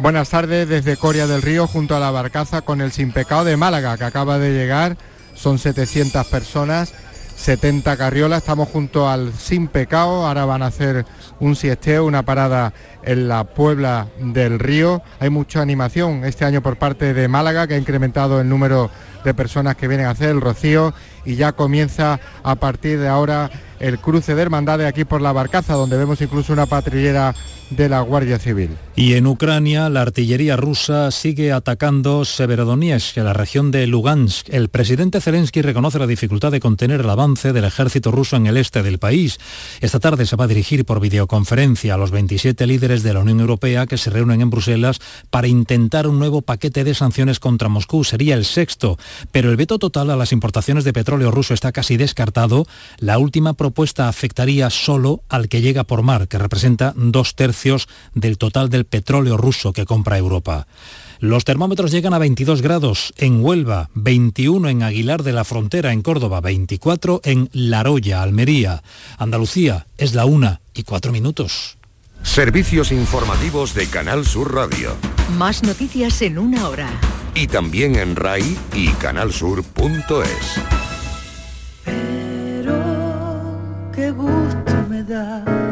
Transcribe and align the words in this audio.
Buenas 0.00 0.30
tardes 0.30 0.68
desde 0.68 0.96
Coria 0.96 1.28
del 1.28 1.40
Río 1.40 1.68
junto 1.68 1.94
a 1.94 2.00
la 2.00 2.10
barcaza 2.10 2.62
con 2.62 2.80
el 2.80 2.90
Sin 2.90 3.12
Pecado 3.12 3.44
de 3.44 3.56
Málaga 3.56 3.96
que 3.96 4.02
acaba 4.02 4.40
de 4.40 4.52
llegar. 4.52 4.96
Son 5.34 5.56
700 5.56 6.26
personas, 6.26 6.92
70 7.36 7.96
carriolas. 7.96 8.38
Estamos 8.38 8.68
junto 8.68 9.08
al 9.08 9.32
Sin 9.32 9.68
Pecado. 9.68 10.26
Ahora 10.26 10.46
van 10.46 10.62
a 10.62 10.66
hacer 10.66 11.06
un 11.38 11.54
siesteo, 11.54 12.06
una 12.06 12.24
parada 12.24 12.74
en 13.04 13.28
la 13.28 13.44
Puebla 13.44 14.08
del 14.18 14.58
Río. 14.58 15.00
Hay 15.20 15.30
mucha 15.30 15.62
animación 15.62 16.24
este 16.24 16.44
año 16.44 16.60
por 16.60 16.76
parte 16.76 17.14
de 17.14 17.28
Málaga 17.28 17.68
que 17.68 17.74
ha 17.74 17.78
incrementado 17.78 18.40
el 18.40 18.48
número 18.48 18.90
de 19.24 19.32
personas 19.32 19.76
que 19.76 19.86
vienen 19.86 20.06
a 20.06 20.10
hacer 20.10 20.30
el 20.30 20.40
rocío 20.40 20.92
y 21.24 21.36
ya 21.36 21.52
comienza 21.52 22.18
a 22.42 22.56
partir 22.56 22.98
de 22.98 23.08
ahora 23.08 23.48
el 23.78 24.00
cruce 24.00 24.34
de 24.34 24.42
hermandades 24.42 24.88
aquí 24.88 25.04
por 25.04 25.22
la 25.22 25.32
barcaza 25.32 25.74
donde 25.74 25.96
vemos 25.96 26.20
incluso 26.20 26.52
una 26.52 26.66
patrullera 26.66 27.32
de 27.70 27.88
la 27.88 28.00
Guardia 28.00 28.40
Civil. 28.40 28.76
Y 28.96 29.14
en 29.14 29.26
Ucrania, 29.26 29.88
la 29.88 30.02
artillería 30.02 30.56
rusa 30.56 31.10
sigue 31.10 31.50
atacando 31.50 32.24
Severodonetsk, 32.24 33.16
la 33.16 33.32
región 33.32 33.72
de 33.72 33.88
Lugansk. 33.88 34.48
El 34.50 34.68
presidente 34.68 35.20
Zelensky 35.20 35.62
reconoce 35.62 35.98
la 35.98 36.06
dificultad 36.06 36.52
de 36.52 36.60
contener 36.60 37.00
el 37.00 37.10
avance 37.10 37.52
del 37.52 37.64
ejército 37.64 38.12
ruso 38.12 38.36
en 38.36 38.46
el 38.46 38.56
este 38.56 38.84
del 38.84 39.00
país. 39.00 39.40
Esta 39.80 39.98
tarde 39.98 40.26
se 40.26 40.36
va 40.36 40.44
a 40.44 40.48
dirigir 40.48 40.84
por 40.84 41.00
videoconferencia 41.00 41.94
a 41.94 41.96
los 41.96 42.12
27 42.12 42.68
líderes 42.68 43.02
de 43.02 43.12
la 43.12 43.18
Unión 43.18 43.40
Europea 43.40 43.88
que 43.88 43.98
se 43.98 44.10
reúnen 44.10 44.40
en 44.40 44.50
Bruselas 44.50 45.00
para 45.28 45.48
intentar 45.48 46.06
un 46.06 46.20
nuevo 46.20 46.42
paquete 46.42 46.84
de 46.84 46.94
sanciones 46.94 47.40
contra 47.40 47.68
Moscú. 47.68 48.04
Sería 48.04 48.36
el 48.36 48.44
sexto, 48.44 48.96
pero 49.32 49.50
el 49.50 49.56
veto 49.56 49.80
total 49.80 50.10
a 50.10 50.16
las 50.16 50.30
importaciones 50.30 50.84
de 50.84 50.92
petróleo 50.92 51.32
ruso 51.32 51.52
está 51.52 51.72
casi 51.72 51.96
descartado. 51.96 52.68
La 52.98 53.18
última 53.18 53.54
propuesta 53.54 54.06
afectaría 54.06 54.70
solo 54.70 55.24
al 55.28 55.48
que 55.48 55.62
llega 55.62 55.82
por 55.82 56.02
mar, 56.02 56.28
que 56.28 56.38
representa 56.38 56.94
dos 56.96 57.34
tercios 57.34 57.88
del 58.14 58.38
total 58.38 58.70
del 58.70 58.83
petróleo 58.84 59.36
ruso 59.36 59.72
que 59.72 59.84
compra 59.84 60.18
Europa. 60.18 60.66
Los 61.20 61.44
termómetros 61.44 61.90
llegan 61.90 62.12
a 62.12 62.18
22 62.18 62.60
grados 62.60 63.14
en 63.16 63.42
Huelva, 63.42 63.88
21 63.94 64.68
en 64.68 64.82
Aguilar 64.82 65.22
de 65.22 65.32
la 65.32 65.44
Frontera, 65.44 65.92
en 65.92 66.02
Córdoba, 66.02 66.40
24 66.40 67.20
en 67.24 67.48
Laroya, 67.52 68.22
Almería. 68.22 68.82
Andalucía 69.18 69.86
es 69.96 70.14
la 70.14 70.26
una 70.26 70.60
y 70.74 70.82
cuatro 70.82 71.12
minutos. 71.12 71.78
Servicios 72.22 72.90
informativos 72.90 73.74
de 73.74 73.86
Canal 73.86 74.26
Sur 74.26 74.54
Radio. 74.54 74.96
Más 75.38 75.62
noticias 75.62 76.20
en 76.22 76.38
una 76.38 76.68
hora. 76.68 76.88
Y 77.34 77.46
también 77.46 77.96
en 77.96 78.16
RAI 78.16 78.56
y 78.74 78.88
canalsur.es. 78.92 80.60
Qué 83.94 84.10
gusto 84.10 84.86
me 84.88 85.02
da 85.04 85.63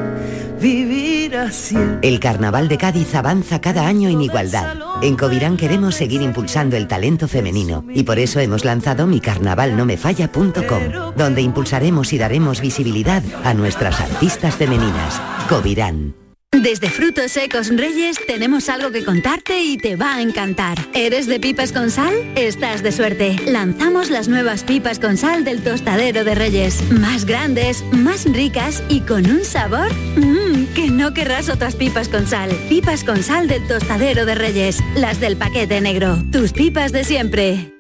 vivir 0.63 1.37
así. 1.37 1.77
El 2.01 2.21
Carnaval 2.21 2.69
de 2.69 2.79
Cádiz 2.79 3.15
avanza 3.15 3.61
cada 3.61 3.87
año 3.87 4.09
en 4.09 4.23
igualdad. 4.23 4.77
En 5.03 5.17
Covirán 5.17 5.57
queremos 5.57 5.97
seguir 5.97 6.23
impulsando 6.23 6.77
el 6.77 6.89
talento 6.89 7.29
femenino 7.29 7.85
y 7.93 8.05
por 8.05 8.19
eso 8.19 8.41
hemos 8.41 8.65
lanzado 8.65 9.07
micarnavalnomefalla.com, 9.07 11.15
donde 11.17 11.43
impulsaremos 11.43 12.13
y 12.13 12.19
daremos 12.19 12.61
visibilidad 12.61 13.23
a 13.45 13.53
nuestras 13.53 14.01
artistas 14.01 14.55
femeninas. 14.55 15.21
Covirán. 15.49 16.15
Desde 16.53 16.91
Frutos 16.91 17.33
Secos 17.33 17.75
Reyes 17.75 18.19
tenemos 18.27 18.69
algo 18.69 18.91
que 18.91 19.07
contarte 19.07 19.63
y 19.63 19.79
te 19.79 19.97
va 19.97 20.17
a 20.17 20.21
encantar. 20.21 20.77
¿Eres 20.93 21.27
de 21.27 21.41
pipas 21.41 21.73
con 21.73 21.91
sal? 21.91 22.13
Estás 22.37 22.83
de 22.83 22.93
suerte. 22.93 23.41
Lanzamos 23.47 24.11
las 24.11 24.29
nuevas 24.29 24.63
pipas 24.63 24.99
con 24.99 25.17
sal 25.17 25.45
del 25.45 25.63
tostadero 25.63 26.25
de 26.25 26.35
Reyes. 26.35 26.93
Más 26.93 27.25
grandes, 27.25 27.83
más 27.93 28.27
ricas 28.27 28.83
y 28.91 29.01
con 29.01 29.31
un 29.31 29.45
sabor 29.45 29.91
mmm, 30.17 30.52
que 30.73 30.91
no 30.91 31.15
querrás 31.15 31.49
otras 31.49 31.77
pipas 31.77 32.09
con 32.09 32.27
sal. 32.27 32.51
Pipas 32.69 33.05
con 33.05 33.23
sal 33.23 33.49
del 33.49 33.67
tostadero 33.67 34.27
de 34.27 34.35
Reyes. 34.35 34.79
Las 34.95 35.21
del 35.21 35.37
paquete 35.37 35.81
negro. 35.81 36.17
Tus 36.33 36.53
pipas 36.53 36.93
de 36.93 37.05
siempre. 37.05 37.73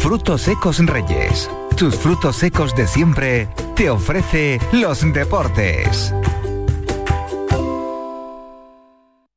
Frutos 0.00 0.42
Secos 0.42 0.78
Reyes. 0.78 1.48
Tus 1.76 1.96
frutos 1.96 2.36
secos 2.36 2.72
de 2.76 2.86
siempre 2.86 3.48
te 3.74 3.90
ofrece 3.90 4.60
los 4.70 5.00
deportes. 5.12 6.14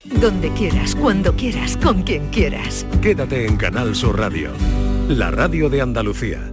Donde 0.03 0.51
quieras, 0.51 0.93
cuando 0.93 1.35
quieras, 1.35 1.77
con 1.77 2.03
quien 2.03 2.29
quieras. 2.29 2.85
Quédate 3.01 3.47
en 3.47 3.57
Canal 3.57 3.95
Sur 3.95 4.19
Radio, 4.19 4.51
la 5.07 5.31
radio 5.31 5.67
de 5.69 5.81
Andalucía. 5.81 6.51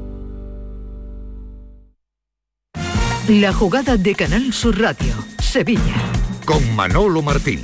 La 3.29 3.53
jugada 3.53 3.99
de 3.99 4.15
Canal 4.15 4.55
Sur 4.55 4.81
Radio, 4.81 5.15
Sevilla. 5.55 5.95
Con 6.45 6.75
Manolo 6.75 7.23
Martín. 7.23 7.63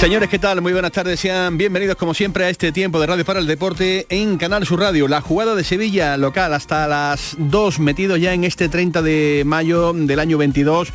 Señores, 0.00 0.28
¿qué 0.28 0.38
tal? 0.38 0.60
Muy 0.60 0.74
buenas 0.74 0.92
tardes. 0.92 1.18
Sean 1.18 1.56
bienvenidos 1.56 1.96
como 1.96 2.12
siempre 2.12 2.44
a 2.44 2.50
este 2.50 2.70
tiempo 2.70 3.00
de 3.00 3.06
Radio 3.06 3.24
para 3.24 3.40
el 3.40 3.46
Deporte 3.46 4.06
en 4.10 4.36
Canal 4.36 4.66
Sur 4.66 4.80
Radio. 4.80 5.08
La 5.08 5.22
jugada 5.22 5.54
de 5.54 5.64
Sevilla 5.64 6.18
local 6.18 6.52
hasta 6.52 6.86
las 6.86 7.34
2, 7.38 7.80
metido 7.80 8.18
ya 8.18 8.34
en 8.34 8.44
este 8.44 8.68
30 8.68 9.00
de 9.00 9.42
mayo 9.46 9.94
del 9.94 10.20
año 10.20 10.36
22. 10.36 10.92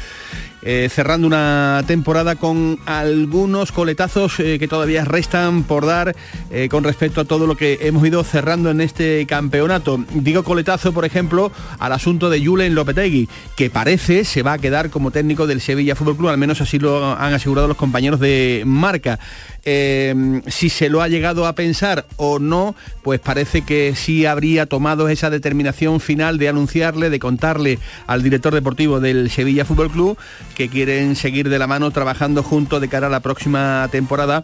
Eh, 0.63 0.89
cerrando 0.91 1.25
una 1.25 1.83
temporada 1.87 2.35
con 2.35 2.77
algunos 2.85 3.71
coletazos 3.71 4.39
eh, 4.39 4.59
que 4.59 4.67
todavía 4.67 5.03
restan 5.05 5.63
por 5.63 5.87
dar 5.87 6.15
eh, 6.51 6.69
con 6.69 6.83
respecto 6.83 7.21
a 7.21 7.25
todo 7.25 7.47
lo 7.47 7.57
que 7.57 7.79
hemos 7.81 8.05
ido 8.05 8.23
cerrando 8.23 8.69
en 8.69 8.79
este 8.79 9.25
campeonato. 9.25 10.03
Digo 10.13 10.43
coletazo, 10.43 10.93
por 10.93 11.03
ejemplo, 11.03 11.51
al 11.79 11.93
asunto 11.93 12.29
de 12.29 12.45
Julen 12.45 12.75
Lopetegui, 12.75 13.27
que 13.55 13.71
parece 13.71 14.23
se 14.23 14.43
va 14.43 14.53
a 14.53 14.57
quedar 14.59 14.91
como 14.91 15.09
técnico 15.09 15.47
del 15.47 15.61
Sevilla 15.61 15.95
Fútbol 15.95 16.17
Club, 16.17 16.29
al 16.29 16.37
menos 16.37 16.61
así 16.61 16.77
lo 16.77 17.17
han 17.17 17.33
asegurado 17.33 17.67
los 17.67 17.77
compañeros 17.77 18.19
de 18.19 18.61
marca. 18.65 19.17
Si 19.63 20.69
se 20.69 20.89
lo 20.89 21.01
ha 21.01 21.07
llegado 21.07 21.45
a 21.45 21.53
pensar 21.53 22.05
o 22.17 22.39
no, 22.39 22.75
pues 23.03 23.19
parece 23.19 23.61
que 23.63 23.93
sí 23.95 24.25
habría 24.25 24.65
tomado 24.65 25.09
esa 25.09 25.29
determinación 25.29 25.99
final 25.99 26.37
de 26.37 26.49
anunciarle, 26.49 27.09
de 27.09 27.19
contarle 27.19 27.79
al 28.07 28.23
director 28.23 28.53
deportivo 28.53 28.99
del 28.99 29.29
Sevilla 29.29 29.65
Fútbol 29.65 29.91
Club 29.91 30.17
que 30.55 30.69
quieren 30.69 31.15
seguir 31.15 31.49
de 31.49 31.59
la 31.59 31.67
mano 31.67 31.91
trabajando 31.91 32.43
junto 32.43 32.79
de 32.79 32.87
cara 32.87 33.07
a 33.07 33.11
la 33.11 33.19
próxima 33.19 33.87
temporada 33.91 34.43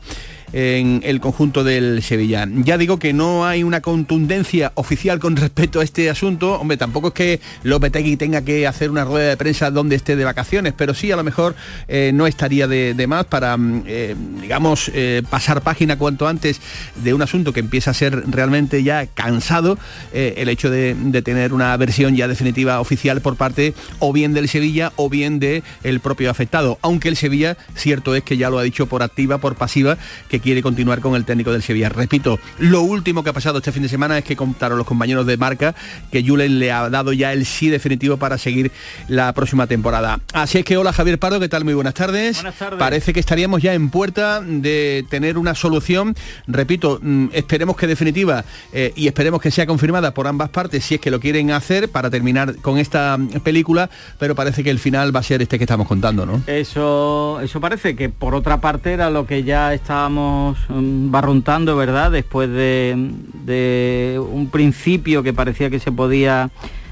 en 0.53 1.01
el 1.03 1.19
conjunto 1.19 1.63
del 1.63 2.01
Sevilla. 2.01 2.47
Ya 2.49 2.77
digo 2.77 2.99
que 2.99 3.13
no 3.13 3.45
hay 3.45 3.63
una 3.63 3.81
contundencia 3.81 4.71
oficial 4.75 5.19
con 5.19 5.35
respecto 5.37 5.79
a 5.79 5.83
este 5.83 6.09
asunto. 6.09 6.59
Hombre, 6.59 6.77
tampoco 6.77 7.09
es 7.09 7.13
que 7.13 7.39
Lopetegui 7.63 8.17
tenga 8.17 8.41
que 8.41 8.67
hacer 8.67 8.89
una 8.89 9.03
rueda 9.03 9.29
de 9.29 9.37
prensa 9.37 9.71
donde 9.71 9.95
esté 9.95 10.15
de 10.15 10.23
vacaciones, 10.23 10.73
pero 10.75 10.93
sí 10.93 11.11
a 11.11 11.15
lo 11.15 11.23
mejor 11.23 11.55
eh, 11.87 12.11
no 12.13 12.27
estaría 12.27 12.67
de, 12.67 13.07
más 13.07 13.25
para, 13.25 13.57
mm, 13.57 13.83
eh, 13.87 14.15
digamos, 14.41 14.91
eh, 14.93 15.23
pasar 15.29 15.61
página 15.61 15.97
cuanto 15.97 16.27
antes 16.27 16.61
de 16.95 17.13
un 17.13 17.21
asunto 17.21 17.53
que 17.53 17.59
empieza 17.59 17.91
a 17.91 17.93
ser 17.93 18.23
realmente 18.29 18.83
ya 18.83 19.05
cansado, 19.07 19.77
el 20.13 20.49
hecho 20.49 20.69
de, 20.69 20.95
tener 21.23 21.53
una 21.53 21.75
versión 21.77 22.15
ya 22.15 22.27
definitiva 22.27 22.79
oficial 22.79 23.21
por 23.21 23.35
parte 23.35 23.73
o 23.99 24.13
bien 24.13 24.33
del 24.33 24.47
Sevilla 24.47 24.91
o 24.95 25.09
bien 25.09 25.39
del 25.39 25.63
el 25.83 25.99
propio 25.99 26.29
afectado. 26.29 26.77
Aunque 26.81 27.09
el 27.09 27.15
Sevilla, 27.15 27.57
cierto 27.75 28.15
es 28.15 28.23
que 28.23 28.37
ya 28.37 28.49
lo 28.49 28.59
ha 28.59 28.63
dicho 28.63 28.87
por 28.87 29.03
activa, 29.03 29.39
por 29.39 29.55
pasiva, 29.55 29.97
que 30.29 30.36
quiere 30.39 30.61
continuar 30.61 31.01
con 31.01 31.15
el 31.15 31.25
técnico 31.25 31.51
del 31.51 31.61
Sevilla. 31.61 31.89
Repito, 31.89 32.39
lo 32.59 32.81
último 32.81 33.23
que 33.23 33.29
ha 33.29 33.33
pasado 33.33 33.59
este 33.59 33.71
fin 33.71 33.83
de 33.83 33.89
semana 33.89 34.17
es 34.17 34.23
que 34.23 34.35
contaron 34.35 34.77
los 34.77 34.87
compañeros 34.87 35.25
de 35.25 35.37
marca 35.37 35.75
que 36.11 36.23
Julen 36.23 36.59
le 36.59 36.71
ha 36.71 36.89
dado 36.89 37.13
ya 37.13 37.33
el 37.33 37.45
sí 37.45 37.69
definitivo 37.69 38.17
para 38.17 38.37
seguir 38.37 38.71
la 39.07 39.33
próxima 39.33 39.67
temporada. 39.67 40.19
Así 40.33 40.59
es 40.59 40.65
que 40.65 40.77
hola 40.77 40.93
Javier 40.93 41.19
Pardo, 41.19 41.39
¿qué 41.39 41.49
tal? 41.49 41.63
Muy 41.63 41.73
buenas 41.73 41.93
tardes. 41.93 42.37
Buenas 42.37 42.55
tardes. 42.55 42.79
Parece 42.79 43.13
que 43.13 43.19
estaríamos 43.19 43.61
ya 43.61 43.73
en 43.73 43.89
puerta 43.89 44.41
de 44.41 45.05
tener 45.09 45.37
una 45.37 45.55
solución. 45.55 46.15
Repito, 46.47 46.99
mm, 47.01 47.27
esperemos 47.33 47.75
que 47.75 47.87
definitiva 47.87 48.43
eh, 48.73 48.93
y 48.95 49.07
esperemos 49.07 49.41
que 49.41 49.51
sea 49.51 49.65
confirmada 49.65 50.13
por 50.13 50.27
ambas 50.27 50.49
partes 50.49 50.85
si 50.85 50.95
es 50.95 51.01
que 51.01 51.11
lo 51.11 51.19
quieren 51.19 51.51
hacer 51.51 51.89
para 51.89 52.09
terminar 52.09 52.55
con 52.57 52.77
esta 52.77 53.17
mm, 53.17 53.39
película, 53.41 53.89
pero 54.19 54.35
parece 54.35 54.63
que 54.63 54.69
el 54.69 54.79
final 54.79 55.15
va 55.15 55.19
a 55.19 55.23
ser 55.23 55.41
este 55.41 55.57
que 55.57 55.63
estamos 55.63 55.87
contando, 55.87 56.25
¿no? 56.25 56.41
Eso, 56.47 57.39
eso 57.41 57.59
parece 57.59 57.95
que 57.95 58.09
por 58.09 58.35
otra 58.35 58.59
parte 58.61 58.93
era 58.93 59.09
lo 59.09 59.25
que 59.25 59.43
ya 59.43 59.73
estábamos 59.73 60.26
mm, 60.69 61.11
barruntando, 61.11 61.75
¿verdad? 61.75 62.11
Después 62.11 62.49
de, 62.49 63.11
de 63.45 64.21
un 64.31 64.49
principio 64.49 65.23
que 65.23 65.33
parecía 65.33 65.69
que 65.69 65.79
se 65.79 65.91
podía 65.91 66.49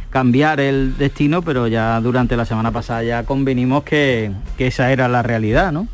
cambiar 0.09 0.61
el 0.61 0.97
destino, 0.97 1.41
pero 1.41 1.67
ya 1.67 1.99
durante 1.99 2.37
la 2.37 2.45
semana 2.45 2.71
pasada 2.71 3.03
ya 3.03 3.23
convenimos 3.23 3.83
que, 3.83 4.31
que 4.57 4.67
esa 4.67 4.91
era 4.91 5.09
la 5.09 5.23
realidad, 5.23 5.73
¿no? 5.73 5.89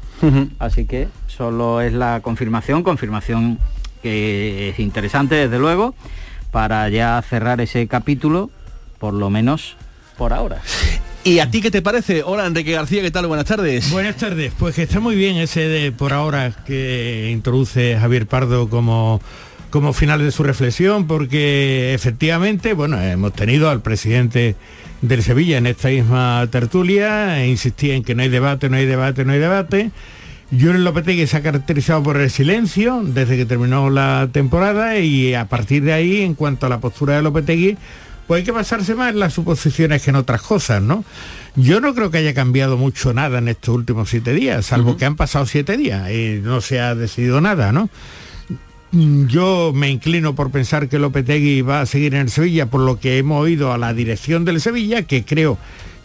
Así 0.59 0.85
que 0.85 1.07
solo 1.25 1.81
es 1.81 1.93
la 1.93 2.19
confirmación, 2.21 2.83
confirmación 2.83 3.57
que 4.03 4.69
es 4.69 4.79
interesante 4.79 5.33
desde 5.33 5.57
luego, 5.57 5.95
para 6.51 6.87
ya 6.89 7.19
cerrar 7.27 7.61
ese 7.61 7.87
capítulo, 7.87 8.51
por 8.99 9.15
lo 9.15 9.31
menos 9.31 9.75
por 10.17 10.33
ahora. 10.33 10.61
¿Y 11.23 11.37
a 11.37 11.51
ti 11.51 11.61
qué 11.61 11.69
te 11.69 11.83
parece? 11.83 12.23
Hola 12.23 12.47
Enrique 12.47 12.71
García, 12.71 13.03
¿qué 13.03 13.11
tal? 13.11 13.27
Buenas 13.27 13.45
tardes. 13.45 13.91
Buenas 13.91 14.17
tardes. 14.17 14.53
Pues 14.57 14.73
que 14.73 14.83
está 14.83 14.99
muy 14.99 15.15
bien 15.15 15.37
ese 15.37 15.67
de 15.67 15.91
por 15.91 16.13
ahora 16.13 16.51
que 16.65 17.29
introduce 17.31 17.95
Javier 17.99 18.25
Pardo 18.25 18.69
como 18.69 19.21
como 19.69 19.93
final 19.93 20.19
de 20.19 20.31
su 20.31 20.43
reflexión, 20.43 21.07
porque 21.07 21.93
efectivamente, 21.93 22.73
bueno, 22.73 23.01
hemos 23.01 23.33
tenido 23.33 23.69
al 23.69 23.81
presidente 23.81 24.55
del 25.01 25.23
Sevilla 25.23 25.57
en 25.59 25.65
esta 25.65 25.87
misma 25.87 26.45
tertulia, 26.51 27.41
e 27.41 27.47
insistía 27.47 27.95
en 27.95 28.03
que 28.03 28.13
no 28.13 28.21
hay 28.21 28.29
debate, 28.29 28.67
no 28.69 28.75
hay 28.75 28.85
debate, 28.85 29.23
no 29.23 29.31
hay 29.31 29.39
debate. 29.39 29.91
Julen 30.51 30.83
Lopetegui 30.83 31.25
se 31.25 31.37
ha 31.37 31.41
caracterizado 31.41 32.03
por 32.03 32.17
el 32.17 32.29
silencio 32.29 33.01
desde 33.01 33.37
que 33.37 33.45
terminó 33.45 33.89
la 33.89 34.27
temporada 34.33 34.97
y 34.97 35.33
a 35.33 35.45
partir 35.45 35.83
de 35.83 35.93
ahí, 35.93 36.21
en 36.21 36.33
cuanto 36.33 36.65
a 36.65 36.69
la 36.69 36.81
postura 36.81 37.15
de 37.15 37.21
Lopetegui, 37.21 37.77
pues 38.31 38.39
hay 38.39 38.45
que 38.45 38.51
basarse 38.51 38.95
más 38.95 39.11
en 39.11 39.19
las 39.19 39.33
suposiciones 39.33 40.03
que 40.03 40.09
en 40.09 40.15
otras 40.15 40.41
cosas, 40.41 40.81
¿no? 40.81 41.03
Yo 41.57 41.81
no 41.81 41.93
creo 41.93 42.11
que 42.11 42.19
haya 42.19 42.33
cambiado 42.33 42.77
mucho 42.77 43.13
nada 43.13 43.39
en 43.39 43.49
estos 43.49 43.75
últimos 43.75 44.09
siete 44.09 44.33
días, 44.33 44.67
salvo 44.67 44.95
que 44.95 45.03
han 45.03 45.17
pasado 45.17 45.45
siete 45.45 45.75
días 45.75 46.09
y 46.11 46.39
no 46.41 46.61
se 46.61 46.79
ha 46.79 46.95
decidido 46.95 47.41
nada, 47.41 47.73
¿no? 47.73 47.89
Yo 48.93 49.73
me 49.75 49.89
inclino 49.89 50.33
por 50.33 50.49
pensar 50.49 50.87
que 50.87 50.97
Lopetegui 50.97 51.61
va 51.61 51.81
a 51.81 51.85
seguir 51.85 52.15
en 52.15 52.21
el 52.21 52.29
Sevilla 52.29 52.67
por 52.67 52.79
lo 52.79 53.01
que 53.01 53.17
hemos 53.17 53.41
oído 53.43 53.73
a 53.73 53.77
la 53.77 53.93
dirección 53.93 54.45
del 54.45 54.61
Sevilla, 54.61 55.01
que 55.01 55.25
creo 55.25 55.57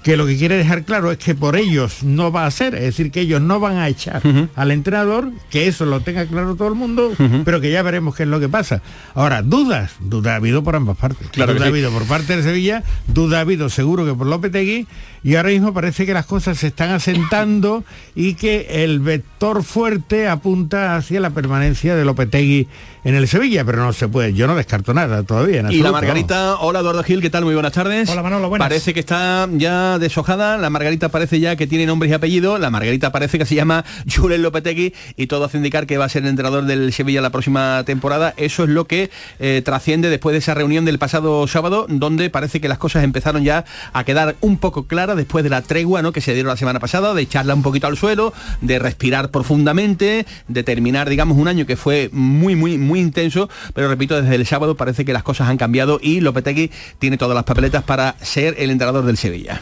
que 0.06 0.16
lo 0.16 0.24
que 0.24 0.36
quiere 0.36 0.56
dejar 0.56 0.84
claro 0.84 1.10
es 1.10 1.18
que 1.18 1.34
por 1.34 1.56
ellos 1.56 2.04
no 2.04 2.30
va 2.30 2.46
a 2.46 2.50
ser, 2.52 2.76
es 2.76 2.82
decir, 2.82 3.10
que 3.10 3.22
ellos 3.22 3.42
no 3.42 3.58
van 3.58 3.78
a 3.78 3.88
echar 3.88 4.22
al 4.54 4.70
entrenador, 4.70 5.32
que 5.50 5.66
eso 5.66 5.84
lo 5.84 5.98
tenga 5.98 6.26
claro 6.26 6.54
todo 6.54 6.68
el 6.68 6.76
mundo, 6.76 7.12
pero 7.44 7.60
que 7.60 7.72
ya 7.72 7.82
veremos 7.82 8.14
qué 8.14 8.22
es 8.22 8.28
lo 8.28 8.38
que 8.38 8.48
pasa. 8.48 8.82
Ahora, 9.14 9.42
dudas, 9.42 9.96
duda 9.98 10.34
ha 10.34 10.36
habido 10.36 10.62
por 10.62 10.76
ambas 10.76 10.96
partes. 10.96 11.28
Claro 11.30 11.54
duda 11.54 11.64
ha 11.64 11.66
sí. 11.66 11.72
habido 11.72 11.90
por 11.90 12.04
parte 12.06 12.36
de 12.36 12.44
Sevilla, 12.44 12.84
duda 13.08 13.38
ha 13.38 13.40
habido 13.40 13.68
seguro 13.68 14.06
que 14.06 14.14
por 14.14 14.28
Lopetegui, 14.28 14.86
y 15.22 15.36
ahora 15.36 15.50
mismo 15.50 15.72
parece 15.72 16.06
que 16.06 16.14
las 16.14 16.26
cosas 16.26 16.58
se 16.58 16.68
están 16.68 16.90
asentando 16.90 17.84
y 18.14 18.34
que 18.34 18.84
el 18.84 19.00
vector 19.00 19.62
fuerte 19.62 20.28
apunta 20.28 20.96
hacia 20.96 21.20
la 21.20 21.30
permanencia 21.30 21.96
de 21.96 22.04
Lopetegui 22.04 22.68
en 23.04 23.14
el 23.14 23.28
Sevilla, 23.28 23.64
pero 23.64 23.78
no 23.84 23.92
se 23.92 24.08
puede, 24.08 24.34
yo 24.34 24.48
no 24.48 24.56
descarto 24.56 24.92
nada 24.92 25.22
todavía. 25.22 25.60
en 25.60 25.70
Y 25.70 25.78
la 25.78 25.92
Margarita, 25.92 26.56
hola 26.56 26.80
Eduardo 26.80 27.04
Gil, 27.04 27.20
¿qué 27.20 27.30
tal? 27.30 27.44
Muy 27.44 27.54
buenas 27.54 27.72
tardes. 27.72 28.08
Hola, 28.08 28.22
Manolo, 28.22 28.48
buenas. 28.48 28.66
Parece 28.66 28.92
que 28.94 29.00
está 29.00 29.48
ya 29.52 30.00
deshojada, 30.00 30.58
la 30.58 30.70
Margarita 30.70 31.08
parece 31.08 31.38
ya 31.38 31.54
que 31.54 31.68
tiene 31.68 31.86
nombres 31.86 32.10
y 32.10 32.14
apellidos, 32.14 32.58
la 32.58 32.70
Margarita 32.70 33.12
parece 33.12 33.38
que 33.38 33.46
se 33.46 33.54
llama 33.54 33.84
Julen 34.12 34.42
Lopetegui 34.42 34.92
y 35.16 35.28
todo 35.28 35.44
hace 35.44 35.56
indicar 35.56 35.86
que 35.86 35.98
va 35.98 36.06
a 36.06 36.08
ser 36.08 36.24
el 36.24 36.30
entrenador 36.30 36.64
del 36.64 36.92
Sevilla 36.92 37.20
la 37.20 37.30
próxima 37.30 37.84
temporada. 37.84 38.34
Eso 38.36 38.64
es 38.64 38.70
lo 38.70 38.86
que 38.86 39.10
eh, 39.38 39.62
trasciende 39.64 40.10
después 40.10 40.32
de 40.32 40.38
esa 40.38 40.54
reunión 40.54 40.84
del 40.84 40.98
pasado 40.98 41.46
sábado, 41.46 41.86
donde 41.88 42.28
parece 42.28 42.60
que 42.60 42.68
las 42.68 42.78
cosas 42.78 43.04
empezaron 43.04 43.44
ya 43.44 43.64
a 43.92 44.02
quedar 44.02 44.34
un 44.40 44.58
poco 44.58 44.88
claras 44.88 45.05
después 45.14 45.44
de 45.44 45.50
la 45.50 45.62
tregua 45.62 46.02
¿no? 46.02 46.12
que 46.12 46.20
se 46.20 46.32
dieron 46.34 46.50
la 46.50 46.56
semana 46.56 46.80
pasada, 46.80 47.14
de 47.14 47.22
echarla 47.22 47.54
un 47.54 47.62
poquito 47.62 47.86
al 47.86 47.96
suelo, 47.96 48.32
de 48.60 48.78
respirar 48.78 49.30
profundamente, 49.30 50.26
de 50.48 50.62
terminar, 50.62 51.08
digamos, 51.08 51.38
un 51.38 51.48
año 51.48 51.66
que 51.66 51.76
fue 51.76 52.10
muy, 52.12 52.56
muy, 52.56 52.78
muy 52.78 53.00
intenso, 53.00 53.48
pero 53.74 53.88
repito, 53.88 54.20
desde 54.20 54.34
el 54.34 54.46
sábado 54.46 54.76
parece 54.76 55.04
que 55.04 55.12
las 55.12 55.22
cosas 55.22 55.48
han 55.48 55.56
cambiado 55.56 55.98
y 56.02 56.20
Lopetegui 56.20 56.70
tiene 56.98 57.16
todas 57.16 57.34
las 57.34 57.44
papeletas 57.44 57.84
para 57.84 58.16
ser 58.20 58.54
el 58.58 58.70
entrenador 58.70 59.04
del 59.04 59.16
Sevilla. 59.16 59.60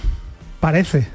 Parece. 0.60 1.06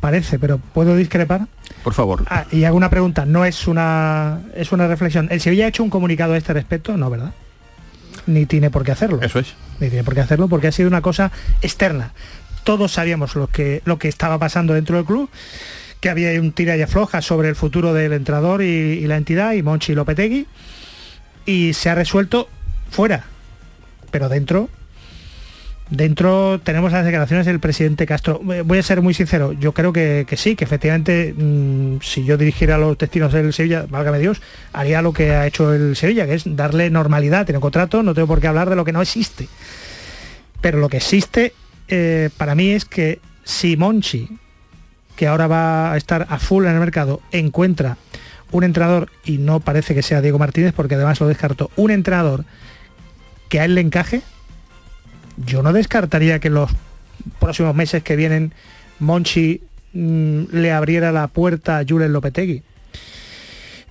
Parece, 0.00 0.38
pero 0.40 0.58
¿puedo 0.58 0.96
discrepar? 0.96 1.46
Por 1.84 1.94
favor. 1.94 2.24
Ah, 2.28 2.44
y 2.50 2.64
hago 2.64 2.76
una 2.76 2.90
pregunta, 2.90 3.24
no 3.24 3.44
es 3.44 3.68
una 3.68 4.40
es 4.54 4.72
una 4.72 4.88
reflexión. 4.88 5.28
¿El 5.30 5.40
Sevilla 5.40 5.66
ha 5.66 5.68
hecho 5.68 5.84
un 5.84 5.90
comunicado 5.90 6.34
a 6.34 6.36
este 6.36 6.52
respecto? 6.52 6.96
No, 6.96 7.08
¿verdad? 7.08 7.32
Ni 8.26 8.46
tiene 8.46 8.68
por 8.68 8.84
qué 8.84 8.92
hacerlo. 8.92 9.20
Eso 9.22 9.38
es. 9.38 9.54
Ni 9.80 9.88
tiene 9.88 10.04
por 10.04 10.14
qué 10.14 10.20
hacerlo 10.20 10.48
porque 10.48 10.66
ha 10.66 10.72
sido 10.72 10.88
una 10.88 11.02
cosa 11.02 11.30
externa. 11.60 12.12
Todos 12.64 12.92
sabíamos 12.92 13.34
lo 13.34 13.46
que, 13.48 13.82
lo 13.84 13.98
que 13.98 14.08
estaba 14.08 14.38
pasando 14.38 14.74
dentro 14.74 14.96
del 14.96 15.04
club, 15.04 15.28
que 16.00 16.10
había 16.10 16.38
un 16.40 16.52
tira 16.52 16.76
y 16.76 16.82
afloja 16.82 17.22
sobre 17.22 17.48
el 17.48 17.56
futuro 17.56 17.92
del 17.94 18.12
entrenador 18.12 18.62
y, 18.62 19.06
la 19.06 19.16
entidad, 19.16 19.52
y 19.52 19.62
Monchi 19.62 19.92
y 19.92 19.94
Lopetegui, 19.94 20.46
y 21.46 21.72
se 21.74 21.90
ha 21.90 21.94
resuelto 21.94 22.48
fuera. 22.90 23.24
Pero 24.10 24.28
dentro 24.28 24.68
Dentro 25.90 26.58
tenemos 26.64 26.90
las 26.90 27.04
declaraciones 27.04 27.44
del 27.44 27.60
presidente 27.60 28.06
Castro. 28.06 28.40
Eh, 28.50 28.62
Voy 28.62 28.78
a 28.78 28.82
ser 28.82 29.02
muy 29.02 29.12
sincero, 29.12 29.52
yo 29.52 29.72
creo 29.72 29.92
que, 29.92 30.24
que 30.26 30.38
sí, 30.38 30.56
que 30.56 30.64
efectivamente 30.64 31.34
mm, 31.36 31.98
si 32.00 32.24
yo 32.24 32.38
dirigiera 32.38 32.78
los 32.78 32.96
destinos 32.96 33.30
del 33.30 33.52
Sevilla, 33.52 33.84
válgame 33.90 34.18
Dios, 34.18 34.40
haría 34.72 35.02
lo 35.02 35.12
que 35.12 35.32
ha 35.32 35.46
hecho 35.46 35.74
el 35.74 35.94
Sevilla, 35.94 36.24
que 36.24 36.32
es 36.32 36.44
darle 36.46 36.88
normalidad, 36.88 37.44
tiene 37.44 37.60
contrato, 37.60 38.02
no 38.02 38.14
tengo 38.14 38.26
por 38.26 38.40
qué 38.40 38.46
hablar 38.46 38.70
de 38.70 38.76
lo 38.76 38.86
que 38.86 38.92
no 38.92 39.02
existe. 39.02 39.48
Pero 40.62 40.78
lo 40.78 40.88
que 40.88 40.96
existe 40.96 41.52
eh, 41.88 42.30
para 42.36 42.54
mí 42.54 42.70
es 42.70 42.84
que 42.84 43.20
si 43.44 43.76
Monchi, 43.76 44.28
que 45.16 45.26
ahora 45.26 45.46
va 45.46 45.92
a 45.92 45.96
estar 45.96 46.26
a 46.28 46.38
full 46.38 46.64
en 46.64 46.72
el 46.72 46.80
mercado, 46.80 47.20
encuentra 47.32 47.96
un 48.50 48.64
entrenador, 48.64 49.10
y 49.24 49.38
no 49.38 49.60
parece 49.60 49.94
que 49.94 50.02
sea 50.02 50.20
Diego 50.20 50.38
Martínez, 50.38 50.74
porque 50.74 50.94
además 50.94 51.20
lo 51.20 51.28
descartó, 51.28 51.70
un 51.76 51.90
entrenador 51.90 52.44
que 53.48 53.60
a 53.60 53.64
él 53.64 53.74
le 53.74 53.80
encaje, 53.80 54.22
yo 55.36 55.62
no 55.62 55.72
descartaría 55.72 56.38
que 56.38 56.50
los 56.50 56.70
próximos 57.38 57.74
meses 57.74 58.02
que 58.02 58.16
vienen 58.16 58.52
Monchi 58.98 59.62
mm, 59.92 60.44
le 60.52 60.72
abriera 60.72 61.12
la 61.12 61.28
puerta 61.28 61.78
a 61.78 61.84
Julen 61.86 62.12
Lopetegui. 62.12 62.62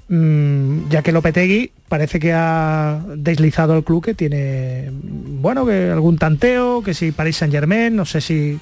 Mm, 0.10 0.90
ya 0.90 1.02
que 1.02 1.12
Lopetegui 1.12 1.72
parece 1.92 2.22
que 2.22 2.32
ha 2.34 3.02
deslizado 3.18 3.74
al 3.74 3.84
club 3.84 4.02
que 4.06 4.14
tiene, 4.14 4.90
bueno, 4.94 5.66
que 5.66 5.92
algún 5.92 6.18
tanteo, 6.18 6.82
que 6.82 6.94
si 6.94 7.12
Paris 7.12 7.36
Saint 7.36 7.54
Germain, 7.54 7.94
no 7.94 8.06
sé 8.06 8.22
si... 8.22 8.58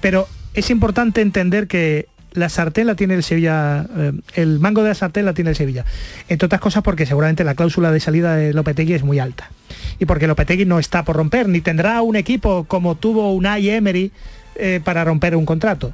Pero 0.00 0.26
es 0.54 0.70
importante 0.70 1.20
entender 1.20 1.66
que 1.66 2.06
la 2.32 2.48
sartén 2.48 2.86
la 2.86 2.94
tiene 2.94 3.12
el 3.14 3.22
Sevilla, 3.22 3.84
eh, 3.98 4.12
el 4.34 4.60
mango 4.60 4.82
de 4.82 4.88
la 4.88 4.94
sartén 4.94 5.26
la 5.26 5.34
tiene 5.34 5.50
el 5.50 5.56
Sevilla. 5.56 5.84
Entre 6.30 6.46
otras 6.46 6.60
cosas 6.62 6.82
porque 6.82 7.04
seguramente 7.04 7.44
la 7.44 7.54
cláusula 7.54 7.92
de 7.92 8.00
salida 8.00 8.34
de 8.34 8.54
Lopetegui 8.54 8.94
es 8.94 9.02
muy 9.02 9.18
alta. 9.18 9.50
Y 9.98 10.06
porque 10.06 10.26
Lopetegui 10.26 10.64
no 10.64 10.78
está 10.78 11.04
por 11.04 11.16
romper, 11.16 11.48
ni 11.50 11.60
tendrá 11.60 12.00
un 12.00 12.16
equipo 12.16 12.64
como 12.64 12.94
tuvo 12.94 13.34
Unai 13.34 13.68
Emery 13.68 14.10
eh, 14.56 14.80
para 14.82 15.04
romper 15.04 15.36
un 15.36 15.44
contrato. 15.44 15.92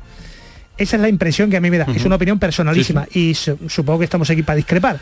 Esa 0.78 0.96
es 0.96 1.02
la 1.02 1.08
impresión 1.08 1.50
que 1.50 1.56
a 1.56 1.60
mí 1.60 1.70
me 1.70 1.78
da. 1.78 1.86
Es 1.96 2.04
una 2.04 2.14
opinión 2.16 2.38
personalísima 2.38 3.06
y 3.12 3.34
su- 3.34 3.58
supongo 3.68 4.00
que 4.00 4.04
estamos 4.04 4.28
aquí 4.30 4.42
para 4.44 4.56
discrepar. 4.56 4.98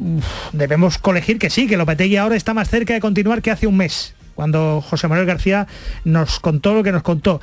Uf, 0.00 0.24
debemos 0.52 0.98
colegir 0.98 1.38
que 1.38 1.50
sí, 1.50 1.66
que 1.66 1.76
Lopetegui 1.76 2.16
ahora 2.16 2.36
está 2.36 2.54
más 2.54 2.68
cerca 2.70 2.94
de 2.94 3.00
continuar 3.00 3.42
que 3.42 3.50
hace 3.50 3.66
un 3.66 3.76
mes, 3.76 4.14
cuando 4.34 4.80
José 4.80 5.08
Manuel 5.08 5.26
García 5.26 5.66
nos 6.04 6.38
contó 6.40 6.74
lo 6.74 6.82
que 6.82 6.92
nos 6.92 7.02
contó. 7.02 7.40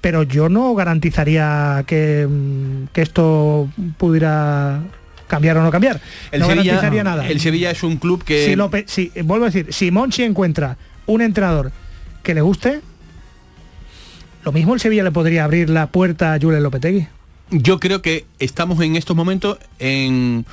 Pero 0.00 0.22
yo 0.22 0.50
no 0.50 0.74
garantizaría 0.74 1.82
que, 1.86 2.26
mm, 2.28 2.88
que 2.92 3.00
esto 3.00 3.70
pudiera 3.96 4.80
cambiar 5.28 5.56
o 5.56 5.62
no 5.62 5.70
cambiar. 5.70 5.98
El 6.30 6.40
no 6.40 6.46
Sevilla, 6.46 6.72
garantizaría 6.74 7.04
nada. 7.04 7.26
el 7.26 7.40
Sevilla 7.40 7.70
es 7.70 7.82
un 7.82 7.96
club 7.96 8.22
que 8.22 8.44
Si 8.44 8.54
Lope- 8.54 8.84
si- 8.86 9.10
vuelvo 9.22 9.46
a 9.46 9.48
decir, 9.48 9.72
si 9.72 9.90
Monchi 9.90 10.22
encuentra 10.24 10.76
un 11.06 11.22
entrenador 11.22 11.72
que 12.22 12.34
le 12.34 12.42
guste, 12.42 12.80
lo 14.44 14.52
mismo 14.52 14.74
el 14.74 14.80
Sevilla 14.80 15.02
le 15.04 15.10
podría 15.10 15.44
abrir 15.44 15.70
la 15.70 15.86
puerta 15.86 16.34
a 16.34 16.38
Julen 16.38 16.62
Lopetegui. 16.62 17.06
Yo 17.50 17.78
creo 17.78 18.02
que 18.02 18.24
estamos 18.38 18.80
en 18.80 18.96
estos 18.96 19.16
momentos 19.16 19.58
en, 19.78 20.46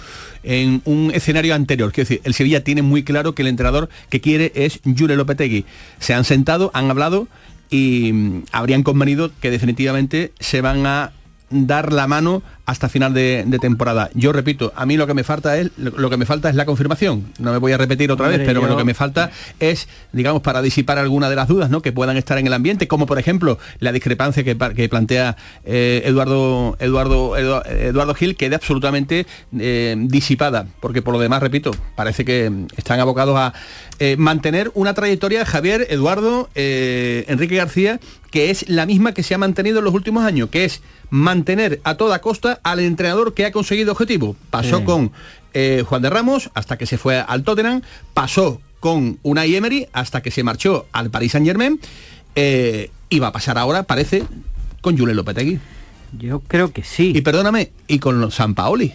en 0.43 0.81
un 0.85 1.11
escenario 1.13 1.55
anterior. 1.55 1.91
Quiero 1.91 2.07
decir, 2.07 2.21
el 2.23 2.33
Sevilla 2.33 2.63
tiene 2.63 2.81
muy 2.81 3.03
claro 3.03 3.33
que 3.33 3.41
el 3.41 3.47
entrenador 3.47 3.89
que 4.09 4.21
quiere 4.21 4.51
es 4.55 4.79
Jure 4.83 5.15
Lopetegui. 5.15 5.65
Se 5.99 6.13
han 6.13 6.25
sentado, 6.25 6.71
han 6.73 6.89
hablado 6.89 7.27
y 7.69 8.11
mm, 8.13 8.43
habrían 8.51 8.83
convenido 8.83 9.31
que 9.41 9.51
definitivamente 9.51 10.33
se 10.39 10.61
van 10.61 10.85
a 10.85 11.11
dar 11.51 11.91
la 11.93 12.07
mano 12.07 12.41
hasta 12.65 12.87
final 12.89 13.13
de, 13.13 13.43
de 13.45 13.59
temporada. 13.59 14.09
Yo 14.13 14.31
repito, 14.31 14.71
a 14.75 14.85
mí 14.85 14.95
lo 14.97 15.05
que 15.05 15.13
me 15.13 15.23
falta 15.23 15.57
es 15.57 15.71
lo, 15.77 15.91
lo 15.91 16.09
que 16.09 16.15
me 16.17 16.25
falta 16.25 16.49
es 16.49 16.55
la 16.55 16.65
confirmación. 16.65 17.25
No 17.37 17.51
me 17.51 17.57
voy 17.57 17.73
a 17.73 17.77
repetir 17.77 18.11
otra 18.11 18.25
Hombre, 18.27 18.37
vez, 18.39 18.47
pero 18.47 18.61
yo- 18.61 18.67
lo 18.67 18.77
que 18.77 18.85
me 18.85 18.93
falta 18.93 19.29
es, 19.59 19.87
digamos, 20.13 20.41
para 20.41 20.61
disipar 20.61 20.97
alguna 20.97 21.29
de 21.29 21.35
las 21.35 21.47
dudas 21.49 21.69
¿no? 21.69 21.81
que 21.81 21.91
puedan 21.91 22.15
estar 22.17 22.37
en 22.37 22.47
el 22.47 22.53
ambiente, 22.53 22.87
como 22.87 23.05
por 23.05 23.19
ejemplo 23.19 23.59
la 23.79 23.91
discrepancia 23.91 24.43
que, 24.43 24.55
plantea 24.55 25.35
eh, 25.65 26.01
Eduardo, 26.05 26.77
Eduardo, 26.79 27.31
Edu- 27.37 27.65
Eduardo 27.67 28.13
Gil, 28.15 28.35
quede 28.37 28.55
absolutamente 28.55 29.25
eh, 29.59 29.95
disipada, 29.97 30.67
porque 30.79 31.01
por 31.01 31.13
lo 31.13 31.19
demás, 31.19 31.41
repito, 31.41 31.71
parece 31.95 32.23
que 32.23 32.51
están 32.77 32.99
abocados 33.01 33.37
a 33.37 33.53
eh, 33.99 34.15
mantener 34.17 34.71
una 34.75 34.93
trayectoria, 34.93 35.45
Javier, 35.45 35.87
Eduardo, 35.89 36.49
Enrique 36.55 37.55
García, 37.57 37.99
que 38.31 38.49
es 38.49 38.67
la 38.69 38.85
misma 38.85 39.13
que 39.13 39.23
se 39.23 39.35
ha 39.35 39.37
mantenido 39.37 39.79
en 39.79 39.85
los 39.85 39.93
últimos 39.93 40.23
años, 40.25 40.49
que 40.49 40.65
es 40.65 40.81
mantener 41.09 41.81
a 41.83 41.95
toda 41.95 42.19
costa 42.21 42.59
al 42.63 42.79
entrenador 42.79 43.33
que 43.33 43.45
ha 43.45 43.51
conseguido 43.51 43.91
objetivo. 43.91 44.35
Pasó 44.49 44.79
Sí. 44.79 44.83
con 44.85 45.11
eh, 45.53 45.83
Juan 45.85 46.01
de 46.01 46.09
Ramos 46.09 46.49
hasta 46.53 46.77
que 46.77 46.85
se 46.85 46.97
fue 46.97 47.19
al 47.19 47.43
Tottenham, 47.43 47.81
pasó 48.13 48.61
con 48.79 49.19
Unai 49.21 49.53
Emery 49.55 49.87
hasta 49.93 50.21
que 50.21 50.31
se 50.31 50.43
marchó 50.43 50.87
al 50.93 51.11
Paris 51.11 51.33
Saint 51.33 51.45
Germain 51.45 51.79
y 52.35 53.19
va 53.19 53.27
a 53.27 53.31
pasar 53.33 53.57
ahora, 53.57 53.83
parece, 53.83 54.23
con 54.79 54.97
Julen 54.97 55.15
Lopetegui. 55.17 55.59
Yo 56.17 56.39
creo 56.39 56.71
que 56.71 56.83
sí. 56.83 57.11
Y 57.15 57.21
perdóname, 57.21 57.71
y 57.87 57.99
con 57.99 58.31
San 58.31 58.55
Paoli. 58.55 58.93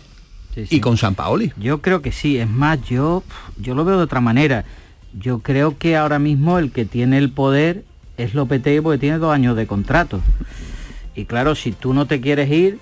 Y 0.56 0.80
con 0.80 0.96
San 0.96 1.14
Paoli. 1.14 1.52
Yo 1.58 1.82
creo 1.82 2.00
que 2.00 2.12
sí. 2.12 2.38
Es 2.38 2.48
más, 2.48 2.82
yo, 2.88 3.22
yo 3.60 3.74
lo 3.74 3.84
veo 3.84 3.98
de 3.98 4.04
otra 4.04 4.20
manera. 4.22 4.64
Yo 5.18 5.40
creo 5.40 5.76
que 5.78 5.96
ahora 5.96 6.18
mismo 6.18 6.58
el 6.58 6.72
que 6.72 6.86
tiene 6.86 7.18
el 7.18 7.30
poder 7.30 7.84
es 8.16 8.34
Lopetegui 8.34 8.80
porque 8.80 8.98
tiene 8.98 9.18
dos 9.18 9.34
años 9.34 9.56
de 9.56 9.66
contrato. 9.66 10.20
Y 11.14 11.24
claro, 11.24 11.54
si 11.54 11.72
tú 11.72 11.94
no 11.94 12.06
te 12.06 12.20
quieres 12.20 12.50
ir, 12.50 12.78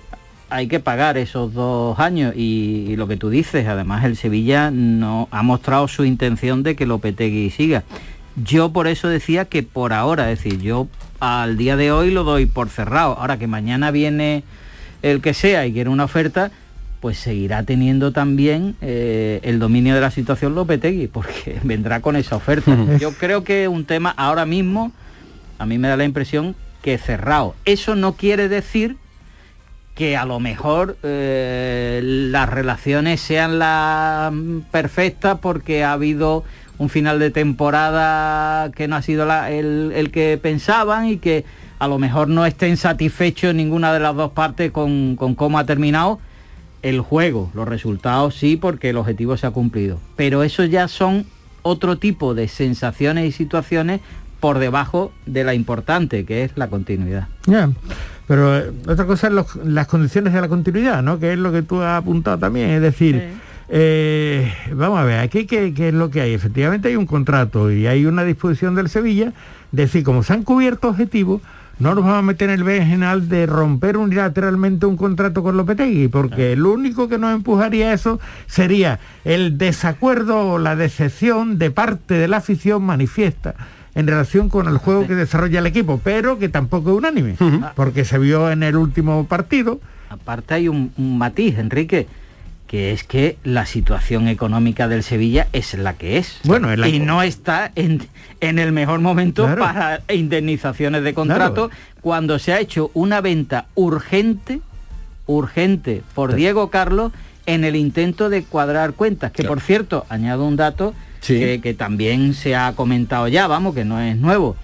hay 0.49 0.67
que 0.67 0.79
pagar 0.79 1.17
esos 1.17 1.53
dos 1.53 1.99
años. 1.99 2.33
Y, 2.35 2.85
y 2.89 2.95
lo 2.95 3.07
que 3.07 3.17
tú 3.17 3.29
dices, 3.29 3.67
además 3.67 4.05
el 4.05 4.17
Sevilla 4.17 4.71
no 4.71 5.27
ha 5.31 5.43
mostrado 5.43 5.87
su 5.87 6.05
intención 6.05 6.63
de 6.63 6.75
que 6.75 6.85
Lopetegui 6.85 7.49
siga. 7.49 7.83
Yo 8.43 8.71
por 8.71 8.87
eso 8.87 9.07
decía 9.07 9.45
que 9.45 9.63
por 9.63 9.93
ahora, 9.93 10.31
es 10.31 10.43
decir, 10.43 10.61
yo 10.61 10.87
al 11.19 11.57
día 11.57 11.77
de 11.77 11.91
hoy 11.91 12.11
lo 12.11 12.23
doy 12.23 12.45
por 12.45 12.69
cerrado. 12.69 13.17
Ahora 13.17 13.37
que 13.37 13.47
mañana 13.47 13.91
viene 13.91 14.43
el 15.01 15.21
que 15.21 15.33
sea 15.33 15.65
y 15.65 15.73
quiere 15.73 15.89
una 15.89 16.03
oferta, 16.03 16.51
pues 16.99 17.17
seguirá 17.17 17.63
teniendo 17.63 18.11
también 18.11 18.75
eh, 18.81 19.39
el 19.43 19.59
dominio 19.59 19.95
de 19.95 20.01
la 20.01 20.11
situación 20.11 20.55
Lopetegui, 20.55 21.07
porque 21.07 21.59
vendrá 21.63 22.01
con 22.01 22.15
esa 22.15 22.35
oferta. 22.35 22.75
Yo 22.99 23.13
creo 23.13 23.43
que 23.43 23.67
un 23.67 23.85
tema 23.85 24.09
ahora 24.17 24.45
mismo, 24.45 24.91
a 25.57 25.65
mí 25.65 25.77
me 25.77 25.87
da 25.87 25.97
la 25.97 26.05
impresión 26.05 26.55
que 26.81 26.97
cerrado. 26.97 27.55
Eso 27.65 27.95
no 27.95 28.13
quiere 28.13 28.47
decir 28.49 28.97
que 29.95 30.17
a 30.17 30.25
lo 30.25 30.39
mejor 30.39 30.97
eh, 31.03 32.01
las 32.03 32.49
relaciones 32.49 33.21
sean 33.21 33.59
las 33.59 34.33
perfectas 34.71 35.39
porque 35.41 35.83
ha 35.83 35.93
habido 35.93 36.43
un 36.77 36.89
final 36.89 37.17
de 37.19 37.31
temporada 37.31 38.71
que 38.71 38.87
no 38.87 38.97
ha 38.97 39.01
sido 39.01 39.25
el, 39.47 39.93
el 39.95 40.11
que 40.11 40.37
pensaban 40.41 41.07
y 41.07 41.17
que 41.17 41.45
a 41.79 41.87
lo 41.87 41.97
mejor 41.97 42.27
no 42.27 42.45
estén 42.45 42.77
satisfechos 42.77 43.55
ninguna 43.55 43.93
de 43.93 44.01
las 44.01 44.15
dos 44.15 44.31
partes 44.31 44.71
con, 44.71 45.15
con 45.15 45.35
cómo 45.35 45.59
ha 45.59 45.65
terminado 45.65 46.19
el 46.81 46.99
juego. 47.01 47.49
Los 47.53 47.67
resultados 47.67 48.35
sí, 48.35 48.57
porque 48.57 48.89
el 48.89 48.97
objetivo 48.97 49.37
se 49.37 49.47
ha 49.47 49.51
cumplido. 49.51 49.99
Pero 50.15 50.43
eso 50.43 50.65
ya 50.65 50.87
son 50.87 51.25
otro 51.63 51.97
tipo 51.97 52.35
de 52.35 52.47
sensaciones 52.47 53.27
y 53.27 53.31
situaciones 53.31 54.01
por 54.45 54.59
debajo 54.59 55.11
de 55.25 55.43
la 55.43 55.55
importante, 55.55 56.23
que 56.23 56.43
es 56.43 56.51
la 56.55 56.67
continuidad. 56.67 57.27
Ya, 57.47 57.67
pero 58.27 58.55
eh, 58.55 58.71
otra 58.87 59.05
cosa 59.07 59.25
es 59.25 59.33
los- 59.33 59.55
las 59.65 59.87
condiciones 59.87 60.33
de 60.33 60.39
la 60.39 60.47
continuidad, 60.47 61.01
¿no? 61.01 61.17
Que 61.17 61.33
es 61.33 61.39
lo 61.39 61.51
que 61.51 61.63
tú 61.63 61.81
has 61.81 61.97
apuntado 61.97 62.37
también, 62.37 62.69
es 62.69 62.79
decir, 62.79 63.23
eh, 63.69 64.53
vamos 64.71 64.99
a 64.99 65.03
ver, 65.03 65.19
aquí 65.21 65.47
qué, 65.47 65.73
qué 65.73 65.87
es 65.87 65.95
lo 65.95 66.11
que 66.11 66.21
hay. 66.21 66.35
Efectivamente 66.35 66.89
hay 66.89 66.95
un 66.95 67.07
contrato 67.07 67.71
y 67.71 67.87
hay 67.87 68.05
una 68.05 68.23
disposición 68.23 68.75
del 68.75 68.87
Sevilla, 68.89 69.33
de 69.71 69.81
decir, 69.87 70.03
como 70.03 70.21
se 70.21 70.33
han 70.33 70.43
cubierto 70.43 70.89
objetivos, 70.89 71.41
no 71.79 71.95
nos 71.95 72.03
vamos 72.03 72.19
a 72.19 72.21
meter 72.21 72.51
en 72.51 72.61
el 72.61 72.83
general 72.83 73.27
de 73.27 73.47
romper 73.47 73.97
unilateralmente 73.97 74.85
un 74.85 74.95
contrato 74.95 75.41
con 75.41 75.57
Lopetegui, 75.57 76.07
porque 76.07 76.55
lo 76.55 76.71
único 76.71 77.09
que 77.09 77.17
nos 77.17 77.33
empujaría 77.33 77.89
a 77.89 77.93
eso 77.93 78.19
sería 78.45 78.99
el 79.23 79.57
desacuerdo 79.57 80.51
o 80.51 80.59
la 80.59 80.75
decepción 80.75 81.57
de 81.57 81.71
parte 81.71 82.13
de 82.13 82.27
la 82.27 82.37
afición 82.37 82.83
manifiesta 82.83 83.55
en 83.95 84.07
relación 84.07 84.49
con 84.49 84.67
el 84.67 84.77
juego 84.77 85.07
que 85.07 85.15
desarrolla 85.15 85.59
el 85.59 85.65
equipo, 85.67 85.99
pero 86.03 86.37
que 86.37 86.49
tampoco 86.49 86.91
es 86.91 86.97
unánime, 86.97 87.35
porque 87.75 88.05
se 88.05 88.17
vio 88.19 88.51
en 88.51 88.61
el 88.63 88.75
último 88.75 89.25
partido. 89.25 89.79
Aparte 90.09 90.53
hay 90.53 90.67
un, 90.67 90.91
un 90.97 91.17
matiz, 91.17 91.57
Enrique, 91.57 92.07
que 92.67 92.91
es 92.91 93.03
que 93.03 93.37
la 93.43 93.65
situación 93.65 94.27
económica 94.27 94.87
del 94.87 95.01
Sevilla 95.03 95.47
es 95.53 95.73
la 95.75 95.93
que 95.93 96.17
es. 96.17 96.39
Bueno, 96.43 96.71
es 96.71 96.79
la- 96.79 96.87
y 96.87 96.99
no 96.99 97.21
está 97.21 97.71
en, 97.75 98.01
en 98.41 98.59
el 98.59 98.71
mejor 98.71 98.99
momento 98.99 99.45
Claro. 99.45 99.61
para 99.61 100.01
indemnizaciones 100.13 101.03
de 101.03 101.13
contrato 101.13 101.69
cuando 102.01 102.37
se 102.39 102.53
ha 102.53 102.59
hecho 102.59 102.91
una 102.93 103.21
venta 103.21 103.65
urgente, 103.75 104.61
urgente 105.25 106.03
por 106.13 106.35
Diego 106.35 106.69
Carlos 106.69 107.11
en 107.45 107.63
el 107.63 107.75
intento 107.75 108.29
de 108.29 108.43
cuadrar 108.43 108.93
cuentas. 108.93 109.31
Que 109.31 109.43
por 109.43 109.61
cierto, 109.61 110.05
añado 110.09 110.45
un 110.45 110.55
dato 110.55 110.93
que, 111.27 111.59
que 111.61 111.73
también 111.73 112.33
se 112.33 112.55
ha 112.55 112.73
comentado 112.75 113.27
ya, 113.27 113.47
vamos, 113.47 113.73
que 113.75 113.85
no 113.85 113.99
es 113.99 114.15
nuevo. 114.17 114.55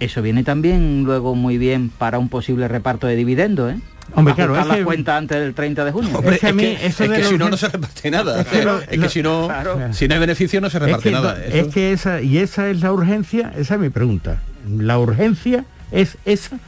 Eso 0.00 0.20
viene 0.22 0.42
también 0.42 1.04
luego 1.04 1.34
muy 1.34 1.58
bien 1.58 1.88
para 1.90 2.18
un 2.18 2.28
posible 2.28 2.66
reparto 2.68 3.06
de 3.06 3.14
dividendos, 3.16 3.72
¿eh? 3.72 3.76
Hombre, 4.14 4.34
claro, 4.34 4.56
es 4.56 4.62
que- 4.62 4.68
las 4.68 4.80
cuentas 4.84 5.16
antes 5.16 5.38
del 5.40 5.54
30 5.54 5.84
de 5.84 5.92
junio. 5.92 6.10
Hombre, 6.18 6.34
es 6.34 6.40
que, 6.40 6.86
es 6.86 6.96
que 6.96 7.24
si 7.24 7.38
no, 7.38 7.48
no 7.48 7.56
se 7.56 7.68
reparte 7.68 8.10
nada. 8.10 8.40
Es 8.42 8.46
que 8.48 8.64
lo- 8.64 8.80
es 8.80 8.88
que 8.88 8.96
lo- 8.96 9.08
si 9.08 9.22
no, 9.22 9.48
si 9.92 10.08
no 10.08 10.14
hay 10.14 10.20
beneficio, 10.20 10.60
no 10.60 10.68
se 10.70 10.78
Es 10.78 10.82
reparte 10.82 11.04
que, 11.08 11.10
nada. 11.12 11.34
no- 11.34 11.54
es 11.54 11.68
que 11.68 11.92
esa, 11.92 12.20
y 12.20 12.38
esa 12.38 12.68
es 12.68 12.80
la 12.80 12.92
urgencia, 12.92 13.52
esa 13.56 13.74
es 13.74 13.80
mi 13.80 13.90
pregunta. 13.90 14.42
La 14.68 14.98
urgencia 14.98 15.64
es 15.92 16.18
esa, 16.24 16.58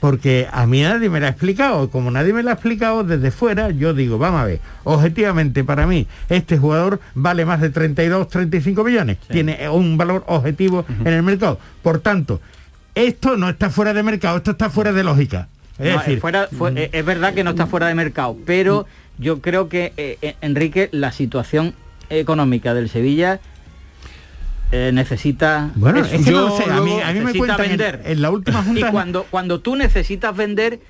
porque 0.00 0.46
a 0.52 0.66
mí 0.66 0.82
nadie 0.82 1.08
me 1.10 1.20
la 1.20 1.26
ha 1.26 1.30
explicado. 1.30 1.90
Como 1.90 2.10
nadie 2.10 2.32
me 2.32 2.42
la 2.42 2.50
ha 2.50 2.54
explicado 2.54 3.04
desde 3.04 3.30
fuera, 3.30 3.70
yo 3.70 3.94
digo, 3.94 4.18
vamos 4.18 4.40
a 4.40 4.44
ver, 4.44 4.60
objetivamente 4.84 5.64
para 5.64 5.86
mí, 5.86 6.06
este 6.28 6.58
jugador 6.58 7.00
vale 7.14 7.44
más 7.44 7.60
de 7.60 7.70
32, 7.70 8.28
35 8.28 8.84
millones. 8.84 9.18
Tiene 9.30 9.68
un 9.68 9.96
valor 9.96 10.24
objetivo 10.26 10.84
en 11.00 11.08
el 11.12 11.22
mercado. 11.22 11.58
Por 11.82 12.00
tanto, 12.00 12.40
esto 12.94 13.36
no 13.36 13.48
está 13.48 13.70
fuera 13.70 13.92
de 13.92 14.02
mercado, 14.02 14.38
esto 14.38 14.52
está 14.52 14.70
fuera 14.70 14.92
de 14.92 15.04
lógica. 15.04 15.48
Es 15.78 15.92
No, 15.92 15.98
decir, 16.00 16.18
eh, 16.18 16.20
fuera- 16.20 16.48
fue- 16.50 16.72
eh, 16.74 16.90
es 16.92 17.04
verdad 17.04 17.34
que 17.34 17.44
no 17.44 17.50
está 17.50 17.66
fuera 17.66 17.86
de 17.86 17.94
mercado, 17.94 18.36
pero 18.44 18.86
yo 19.18 19.40
creo 19.40 19.68
que, 19.68 19.92
eh, 19.96 20.34
Enrique, 20.40 20.88
la 20.92 21.12
situación 21.12 21.74
económica 22.10 22.74
del 22.74 22.88
Sevilla 22.88 23.38
eh, 24.72 24.90
necesita... 24.92 25.70
Bueno, 25.74 26.00
eso. 26.00 26.14
es 26.14 26.24
que 26.24 26.30
no 26.30 26.40
lo 26.48 26.56
sé, 26.56 26.64
a 26.70 26.80
mí- 26.80 27.00
a 27.00 27.12
mí 27.12 27.20
me 27.20 27.34
cuentan 27.34 27.58
vender. 27.68 28.02
en 28.04 28.22
la 28.22 28.30
última 28.30 28.62
junta- 28.64 28.80
Y 28.88 28.90
cuando, 28.90 29.24
cuando 29.30 29.60
tú 29.60 29.76
necesitas 29.76 30.36
vender, 30.36 30.80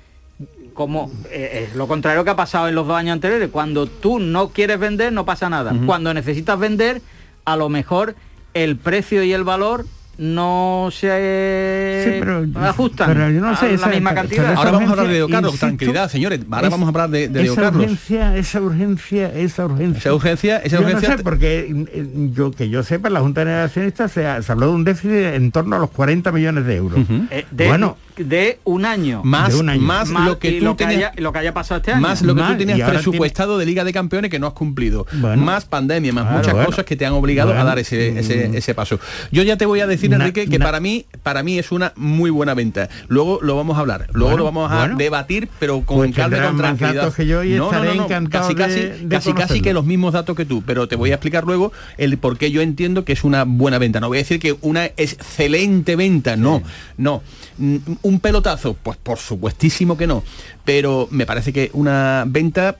como 0.73 1.11
eh, 1.29 1.67
es 1.69 1.75
lo 1.75 1.87
contrario 1.87 2.23
que 2.23 2.29
ha 2.29 2.35
pasado 2.35 2.67
en 2.69 2.75
los 2.75 2.87
dos 2.87 2.95
años 2.97 3.13
anteriores, 3.13 3.49
cuando 3.51 3.85
tú 3.87 4.19
no 4.19 4.49
quieres 4.49 4.79
vender 4.79 5.11
no 5.13 5.25
pasa 5.25 5.49
nada. 5.49 5.73
Cuando 5.85 6.13
necesitas 6.13 6.57
vender, 6.59 7.01
a 7.45 7.55
lo 7.57 7.69
mejor 7.69 8.15
el 8.53 8.77
precio 8.77 9.23
y 9.23 9.33
el 9.33 9.43
valor 9.43 9.85
no 10.19 10.89
se 10.91 12.03
Sí, 12.05 12.19
pero- 12.19 12.45
ajustan 12.67 13.07
pero 13.07 13.29
yo 13.29 13.39
no 13.41 13.55
sé, 13.55 13.67
a 13.67 13.77
la 13.77 13.87
misma 13.87 14.13
cantidad. 14.13 14.53
Ahora 14.53 14.71
vamos 14.71 14.89
a 14.89 14.91
hablar 14.91 15.07
de 15.07 15.13
Leo 15.13 15.25
urgencia, 15.25 15.35
Carlos, 15.37 15.51
insisto, 15.53 15.65
tranquilidad, 15.67 16.09
señores. 16.11 16.39
Ahora 16.51 16.67
es- 16.67 16.71
vamos 16.71 16.85
a 16.87 16.89
hablar 16.89 17.09
de, 17.09 17.27
de 17.29 17.43
Leo 17.43 17.53
esa 17.53 17.61
Carlos. 17.61 17.83
urgencia, 17.83 18.35
esa 18.37 18.61
urgencia, 18.61 19.33
esa 19.33 19.65
urgencia. 19.65 19.97
Esa 19.99 20.13
urgencia, 20.13 20.57
esa 20.57 20.75
Yo 20.77 20.81
urgencia 20.83 21.09
no 21.09 21.17
sé, 21.17 21.23
porque 21.23 21.85
eh, 21.93 22.07
yo 22.33 22.51
que 22.51 22.69
yo 22.69 22.83
sepa, 22.83 23.09
la 23.09 23.21
Junta 23.21 23.45
de 23.45 23.53
Accionistas 23.53 24.11
se, 24.11 24.27
ha- 24.27 24.41
se 24.41 24.51
habló 24.51 24.67
de 24.67 24.73
un 24.73 24.83
déficit 24.83 25.11
en 25.35 25.51
torno 25.51 25.77
a 25.77 25.79
los 25.79 25.89
40 25.91 26.31
millones 26.31 26.65
de 26.65 26.75
euros. 26.75 26.99
Eh, 27.31 27.45
de, 27.51 27.67
bueno, 27.67 27.97
de 28.19 28.59
un 28.65 28.85
año. 28.85 29.21
Más, 29.23 29.53
de 29.53 29.59
un 29.59 29.69
año. 29.69 29.81
más 29.81 30.09
Más 30.09 30.25
lo 30.27 30.39
que 30.39 30.59
tú 30.59 30.65
lo 30.65 30.75
que, 30.77 30.85
tenías- 30.85 31.11
haya, 31.13 31.21
lo 31.21 31.31
que 31.33 31.39
haya 31.39 31.53
pasado 31.53 31.77
este 31.79 31.91
año. 31.93 32.01
más 32.01 32.21
lo 32.21 32.35
que 32.35 32.41
Más, 32.41 32.51
tú 32.53 32.57
tenías 32.65 32.89
presupuestado 32.89 33.57
de 33.57 33.65
Liga 33.65 33.83
de 33.83 33.93
Campeones 33.93 34.29
que 34.29 34.39
no 34.39 34.47
has 34.47 34.53
cumplido. 34.53 35.05
Bueno. 35.13 35.41
más 35.43 35.65
pandemia, 35.65 36.11
más 36.13 36.23
Claro, 36.25 36.37
muchas 36.39 36.53
bueno. 36.53 36.65
cosas 36.69 36.85
que 36.85 36.95
te 36.95 37.05
han 37.05 37.13
obligado 37.13 37.53
a 37.53 37.63
dar 37.63 37.79
ese, 37.79 38.19
ese, 38.19 38.57
ese 38.57 38.75
paso. 38.75 38.99
Yo 39.31 39.43
ya 39.43 39.57
te 39.57 39.65
voy 39.65 39.79
a 39.79 39.87
decir, 39.87 40.09
Na- 40.09 40.17
Enrique, 40.17 40.47
que 40.47 40.59
na- 40.59 40.65
para 40.65 40.79
mí, 40.79 41.05
para 41.23 41.43
mí 41.43 41.57
es 41.57 41.71
una 41.71 41.93
muy 41.95 42.29
buena 42.29 42.53
venta. 42.53 42.89
Luego 43.07 43.39
lo 43.41 43.55
vamos 43.55 43.77
a 43.77 43.81
hablar, 43.81 44.07
luego 44.13 44.31
Bueno, 44.31 44.37
lo 44.37 44.43
vamos 44.45 44.71
a 44.71 44.77
bueno. 44.79 44.97
debatir, 44.97 45.47
pero 45.59 45.81
con 45.81 45.97
Pues 45.97 46.15
calma 46.15 46.37
y 46.37 46.41
con 46.41 46.57
tranquilidad. 46.57 46.95
datos 46.95 47.15
que 47.15 47.25
yo 47.25 47.43
y 47.43 47.53
estaré 47.53 47.93
encantado 47.93 48.43
casi, 48.47 48.55
casi, 48.55 48.79
de- 48.79 48.97
de 48.99 49.07
casi, 49.09 49.33
casi 49.33 49.61
que 49.61 49.73
los 49.73 49.85
mismos 49.85 50.13
datos 50.13 50.35
que 50.35 50.45
tú, 50.45 50.61
pero 50.65 50.87
te 50.87 50.95
voy 50.95 51.11
a 51.11 51.15
explicar 51.15 51.43
luego 51.45 51.71
el 51.97 52.17
por 52.17 52.37
qué 52.37 52.51
yo 52.51 52.61
entiendo 52.61 53.05
que 53.05 53.13
es 53.13 53.23
una 53.23 53.43
buena 53.45 53.77
venta. 53.77 53.99
No 53.99 54.07
voy 54.07 54.17
a 54.17 54.21
decir 54.21 54.39
que 54.39 54.55
una 54.61 54.85
excelente 54.85 55.95
venta, 55.95 56.35
no, 56.35 56.61
no. 56.97 57.21
Mm, 57.57 57.75
Un 58.09 58.19
pelotazo, 58.19 58.75
pues 58.81 58.97
por 58.97 59.17
supuestísimo 59.19 59.97
que 59.97 60.07
no, 60.07 60.23
pero 60.65 61.07
me 61.11 61.25
parece 61.25 61.53
que 61.53 61.69
una 61.73 62.23
venta 62.27 62.75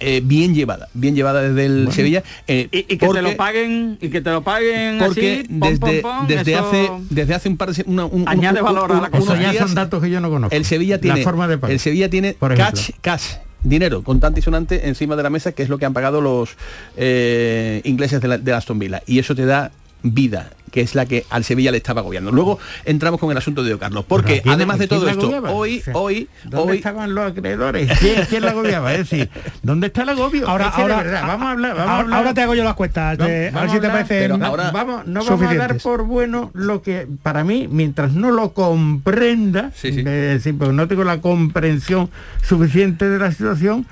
eh, 0.00 0.20
bien 0.22 0.54
llevada, 0.54 0.88
bien 0.92 1.14
llevada 1.14 1.40
desde 1.40 1.66
el 1.66 1.92
Sevilla. 1.92 2.22
eh, 2.48 2.68
y, 2.72 2.78
y 2.80 2.98
que 2.98 3.08
te 3.08 3.22
lo 3.22 3.36
paguen 3.36 3.96
y 4.00 4.08
que 4.10 4.20
te 4.20 4.30
lo 4.30 4.42
paguen 4.42 4.98
porque 4.98 5.44
así, 5.44 5.48
pom, 5.48 5.60
desde, 5.70 5.78
pom, 6.02 6.18
pom, 6.18 6.26
desde 6.26 6.52
eso- 6.52 6.66
hace 6.68 6.90
desde 7.10 7.34
hace 7.34 7.48
un 7.48 7.56
par 7.56 7.72
de 7.72 7.84
una- 7.86 8.04
un- 8.04 8.28
Añade 8.28 8.58
un- 8.60 8.64
valor 8.66 8.92
a 8.92 9.00
la 9.02 9.10
cosa. 9.10 9.34
días, 9.36 9.56
son 9.56 9.74
datos 9.74 10.02
que 10.02 10.10
yo 10.10 10.20
no 10.20 10.28
conozco. 10.30 10.54
el 10.54 10.64
Sevilla 10.64 11.00
tiene 11.00 11.18
la 11.18 11.24
forma 11.24 11.46
de 11.48 11.58
pagar. 11.58 11.72
el 11.72 11.80
Sevilla 11.80 12.10
tiene 12.10 12.34
por 12.34 12.54
cash 12.56 12.90
cash 13.00 13.24
dinero 13.62 14.02
contante 14.02 14.40
y 14.40 14.42
sonante 14.42 14.88
encima 14.88 15.16
de 15.16 15.22
la 15.22 15.30
mesa 15.30 15.52
que 15.52 15.62
es 15.62 15.68
lo 15.70 15.78
que 15.78 15.86
han 15.86 15.94
pagado 15.94 16.20
los 16.20 16.56
eh, 16.96 17.80
ingleses 17.84 18.20
de, 18.20 18.28
la, 18.28 18.36
de 18.38 18.52
Aston 18.52 18.78
Villa 18.78 19.02
y 19.06 19.20
eso 19.20 19.34
te 19.34 19.46
da 19.46 19.70
vida 20.04 20.50
que 20.70 20.80
es 20.80 20.96
la 20.96 21.06
que 21.06 21.24
al 21.30 21.44
Sevilla 21.44 21.70
le 21.70 21.76
estaba 21.76 22.00
agobiando. 22.00 22.32
Luego 22.32 22.58
entramos 22.84 23.20
con 23.20 23.30
el 23.30 23.36
asunto 23.38 23.62
de 23.62 23.66
Diego 23.68 23.78
Carlos, 23.78 24.04
porque 24.08 24.42
además 24.44 24.76
no- 24.76 24.80
de 24.80 24.88
todo 24.88 25.04
¿quién 25.04 25.16
la 25.30 25.36
esto, 25.38 25.54
hoy, 25.56 25.78
O 25.78 25.82
sea, 25.84 25.94
hoy, 25.94 26.28
¿Dónde 26.42 26.72
hoy, 26.72 26.76
estaban 26.78 27.14
los 27.14 27.30
acreedores? 27.30 27.96
¿Quién, 28.00 28.24
quién 28.28 28.42
la 28.44 28.50
agobiaba? 28.50 28.92
Es 28.92 29.08
decir, 29.08 29.30
¿dónde 29.62 29.86
está 29.86 30.02
el 30.02 30.08
agobio? 30.08 30.48
Ahora, 30.48 30.66
Es 30.66 30.70
que 30.72 30.76
de 30.78 30.82
ahora, 30.82 30.96
verdad, 31.04 31.22
vamos 31.28 31.46
a 31.46 31.50
hablar, 31.52 31.70
vamos 31.76 31.86
a 31.88 31.92
ahora, 31.92 32.02
hablar. 32.02 32.18
ahora 32.18 32.34
te 32.34 32.40
hago 32.42 32.54
yo 32.56 32.64
las 32.64 32.74
cuentas. 32.74 33.18
No, 33.20 33.24
de- 33.24 33.52
a 33.54 33.60
ver 33.60 33.70
si 33.70 33.78
te 33.78 33.88
parece 33.88 34.18
pero 34.18 34.44
ahora- 34.44 34.70
vamos, 34.72 35.06
no 35.06 35.24
vamos 35.24 35.42
a 35.48 35.54
dar 35.54 35.76
por 35.78 36.02
bueno 36.06 36.50
lo 36.54 36.82
que 36.82 37.06
para 37.22 37.44
mí, 37.44 37.68
mientras 37.70 38.12
no 38.14 38.32
lo 38.32 38.52
comprenda, 38.52 39.70
Sí, 39.76 39.92
sí. 39.92 40.02
decir, 40.02 40.58
porque 40.58 40.72
no 40.74 40.88
tengo 40.88 41.04
la 41.04 41.20
comprensión 41.20 42.10
suficiente 42.42 43.08
de 43.08 43.18
la 43.20 43.30
situación, 43.30 43.86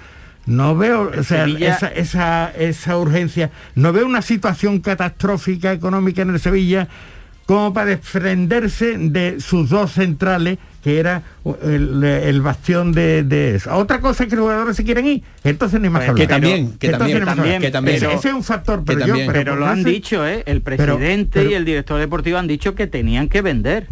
no 0.46 0.76
veo 0.76 1.10
o 1.18 1.22
sea, 1.22 1.44
Sevilla- 1.44 1.76
esa, 1.76 1.88
esa, 1.88 2.50
esa 2.50 2.98
urgencia, 2.98 3.50
no 3.74 3.92
veo 3.92 4.06
una 4.06 4.22
situación 4.22 4.80
catastrófica 4.80 5.72
económica 5.72 6.22
en 6.22 6.30
el 6.30 6.40
Sevilla 6.40 6.88
como 7.46 7.72
para 7.72 7.86
desprenderse 7.86 8.96
de 8.98 9.40
sus 9.40 9.68
dos 9.68 9.92
centrales 9.92 10.58
que 10.82 10.98
era 10.98 11.22
el, 11.62 12.40
bastión 12.42 12.92
de, 12.92 13.54
eso. 13.54 13.74
Otra 13.76 14.00
cosa 14.00 14.24
es 14.24 14.30
que 14.30 14.34
los 14.34 14.44
jugadores 14.44 14.76
se 14.76 14.82
quieren 14.82 15.06
ir, 15.06 15.22
entonces 15.44 15.80
ni 15.80 15.88
más 15.88 16.10
que, 16.12 16.26
también, 16.26 16.72
que 16.76 16.88
también, 16.88 17.60
que 17.60 17.70
también, 17.70 17.96
ese, 17.96 18.12
es 18.12 18.24
un 18.34 18.42
factor, 18.42 18.82
pero, 18.84 19.04
pero, 19.32 19.54
lo 19.54 19.66
han 19.66 19.84
dicho, 19.84 20.26
¿eh? 20.26 20.42
el 20.46 20.60
presidente 20.60 21.44
y 21.48 21.54
el 21.54 21.64
director 21.64 22.00
deportivo 22.00 22.38
han 22.38 22.48
dicho 22.48 22.74
que 22.74 22.88
tenían 22.88 23.28
que 23.28 23.42
vender 23.42 23.86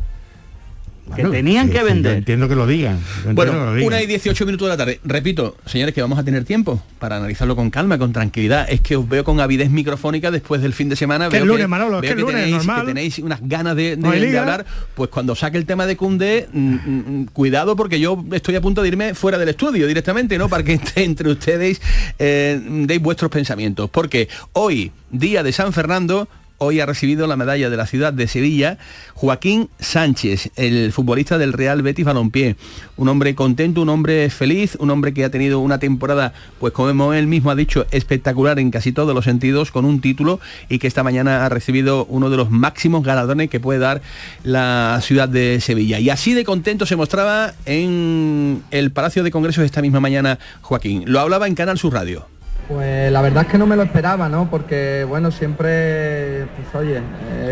que 1.15 1.25
tenían 1.25 1.71
que 1.71 1.83
vender. 1.83 2.19
entiendo 2.19 2.49
que 2.49 2.55
lo 2.55 2.67
digan. 2.67 2.99
Bueno, 3.33 3.73
una 3.85 4.03
y 4.03 4.07
18 4.07 4.47
minutos 4.47 4.67
de 4.67 4.71
la 4.71 4.77
tarde. 4.77 5.01
Repito, 5.05 5.57
señores, 5.67 5.95
que 5.95 6.03
vamos 6.03 6.19
a 6.19 6.25
tener 6.25 6.45
tiempo 6.45 6.83
para 6.99 7.17
analizarlo 7.17 7.57
con 7.57 7.71
calma, 7.71 7.99
con 7.99 8.13
tranquilidad. 8.13 8.67
Es 8.71 8.81
que 8.81 8.97
os 8.97 9.09
veo 9.09 9.25
con 9.25 9.41
avidez 9.41 9.71
microfónica 9.71 10.31
después 10.31 10.63
del 10.63 10.73
fin 10.73 10.89
de 10.89 10.97
semana. 10.97 11.29
Que 11.29 11.39
veo 11.39 11.47
lunes, 11.47 11.69
Manolo, 11.69 12.01
que, 12.01 12.15
lunes, 12.15 12.35
tenéis, 12.35 12.57
normal. 12.57 12.81
que 12.81 12.87
tenéis 12.87 13.19
unas 13.19 13.41
ganas 13.43 13.77
de, 13.77 13.99
hablar. 14.39 14.65
Pues 14.95 15.11
cuando 15.11 15.35
saque 15.35 15.59
el 15.59 15.67
tema 15.67 15.87
de 15.87 15.97
Cundé, 15.97 16.49
mm, 16.53 16.59
mm, 16.59 17.21
mm, 17.21 17.25
cuidado 17.33 17.77
porque 17.77 18.01
yo 18.01 18.25
estoy 18.33 18.57
a 18.57 18.61
punto 18.61 18.83
de 18.83 18.89
irme 18.89 19.15
fuera 19.15 19.39
del 19.39 19.49
estudio 19.49 19.87
directamente, 19.87 20.39
¿no? 20.39 20.49
Para 20.49 20.63
que 20.63 20.81
entre 20.97 21.31
ustedes 21.31 21.81
eh, 22.19 22.61
deis 22.87 23.01
vuestros 23.01 23.31
pensamientos. 23.31 23.91
Porque 23.91 24.29
hoy, 24.53 24.93
día 25.11 25.43
de 25.43 25.53
San 25.53 25.73
Fernando, 25.73 26.29
hoy 26.63 26.79
ha 26.79 26.87
recibido 26.87 27.27
la 27.27 27.37
medalla 27.37 27.71
de 27.71 27.77
la 27.77 27.87
ciudad 27.87 28.13
de 28.13 28.29
Sevilla 28.29 28.77
Joaquín 29.15 29.71
Sánchez, 29.79 30.51
el 30.57 30.93
futbolista 30.93 31.39
del 31.39 31.55
Real 31.55 31.81
Betis 31.81 32.05
Balompié. 32.05 32.57
Un 32.97 33.09
hombre 33.09 33.35
contento, 33.35 33.81
un 33.81 33.89
hombre 33.89 34.29
feliz, 34.29 34.77
un 34.79 34.91
hombre 34.91 35.15
que 35.15 35.25
ha 35.25 35.31
tenido 35.31 35.61
una 35.61 35.79
temporada, 35.79 36.35
pues 36.59 36.75
como 36.75 37.15
él 37.15 37.27
mismo 37.27 37.51
ha 37.51 37.55
dicho, 37.55 37.87
espectacular 37.91 38.59
en 38.59 38.71
casi 38.71 38.93
todos 38.93 39.15
los 39.15 39.25
sentidos, 39.25 39.71
con 39.71 39.87
un 39.87 40.03
título 40.03 40.39
y 40.69 40.79
que 40.79 40.87
esta 40.87 41.03
mañana 41.03 41.47
ha 41.47 41.49
recibido 41.49 42.05
uno 42.07 42.29
de 42.29 42.37
los 42.37 42.51
máximos 42.51 43.05
galardones 43.05 43.49
que 43.49 43.59
puede 43.59 43.79
dar 43.79 44.03
la 44.45 45.01
ciudad 45.03 45.31
de 45.31 45.61
Sevilla. 45.61 45.99
Y 45.99 46.11
así 46.11 46.35
de 46.35 46.45
contento 46.45 46.85
se 46.85 46.97
mostraba 46.97 47.55
en 47.65 48.63
el 48.71 48.91
Palacio 48.91 49.25
de 49.25 49.31
Congresos 49.31 49.65
esta 49.65 49.81
misma 49.81 50.01
mañana 50.01 50.39
Joaquín. 50.61 51.05
Lo 51.07 51.21
hablaba 51.21 51.47
en 51.47 51.55
Canal 51.55 51.79
Sur 51.79 51.95
Radio. 51.95 52.40
Pues 52.73 53.11
la 53.11 53.21
verdad 53.21 53.43
es 53.47 53.49
que 53.51 53.59
no 53.59 53.67
me 53.67 53.75
lo 53.75 53.83
esperaba, 53.83 54.29
¿no? 54.29 54.49
Porque, 54.49 55.05
bueno, 55.09 55.33
siempre, 55.33 56.47
pues 56.55 56.73
oye, 56.81 57.01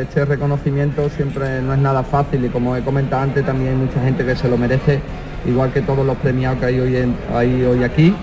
este 0.00 0.24
reconocimiento 0.24 1.08
siempre 1.10 1.60
no 1.60 1.74
es 1.74 1.80
nada 1.80 2.04
fácil 2.04 2.44
y 2.44 2.48
como 2.50 2.76
he 2.76 2.82
comentado 2.82 3.22
antes, 3.22 3.44
también 3.44 3.70
hay 3.70 3.76
mucha 3.76 4.00
gente 4.00 4.24
que 4.24 4.36
se 4.36 4.48
lo 4.48 4.56
merece, 4.56 5.00
igual 5.44 5.72
que 5.72 5.82
todos 5.82 6.06
los 6.06 6.16
premiados 6.18 6.60
que 6.60 6.66
hay 6.66 6.78
hoy, 6.78 7.82
aquí. 7.82 8.14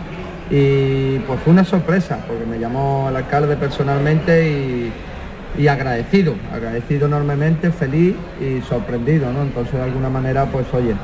Y 0.49 1.19
pues 1.27 1.37
fue 1.41 1.51
una 1.51 1.65
sorpresa, 1.65 2.19
porque 2.25 2.45
me 2.45 2.59
llamó 2.59 3.07
el 3.09 3.17
alcalde 3.17 3.57
personalmente 3.57 4.89
y 5.57 5.67
agradecido, 5.67 6.33
agradecido 6.53 7.07
enormemente, 7.07 7.71
feliz 7.71 8.15
y 8.39 8.61
sorprendido, 8.61 9.33
¿no? 9.33 9.41
Entonces, 9.41 9.73
de 9.73 9.83
alguna 9.83 10.09
manera, 10.09 10.45
pues 10.45 10.65
oye, 10.73 10.95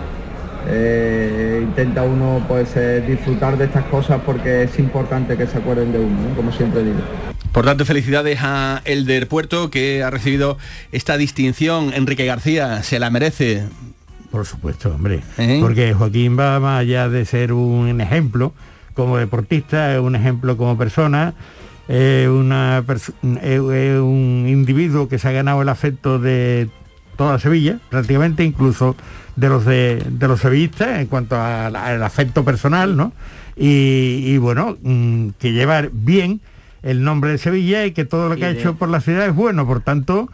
eh, 0.67 1.59
intenta 1.63 2.03
uno 2.03 2.43
pues 2.47 2.75
eh, 2.75 3.03
disfrutar 3.07 3.57
de 3.57 3.65
estas 3.65 3.85
cosas 3.85 4.21
porque 4.25 4.63
es 4.63 4.77
importante 4.79 5.35
que 5.35 5.47
se 5.47 5.57
acuerden 5.57 5.91
de 5.91 5.99
uno, 5.99 6.35
como 6.35 6.51
siempre 6.51 6.83
digo. 6.83 6.99
Por 7.51 7.65
tanto, 7.65 7.85
felicidades 7.85 8.39
a 8.41 8.81
Elder 8.85 9.27
Puerto 9.27 9.69
que 9.69 10.03
ha 10.03 10.09
recibido 10.09 10.57
esta 10.91 11.17
distinción. 11.17 11.93
Enrique 11.93 12.25
García 12.25 12.83
se 12.83 12.99
la 12.99 13.09
merece. 13.09 13.63
Por 14.29 14.45
supuesto, 14.45 14.93
hombre. 14.93 15.21
¿Eh? 15.37 15.59
Porque 15.61 15.93
Joaquín 15.93 16.39
va 16.39 16.59
más 16.59 16.81
allá 16.81 17.09
de 17.09 17.25
ser 17.25 17.51
un 17.51 17.99
ejemplo 17.99 18.53
como 18.93 19.17
deportista, 19.17 19.93
es 19.93 19.99
un 19.99 20.15
ejemplo 20.15 20.55
como 20.57 20.77
persona, 20.77 21.33
una 21.89 22.83
un 23.21 24.45
individuo 24.47 25.09
que 25.09 25.17
se 25.17 25.27
ha 25.27 25.31
ganado 25.31 25.61
el 25.61 25.69
afecto 25.69 26.19
de 26.19 26.69
toda 27.21 27.37
Sevilla, 27.37 27.77
prácticamente, 27.91 28.43
incluso 28.43 28.95
de 29.35 29.47
los 29.47 29.63
de, 29.63 30.03
los 30.21 30.39
sevillistas 30.39 31.01
en 31.01 31.05
cuanto 31.05 31.39
al 31.39 32.01
afecto 32.01 32.43
personal, 32.43 32.97
¿no? 32.97 33.13
Y, 33.55 34.37
bueno, 34.37 34.75
mm, 34.81 35.29
que 35.37 35.53
llevar 35.53 35.91
bien 35.93 36.41
el 36.81 37.03
nombre 37.03 37.29
de 37.29 37.37
Sevilla 37.37 37.85
y 37.85 37.91
que 37.91 38.05
todo 38.05 38.27
lo 38.27 38.37
que 38.37 38.45
ha 38.45 38.49
hecho 38.49 38.73
por 38.73 38.89
la 38.89 39.01
ciudad 39.01 39.27
es 39.27 39.35
bueno, 39.35 39.67
por 39.67 39.81
tanto 39.81 40.29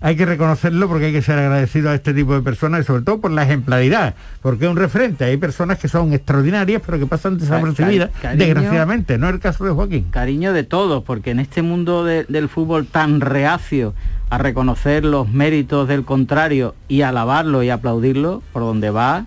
hay 0.00 0.16
que 0.16 0.26
reconocerlo 0.26 0.88
porque 0.88 1.06
hay 1.06 1.12
que 1.12 1.22
ser 1.22 1.38
agradecido 1.38 1.90
a 1.90 1.94
este 1.94 2.14
tipo 2.14 2.34
de 2.34 2.42
personas 2.42 2.80
y 2.80 2.84
sobre 2.84 3.02
todo 3.02 3.20
por 3.20 3.30
la 3.30 3.42
ejemplaridad, 3.42 4.14
porque 4.42 4.64
es 4.64 4.70
un 4.70 4.76
referente. 4.76 5.24
Hay 5.24 5.36
personas 5.36 5.78
que 5.78 5.88
son 5.88 6.12
extraordinarias 6.12 6.82
pero 6.84 6.98
que 6.98 7.06
pasan 7.06 7.38
desapercibidas, 7.38 8.10
desgraciadamente, 8.34 9.18
no 9.18 9.28
es 9.28 9.34
el 9.34 9.40
caso 9.40 9.64
de 9.64 9.72
Joaquín. 9.72 10.06
Cariño 10.10 10.52
de 10.52 10.64
todos, 10.64 11.04
porque 11.04 11.30
en 11.30 11.40
este 11.40 11.62
mundo 11.62 12.04
del 12.04 12.48
fútbol 12.48 12.86
tan 12.86 13.20
reacio 13.20 13.94
a 14.30 14.38
reconocer 14.38 15.04
los 15.04 15.28
méritos 15.28 15.88
del 15.88 16.04
contrario 16.04 16.74
y 16.88 17.02
alabarlo 17.02 17.62
y 17.62 17.70
aplaudirlo 17.70 18.42
por 18.52 18.62
donde 18.62 18.90
va 18.90 19.26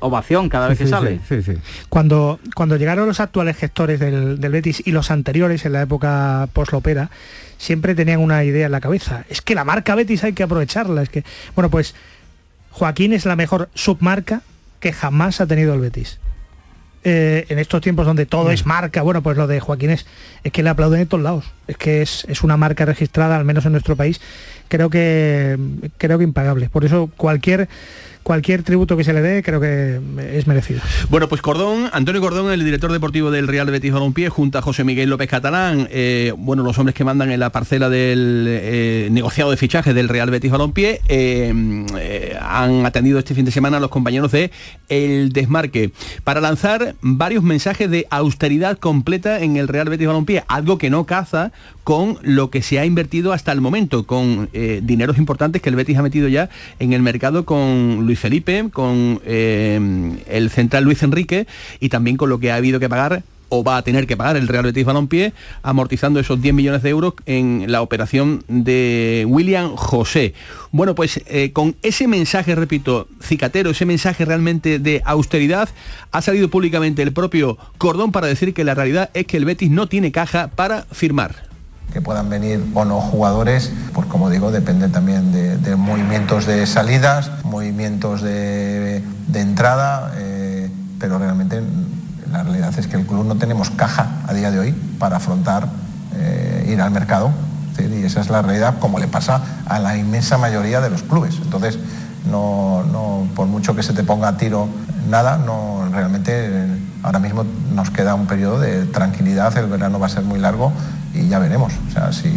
ovación 0.00 0.48
cada 0.48 0.68
vez 0.68 0.78
que 0.78 0.86
sale. 0.86 1.20
cuando, 1.88 2.40
cuando 2.54 2.76
llegaron 2.76 3.06
los 3.06 3.20
actuales 3.20 3.56
gestores 3.56 4.00
del, 4.00 4.36
Betis 4.38 4.82
y 4.84 4.92
los 4.92 5.10
anteriores 5.10 5.64
en 5.64 5.72
la 5.72 5.82
época 5.82 6.48
post-Lopera, 6.52 7.10
siempre 7.58 7.94
tenían 7.94 8.20
una 8.20 8.44
idea 8.44 8.66
en 8.66 8.72
la 8.72 8.80
cabeza. 8.80 9.24
Es 9.28 9.42
que 9.42 9.54
la 9.54 9.64
marca 9.64 9.94
Betis 9.94 10.24
hay 10.24 10.32
que 10.32 10.42
aprovecharla. 10.42 11.02
Es 11.02 11.08
que, 11.08 11.24
bueno, 11.54 11.70
pues 11.70 11.94
Joaquín 12.70 13.12
es 13.12 13.24
la 13.24 13.36
mejor 13.36 13.68
submarca 13.74 14.42
que 14.80 14.92
jamás 14.92 15.40
ha 15.40 15.46
tenido 15.46 15.74
el 15.74 15.80
Betis. 15.80 16.18
Eh, 17.04 17.46
en 17.48 17.58
estos 17.60 17.80
tiempos 17.80 18.06
donde 18.06 18.26
todo 18.26 18.50
es 18.50 18.66
marca, 18.66 19.02
bueno, 19.02 19.22
pues 19.22 19.36
lo 19.36 19.46
de 19.46 19.60
Joaquín 19.60 19.90
es, 19.90 20.04
es 20.42 20.50
que 20.50 20.62
le 20.62 20.70
aplauden 20.70 20.98
de 20.98 21.06
todos 21.06 21.22
lados. 21.22 21.44
Es 21.68 21.76
que 21.76 22.02
es, 22.02 22.26
es, 22.28 22.42
una 22.42 22.56
marca 22.56 22.84
registrada, 22.84 23.36
al 23.36 23.44
menos 23.44 23.64
en 23.66 23.72
nuestro 23.72 23.94
país, 23.94 24.20
creo 24.68 24.90
que 24.90 25.58
creo 25.96 26.18
que 26.18 26.24
impagable. 26.24 26.68
Por 26.68 26.84
eso 26.84 27.10
cualquier 27.16 27.68
cualquier 28.28 28.62
tributo 28.62 28.94
que 28.94 29.04
se 29.04 29.14
le 29.14 29.22
dé 29.22 29.42
creo 29.42 29.58
que 29.58 29.98
es 30.34 30.46
merecido. 30.46 30.82
Bueno, 31.08 31.30
pues 31.30 31.40
Cordón, 31.40 31.88
Antonio 31.94 32.20
Cordón, 32.20 32.52
el 32.52 32.62
director 32.62 32.92
deportivo 32.92 33.30
del 33.30 33.48
Real 33.48 33.70
Betis 33.70 33.90
Balompié, 33.90 34.28
junto 34.28 34.58
a 34.58 34.62
José 34.62 34.84
Miguel 34.84 35.08
López 35.08 35.30
Catalán, 35.30 35.88
eh, 35.90 36.34
bueno, 36.36 36.62
los 36.62 36.78
hombres 36.78 36.94
que 36.94 37.04
mandan 37.04 37.30
en 37.30 37.40
la 37.40 37.48
parcela 37.48 37.88
del 37.88 38.44
eh, 38.46 39.08
negociado 39.10 39.50
de 39.50 39.56
fichajes 39.56 39.94
del 39.94 40.10
Real 40.10 40.30
Betis 40.30 40.50
Balompié, 40.50 41.00
eh, 41.08 42.36
han 42.38 42.84
atendido 42.84 43.18
este 43.18 43.34
fin 43.34 43.46
de 43.46 43.50
semana 43.50 43.78
a 43.78 43.80
los 43.80 43.88
compañeros 43.88 44.30
de 44.30 44.50
El 44.90 45.32
Desmarque 45.32 45.92
para 46.22 46.42
lanzar 46.42 46.96
varios 47.00 47.42
mensajes 47.42 47.90
de 47.90 48.06
austeridad 48.10 48.76
completa 48.76 49.40
en 49.40 49.56
el 49.56 49.68
Real 49.68 49.88
Betis 49.88 50.06
Balompié, 50.06 50.44
algo 50.48 50.76
que 50.76 50.90
no 50.90 51.06
caza 51.06 51.50
con 51.88 52.18
lo 52.20 52.50
que 52.50 52.60
se 52.60 52.78
ha 52.78 52.84
invertido 52.84 53.32
hasta 53.32 53.50
el 53.50 53.62
momento, 53.62 54.04
con 54.04 54.50
dineros 54.52 55.16
importantes 55.16 55.62
que 55.62 55.70
el 55.70 55.74
Betis 55.74 55.96
ha 55.96 56.02
metido 56.02 56.28
ya 56.28 56.50
en 56.80 56.92
el 56.92 57.00
mercado 57.00 57.46
con 57.46 58.04
Luis 58.04 58.18
Felipe, 58.18 58.68
con 58.70 59.22
eh, 59.24 60.18
el 60.28 60.50
central 60.50 60.84
Luis 60.84 61.02
Enrique 61.02 61.46
y 61.80 61.88
también 61.88 62.18
con 62.18 62.28
lo 62.28 62.40
que 62.40 62.52
ha 62.52 62.56
habido 62.56 62.78
que 62.78 62.90
pagar 62.90 63.22
o 63.48 63.64
va 63.64 63.78
a 63.78 63.82
tener 63.82 64.06
que 64.06 64.18
pagar 64.18 64.36
el 64.36 64.48
Real 64.48 64.64
Betis 64.64 64.84
Balompié, 64.84 65.32
amortizando 65.62 66.20
esos 66.20 66.42
10 66.42 66.52
millones 66.52 66.82
de 66.82 66.90
euros 66.90 67.14
en 67.24 67.72
la 67.72 67.80
operación 67.80 68.44
de 68.48 69.24
William 69.26 69.74
José. 69.74 70.34
Bueno, 70.72 70.94
pues 70.94 71.22
eh, 71.24 71.52
con 71.54 71.74
ese 71.80 72.06
mensaje, 72.06 72.54
repito, 72.54 73.08
cicatero, 73.22 73.70
ese 73.70 73.86
mensaje 73.86 74.26
realmente 74.26 74.78
de 74.78 75.00
austeridad, 75.06 75.70
ha 76.12 76.20
salido 76.20 76.50
públicamente 76.50 77.00
el 77.00 77.14
propio 77.14 77.56
Cordón 77.78 78.12
para 78.12 78.26
decir 78.26 78.52
que 78.52 78.64
la 78.64 78.74
realidad 78.74 79.08
es 79.14 79.24
que 79.24 79.38
el 79.38 79.46
Betis 79.46 79.70
no 79.70 79.86
tiene 79.86 80.12
caja 80.12 80.48
para 80.48 80.82
firmar 80.92 81.47
que 81.92 82.02
puedan 82.02 82.28
venir 82.28 82.64
o 82.74 82.84
no 82.84 83.00
jugadores, 83.00 83.72
pues 83.94 84.06
como 84.06 84.30
digo, 84.30 84.50
depende 84.50 84.88
también 84.88 85.32
de, 85.32 85.76
movimientos 85.76 86.46
de 86.46 86.66
salidas, 86.66 87.30
movimientos 87.44 88.22
de, 88.22 89.02
entrada, 89.34 90.12
eh, 90.16 90.70
pero 90.98 91.18
realmente 91.18 91.62
la 92.30 92.42
realidad 92.42 92.74
es 92.78 92.86
que 92.86 92.96
el 92.96 93.06
club 93.06 93.24
no 93.24 93.36
tenemos 93.36 93.70
caja 93.70 94.20
a 94.26 94.34
día 94.34 94.50
de 94.50 94.58
hoy 94.58 94.72
para 94.98 95.16
afrontar 95.16 95.68
eh, 96.16 96.68
ir 96.70 96.80
al 96.80 96.90
mercado. 96.90 97.30
Y 97.78 98.04
esa 98.04 98.20
es 98.20 98.28
la 98.28 98.42
realidad, 98.42 98.74
como 98.80 98.98
le 98.98 99.06
pasa 99.06 99.40
a 99.66 99.78
la 99.78 99.96
inmensa 99.96 100.36
mayoría 100.36 100.80
de 100.80 100.90
los 100.90 101.04
clubes. 101.04 101.36
Entonces, 101.40 101.78
no, 102.28 102.82
no, 102.90 103.28
por 103.36 103.46
mucho 103.46 103.76
que 103.76 103.84
se 103.84 103.92
te 103.92 104.02
ponga 104.02 104.28
a 104.28 104.36
tiro 104.36 104.68
nada, 105.08 105.38
no 105.38 105.88
realmente 105.92 106.66
ahora 107.02 107.18
mismo 107.18 107.44
nos 107.74 107.90
queda 107.90 108.14
un 108.14 108.26
periodo 108.26 108.60
de 108.60 108.86
tranquilidad, 108.86 109.56
el 109.56 109.66
verano 109.66 109.98
va 109.98 110.06
a 110.06 110.10
ser 110.10 110.24
muy 110.24 110.38
largo 110.38 110.72
y 111.14 111.28
ya 111.28 111.38
veremos, 111.38 111.72
o 111.88 111.92
sea, 111.92 112.12
si, 112.12 112.28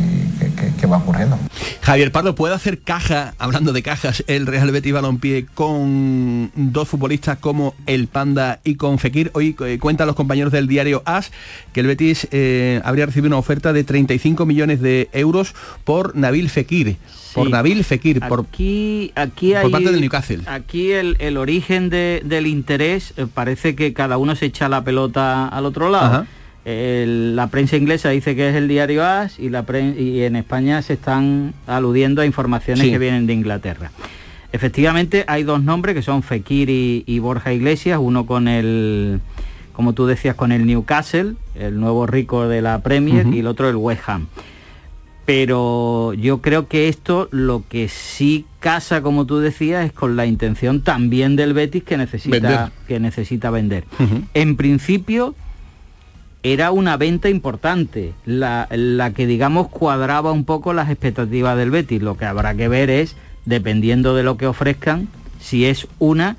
qué, 0.80 0.88
va 0.88 0.98
ocurriendo. 0.98 1.38
Javier 1.82 2.12
Pardo, 2.12 2.36
¿puede 2.36 2.56
hacer 2.56 2.80
caja, 2.80 3.34
hablando 3.38 3.74
de 3.74 3.84
cajas, 3.84 4.24
el 4.28 4.48
Real 4.48 4.72
Betis 4.72 4.94
Balompié 4.94 5.46
con 5.46 6.52
dos 6.56 6.88
futbolistas 6.88 7.38
como 7.38 7.76
el 7.86 8.08
Panda 8.08 8.60
y 8.64 8.76
con 8.76 9.00
Fekir? 9.00 9.32
Hoy 9.34 9.56
eh, 9.66 9.78
cuentan 9.80 10.08
los 10.08 10.16
compañeros 10.16 10.52
del 10.52 10.68
diario 10.68 11.04
AS 11.06 11.32
que 11.74 11.82
el 11.82 11.88
Betis 11.88 12.28
eh, 12.32 12.82
habría 12.84 13.06
recibido 13.06 13.28
una 13.28 13.38
oferta 13.38 13.74
de 13.74 13.84
35 13.84 14.46
millones 14.46 14.82
de 14.82 15.10
euros 15.14 15.54
por 15.84 16.16
Nabil 16.16 16.50
Fekir. 16.50 16.98
Por 17.34 17.50
Nabil 17.50 17.84
Fekir, 17.86 18.20
por, 18.20 18.42
aquí, 18.42 19.14
aquí 19.16 19.54
por 19.62 19.72
parte 19.72 19.92
del 19.92 20.02
Newcastle. 20.02 20.42
Aquí 20.48 20.92
el, 20.92 21.38
origen 21.38 21.90
del 21.90 22.46
interés 22.46 23.14
eh, 23.16 23.26
parece 23.32 23.74
que 23.74 23.94
cada 23.94 24.18
uno 24.18 24.36
se 24.36 24.51
echa 24.52 24.70
la 24.70 24.84
pelota 24.84 25.48
al 25.48 25.66
otro 25.66 25.90
lado. 25.90 26.26
la 26.66 27.48
prensa 27.48 27.78
inglesa 27.78 28.10
dice 28.10 28.36
que 28.36 28.50
es 28.50 28.56
el 28.56 28.68
diario 28.68 29.04
AS 29.04 29.40
y, 29.40 29.50
la 29.50 29.66
y 29.98 30.22
en 30.22 30.36
España 30.36 30.82
se 30.82 30.94
están 30.94 31.54
aludiendo 31.66 32.22
a 32.22 32.26
informaciones 32.26 32.88
que 32.88 33.00
vienen 33.00 33.26
de 33.26 33.34
Inglaterra. 33.34 33.92
Efectivamente 34.54 35.24
hay 35.28 35.44
dos 35.44 35.64
nombres 35.64 35.96
que 35.96 36.02
son 36.02 36.24
Fekir 36.24 36.70
y, 36.70 37.20
Borja 37.20 37.54
Iglesias, 37.54 38.00
uno 38.02 38.26
con 38.26 38.48
el, 38.50 39.22
como 39.72 39.94
tú 39.94 40.06
decías, 40.06 40.36
con 40.36 40.52
el 40.52 40.66
Newcastle, 40.66 41.36
el 41.56 41.80
nuevo 41.80 42.06
rico 42.06 42.48
de 42.48 42.62
la 42.62 42.80
Premier, 42.80 43.28
y 43.28 43.40
el 43.40 43.48
otro 43.48 43.70
el 43.70 43.78
West 43.78 44.04
Ham. 44.08 44.28
Pero 45.26 46.14
yo 46.14 46.42
creo 46.42 46.68
que 46.68 46.90
esto 46.90 47.30
lo 47.32 47.64
que 47.70 47.88
sí 47.90 48.46
casa, 48.60 49.02
como 49.02 49.26
tú 49.26 49.38
decías, 49.40 49.86
es 49.86 49.94
con 49.94 50.16
la 50.16 50.26
intención 50.26 50.82
también 50.82 51.36
del 51.36 51.54
Betis 51.54 51.84
que 51.84 51.98
necesita 51.98 52.40
vender. 52.40 52.72
Que 52.88 53.00
necesita 53.00 53.50
vender. 53.50 53.86
En 54.34 54.58
principio 54.58 55.36
era 56.44 56.72
una 56.72 56.98
venta 56.98 57.30
importante, 57.30 58.14
la, 58.26 58.68
la 58.72 59.14
que 59.14 59.28
digamos 59.28 59.70
cuadraba 59.70 60.32
un 60.32 60.44
poco 60.44 60.74
las 60.74 60.90
expectativas 60.90 61.56
del 61.56 61.70
Betis. 61.70 62.02
Lo 62.02 62.18
que 62.18 62.26
habrá 62.26 62.56
que 62.56 62.68
ver 62.68 62.90
es 62.90 63.16
dependiendo 63.46 64.16
de 64.16 64.24
lo 64.24 64.38
que 64.38 64.48
ofrezcan, 64.48 65.08
si 65.40 65.66
es 65.66 65.88
una 66.00 66.38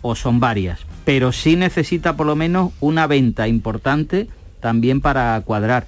o 0.00 0.14
son 0.14 0.40
varias. 0.40 0.80
Pero 1.04 1.32
sí 1.32 1.56
necesita 1.56 2.16
por 2.16 2.26
lo 2.26 2.36
menos 2.36 2.72
una 2.80 3.06
venta 3.06 3.46
importante 3.46 4.28
también 4.60 5.00
para 5.00 5.40
cuadrar. 5.42 5.86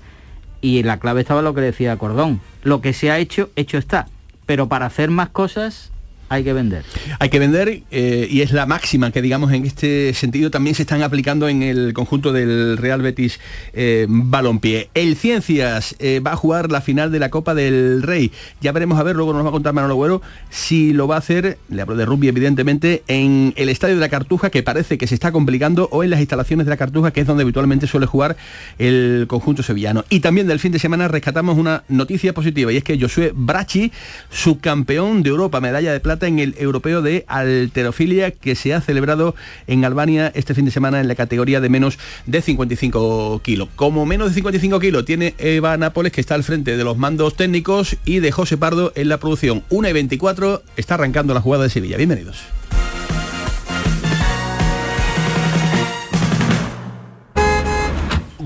Y 0.64 0.82
la 0.82 0.98
clave 0.98 1.20
estaba 1.20 1.42
lo 1.42 1.52
que 1.52 1.60
decía 1.60 1.98
Cordón. 1.98 2.40
Lo 2.62 2.80
que 2.80 2.94
se 2.94 3.10
ha 3.10 3.18
hecho, 3.18 3.50
hecho 3.54 3.76
está. 3.76 4.06
Pero 4.46 4.66
para 4.66 4.86
hacer 4.86 5.10
más 5.10 5.28
cosas 5.28 5.92
hay 6.34 6.44
que 6.44 6.52
vender. 6.52 6.84
Hay 7.20 7.28
que 7.28 7.38
vender 7.38 7.82
eh, 7.90 8.28
y 8.30 8.40
es 8.40 8.52
la 8.52 8.66
máxima 8.66 9.10
que 9.12 9.22
digamos 9.22 9.52
en 9.52 9.64
este 9.64 10.12
sentido 10.14 10.50
también 10.50 10.74
se 10.74 10.82
están 10.82 11.02
aplicando 11.02 11.48
en 11.48 11.62
el 11.62 11.92
conjunto 11.94 12.32
del 12.32 12.76
Real 12.76 13.02
Betis 13.02 13.38
eh, 13.72 14.06
Balompié. 14.08 14.90
El 14.94 15.16
Ciencias 15.16 15.94
eh, 15.98 16.20
va 16.20 16.32
a 16.32 16.36
jugar 16.36 16.72
la 16.72 16.80
final 16.80 17.12
de 17.12 17.20
la 17.20 17.30
Copa 17.30 17.54
del 17.54 18.02
Rey. 18.02 18.32
Ya 18.60 18.72
veremos 18.72 18.98
a 18.98 19.02
ver, 19.04 19.16
luego 19.16 19.32
nos 19.32 19.44
va 19.44 19.48
a 19.48 19.52
contar 19.52 19.72
Manolo 19.72 19.94
Güero 19.94 20.22
si 20.50 20.92
lo 20.92 21.06
va 21.06 21.16
a 21.16 21.18
hacer, 21.18 21.58
le 21.68 21.82
hablo 21.82 21.96
de 21.96 22.04
rugby 22.04 22.28
evidentemente, 22.28 23.04
en 23.06 23.54
el 23.56 23.68
Estadio 23.68 23.94
de 23.94 24.00
la 24.00 24.08
Cartuja 24.08 24.50
que 24.50 24.62
parece 24.62 24.98
que 24.98 25.06
se 25.06 25.14
está 25.14 25.30
complicando 25.30 25.88
o 25.92 26.02
en 26.02 26.10
las 26.10 26.20
instalaciones 26.20 26.66
de 26.66 26.70
la 26.70 26.76
Cartuja 26.76 27.12
que 27.12 27.20
es 27.20 27.26
donde 27.26 27.42
habitualmente 27.42 27.86
suele 27.86 28.06
jugar 28.06 28.36
el 28.78 29.26
conjunto 29.28 29.62
sevillano. 29.62 30.04
Y 30.10 30.20
también 30.20 30.48
del 30.48 30.58
fin 30.58 30.72
de 30.72 30.78
semana 30.78 31.06
rescatamos 31.06 31.56
una 31.58 31.84
noticia 31.88 32.34
positiva 32.34 32.72
y 32.72 32.76
es 32.76 32.84
que 32.84 32.98
Josué 33.00 33.32
Brachi, 33.34 33.92
subcampeón 34.30 35.22
de 35.22 35.30
Europa, 35.30 35.60
medalla 35.60 35.92
de 35.92 36.00
plata 36.00 36.23
en 36.26 36.38
el 36.38 36.54
europeo 36.58 37.02
de 37.02 37.24
alterofilia 37.28 38.30
que 38.30 38.54
se 38.54 38.74
ha 38.74 38.80
celebrado 38.80 39.34
en 39.66 39.84
Albania 39.84 40.32
este 40.34 40.54
fin 40.54 40.64
de 40.64 40.70
semana 40.70 41.00
en 41.00 41.08
la 41.08 41.14
categoría 41.14 41.60
de 41.60 41.68
menos 41.68 41.98
de 42.26 42.42
55 42.42 43.40
kilos. 43.42 43.68
Como 43.76 44.06
menos 44.06 44.28
de 44.28 44.34
55 44.34 44.80
kilos 44.80 45.04
tiene 45.04 45.34
Eva 45.38 45.76
Nápoles 45.76 46.12
que 46.12 46.20
está 46.20 46.34
al 46.34 46.44
frente 46.44 46.76
de 46.76 46.84
los 46.84 46.96
mandos 46.96 47.36
técnicos 47.36 47.96
y 48.04 48.20
de 48.20 48.32
José 48.32 48.56
Pardo 48.56 48.92
en 48.94 49.08
la 49.08 49.18
producción. 49.18 49.62
1 49.70 49.88
y 49.88 49.92
24 49.92 50.62
está 50.76 50.94
arrancando 50.94 51.34
la 51.34 51.40
jugada 51.40 51.64
de 51.64 51.70
Sevilla. 51.70 51.96
Bienvenidos. 51.96 52.44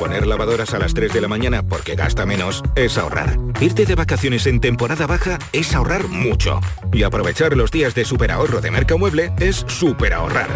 Poner 0.00 0.26
lavadoras 0.26 0.72
a 0.72 0.78
las 0.78 0.94
3 0.94 1.12
de 1.12 1.20
la 1.20 1.28
mañana 1.28 1.62
porque 1.62 1.94
gasta 1.94 2.24
menos 2.24 2.62
es 2.74 2.96
ahorrar. 2.96 3.38
Irte 3.60 3.84
de 3.84 3.94
vacaciones 3.94 4.46
en 4.46 4.58
temporada 4.58 5.06
baja 5.06 5.38
es 5.52 5.74
ahorrar 5.74 6.08
mucho. 6.08 6.58
Y 6.90 7.02
aprovechar 7.02 7.54
los 7.54 7.70
días 7.70 7.94
de 7.94 8.06
superahorro 8.06 8.62
de 8.62 8.70
Mercamueble 8.70 9.30
es 9.38 9.56
superahorrar. 9.68 10.48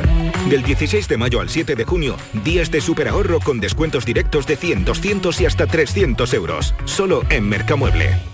Del 0.48 0.62
16 0.62 1.08
de 1.08 1.18
mayo 1.18 1.40
al 1.40 1.50
7 1.50 1.76
de 1.76 1.84
junio, 1.84 2.16
días 2.42 2.70
de 2.70 2.80
superahorro 2.80 3.38
con 3.38 3.60
descuentos 3.60 4.06
directos 4.06 4.46
de 4.46 4.56
100, 4.56 4.86
200 4.86 5.38
y 5.42 5.44
hasta 5.44 5.66
300 5.66 6.32
euros. 6.32 6.74
Solo 6.86 7.22
en 7.28 7.46
Mercamueble. 7.46 8.33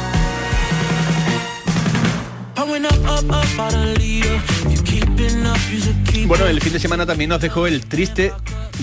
Bueno, 6.27 6.47
el 6.47 6.61
fin 6.61 6.73
de 6.73 6.79
semana 6.79 7.05
también 7.05 7.29
nos 7.29 7.41
dejó 7.41 7.67
el 7.67 7.85
triste 7.85 8.31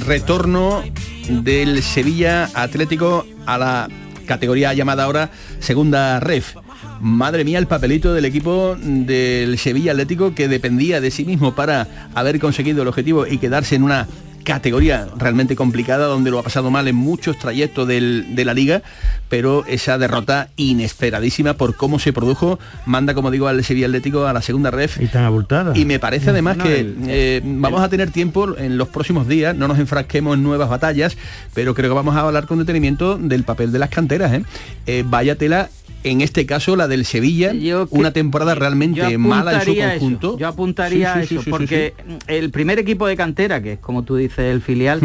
retorno 0.07 0.83
del 1.29 1.83
Sevilla 1.83 2.49
Atlético 2.55 3.27
a 3.47 3.59
la 3.59 3.89
categoría 4.27 4.75
llamada 4.75 5.05
ahora 5.05 5.31
Segunda 5.61 6.21
Ref. 6.21 6.55
Madre 7.01 7.45
mía, 7.45 7.59
el 7.59 7.67
papelito 7.67 8.13
del 8.13 8.25
equipo 8.25 8.77
del 8.81 9.59
Sevilla 9.59 9.93
Atlético 9.93 10.35
que 10.35 10.49
dependía 10.49 11.01
de 11.01 11.11
sí 11.11 11.25
mismo 11.25 11.55
para 11.55 12.11
haber 12.15 12.39
conseguido 12.41 12.83
el 12.83 12.89
objetivo 12.89 13.27
y 13.27 13.39
quedarse 13.39 13.77
en 13.77 13.83
una 13.83 14.07
categoría 14.49 15.07
realmente 15.19 15.55
complicada 15.57 16.07
donde 16.07 16.31
lo 16.31 16.39
ha 16.39 16.43
pasado 16.43 16.71
mal 16.71 16.89
en 16.89 16.97
muchos 16.97 17.39
trayectos 17.39 17.87
de 17.87 18.43
la 18.47 18.55
liga, 18.55 18.81
pero 19.29 19.67
esa 19.67 19.99
derrota 19.99 20.49
inesperadísima 20.57 21.53
por 21.53 21.77
cómo 21.77 21.99
se 21.99 22.15
produjo 22.15 22.59
manda, 22.87 23.13
como 23.13 23.31
digo, 23.31 23.47
al 23.47 23.63
Sevilla 23.63 23.89
Atlético 23.89 24.27
a 24.27 24.33
la 24.33 24.41
segunda 24.41 24.71
ref. 24.71 25.03
Y 25.03 25.07
tan 25.09 25.25
abultada. 25.25 25.77
Y 25.77 25.85
me 25.85 25.99
parece 25.99 26.31
además 26.31 26.57
que 26.57 26.95
eh, 27.09 27.43
vamos 27.45 27.83
a 27.83 27.91
tener 27.91 28.11
tiempo 28.11 28.57
en 28.57 28.79
los 28.79 28.89
próximos 28.89 29.29
días, 29.29 29.55
no 29.55 29.69
nos 29.69 29.79
enfrasquemos 29.79 30.39
en 30.39 30.43
nuevas 30.43 30.71
batallas, 30.71 31.19
pero 31.53 31.75
creo 31.75 31.91
que 31.91 31.95
vamos 31.95 32.17
a 32.17 32.21
hablar 32.21 32.47
con 32.47 32.59
detenimiento 32.59 33.19
del 33.19 33.45
papel 33.45 33.71
de 33.71 33.79
las 33.79 33.91
canteras. 33.91 34.33
¿eh? 34.33 34.45
Eh, 34.87 35.05
vaya 35.07 35.37
tela 35.37 35.69
en 36.05 36.21
este 36.21 36.47
caso 36.47 36.77
la 36.77 36.89
del 36.89 37.05
Sevilla, 37.05 37.53
una 37.91 38.13
temporada 38.13 38.55
realmente 38.55 39.19
mala 39.19 39.55
en 39.55 39.63
su 39.63 39.77
conjunto. 39.77 40.39
Yo 40.39 40.49
apuntaría 40.49 41.15
a 41.15 41.23
eso, 41.23 41.43
porque 41.49 41.95
el 42.27 42.51
primer 42.51 42.79
equipo 42.79 43.07
de 43.07 43.17
cantera, 43.17 43.63
que 43.63 43.75
es 43.75 43.79
como 43.79 44.05
tú 44.05 44.17
dices 44.17 44.41
el 44.41 44.63
filial, 44.63 45.01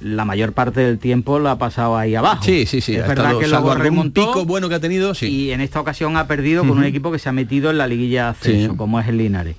la 0.00 0.24
mayor 0.24 0.52
parte 0.52 0.80
del 0.80 0.98
tiempo 0.98 1.40
lo 1.40 1.50
ha 1.50 1.58
pasado 1.58 1.96
ahí 1.96 2.14
abajo. 2.14 2.44
Sí, 2.44 2.66
sí, 2.66 2.80
sí. 2.80 2.94
Es 2.94 3.06
verdad 3.06 3.36
que 3.38 3.48
luego 3.48 3.74
remontó 3.74 4.28
pico 4.28 4.44
bueno 4.44 4.68
que 4.68 4.76
ha 4.76 4.80
tenido, 4.80 5.14
sí. 5.14 5.26
Y 5.26 5.50
en 5.50 5.60
esta 5.60 5.80
ocasión 5.80 6.16
ha 6.16 6.26
perdido 6.26 6.64
con 6.66 6.78
un 6.78 6.84
equipo 6.84 7.10
que 7.10 7.18
se 7.18 7.28
ha 7.28 7.32
metido 7.32 7.70
en 7.70 7.78
la 7.78 7.86
liguilla 7.86 8.24
de 8.24 8.30
ascenso, 8.30 8.76
como 8.76 9.00
es 9.00 9.08
el 9.08 9.18
Linares. 9.18 9.56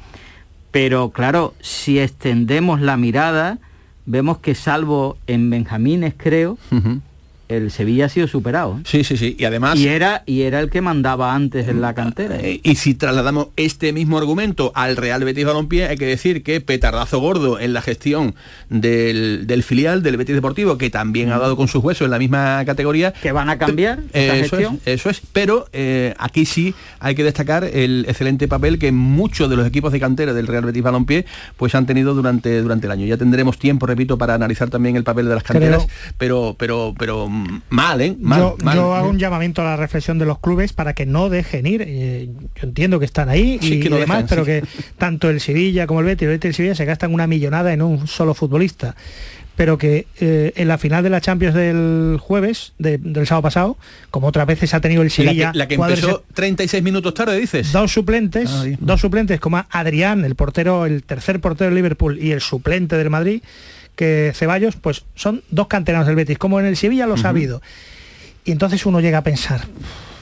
Pero 0.71 1.09
claro, 1.09 1.55
si 1.61 1.99
extendemos 1.99 2.79
la 2.79 2.95
mirada, 2.95 3.57
vemos 4.05 4.37
que 4.37 4.55
salvo 4.55 5.17
en 5.27 5.49
Benjamines, 5.49 6.13
creo, 6.15 6.57
el 7.49 7.71
Sevilla 7.71 8.05
ha 8.05 8.09
sido 8.09 8.27
superado. 8.27 8.79
Sí, 8.85 9.03
sí, 9.03 9.17
sí. 9.17 9.35
Y 9.37 9.45
además... 9.45 9.77
Y 9.77 9.87
era, 9.87 10.21
y 10.27 10.43
era 10.43 10.59
el 10.59 10.69
que 10.69 10.81
mandaba 10.81 11.33
antes 11.33 11.67
en 11.67 11.81
la 11.81 11.95
cantera. 11.95 12.37
Eh, 12.39 12.61
y 12.63 12.75
si 12.75 12.93
trasladamos 12.93 13.47
este 13.55 13.91
mismo 13.91 14.19
argumento 14.19 14.71
al 14.75 14.95
Real 14.95 15.23
Betis 15.23 15.45
Balompié, 15.45 15.87
hay 15.87 15.97
que 15.97 16.05
decir 16.05 16.43
que 16.43 16.61
petardazo 16.61 17.19
gordo 17.19 17.59
en 17.59 17.73
la 17.73 17.81
gestión 17.81 18.35
del, 18.69 19.63
filial 19.63 20.03
del 20.03 20.17
Betis 20.17 20.35
Deportivo, 20.35 20.77
que 20.77 20.91
también 20.91 21.31
ha 21.31 21.39
dado 21.39 21.57
con 21.57 21.67
sus 21.67 21.83
huesos 21.83 22.05
en 22.05 22.11
la 22.11 22.19
misma 22.19 22.63
categoría. 22.65 23.13
Que 23.13 23.31
van 23.31 23.49
a 23.49 23.57
cambiar 23.57 23.99
eso 24.13 24.57
Es, 24.59 24.69
eso 24.85 25.09
es. 25.09 25.21
Pero 25.33 25.67
eh, 25.73 26.13
aquí 26.19 26.45
sí 26.45 26.75
hay 26.99 27.15
que 27.15 27.23
destacar 27.23 27.63
el 27.63 28.05
excelente 28.07 28.47
papel 28.47 28.77
que 28.77 28.91
muchos 28.91 29.49
de 29.49 29.55
los 29.55 29.65
equipos 29.65 29.91
de 29.91 29.99
cantera 29.99 30.33
del 30.33 30.45
Real 30.45 30.65
Betis 30.65 30.83
Balompié 30.83 31.25
pues 31.57 31.73
han 31.73 31.87
tenido 31.87 32.13
durante, 32.13 32.61
durante 32.61 32.85
el 32.85 32.91
año. 32.91 33.07
Ya 33.07 33.17
tendremos 33.17 33.57
tiempo, 33.57 33.87
repito, 33.87 34.19
para 34.19 34.35
analizar 34.35 34.69
también 34.69 34.95
el 34.95 35.03
papel 35.03 35.27
de 35.27 35.33
las 35.33 35.43
canteras, 35.43 35.87
pero, 36.19 36.55
pero, 36.55 36.93
pero 36.95 37.27
mal, 37.69 38.01
¿eh? 38.01 38.15
Mal, 38.19 38.39
yo, 38.39 38.57
mal. 38.63 38.75
yo 38.75 38.95
hago 38.95 39.09
un 39.09 39.19
llamamiento 39.19 39.61
a 39.61 39.65
la 39.65 39.75
reflexión 39.75 40.17
de 40.19 40.25
los 40.25 40.39
clubes 40.39 40.73
para 40.73 40.93
que 40.93 41.05
no 41.05 41.29
dejen 41.29 41.65
ir. 41.67 41.83
Eh, 41.85 42.29
yo 42.55 42.63
entiendo 42.67 42.99
que 42.99 43.05
están 43.05 43.29
ahí 43.29 43.59
Sí, 43.61 43.75
y, 43.75 43.79
que 43.79 43.89
no 43.89 43.97
y 43.97 44.01
demás, 44.01 44.17
dejan, 44.23 44.27
pero 44.29 44.45
sí. 44.45 44.51
que 44.51 44.63
tanto 44.97 45.29
el 45.29 45.39
Sevilla 45.41 45.87
como 45.87 45.99
el 45.99 46.05
Betis, 46.05 46.23
el 46.23 46.29
Betis 46.29 46.45
y 46.45 46.47
el 46.49 46.53
Sevilla 46.55 46.75
se 46.75 46.85
gastan 46.85 47.13
una 47.13 47.27
millonada 47.27 47.73
en 47.73 47.81
un 47.81 48.07
solo 48.07 48.33
futbolista. 48.33 48.95
Pero 49.55 49.77
que 49.77 50.07
eh, 50.21 50.53
en 50.55 50.69
la 50.69 50.77
final 50.77 51.03
de 51.03 51.09
la 51.09 51.19
Champions 51.19 51.53
del 51.53 52.17
jueves, 52.21 52.71
de- 52.79 52.97
del 52.97 53.27
sábado 53.27 53.41
pasado, 53.43 53.77
como 54.09 54.27
otras 54.27 54.47
veces 54.47 54.73
ha 54.73 54.79
tenido 54.79 55.01
el 55.01 55.09
La 55.09 55.13
Sevilla, 55.13 55.51
que, 55.51 55.57
la 55.57 55.67
que 55.67 55.75
jugadores 55.75 56.01
empezó 56.01 56.23
36 56.33 56.81
minutos 56.81 57.13
tarde, 57.13 57.37
dices. 57.37 57.73
dos 57.73 57.91
suplentes, 57.91 58.49
Ah, 58.49 58.63
dos 58.79 59.01
suplentes 59.01 59.37
como 59.41 59.61
Adrián, 59.69 60.23
el 60.23 60.35
portero, 60.35 60.85
el 60.85 61.03
tercer 61.03 61.41
portero 61.41 61.71
de 61.71 61.75
Liverpool 61.75 62.17
y 62.21 62.31
el 62.31 62.39
suplente 62.39 62.95
del 62.95 63.09
Madrid, 63.09 63.41
que 63.99 64.31
Ceballos, 64.33 64.77
pues 64.77 65.03
son 65.13 65.43
dos 65.51 65.67
canteranos 65.67 66.07
del 66.07 66.15
Betis, 66.15 66.37
como 66.37 66.57
en 66.61 66.65
el 66.65 66.77
Sevilla 66.77 67.05
los 67.05 67.25
ha 67.25 67.29
habido. 67.29 67.61
Y 68.45 68.53
entonces 68.53 68.85
uno 68.85 69.01
llega 69.01 69.17
a 69.17 69.23
pensar, 69.23 69.67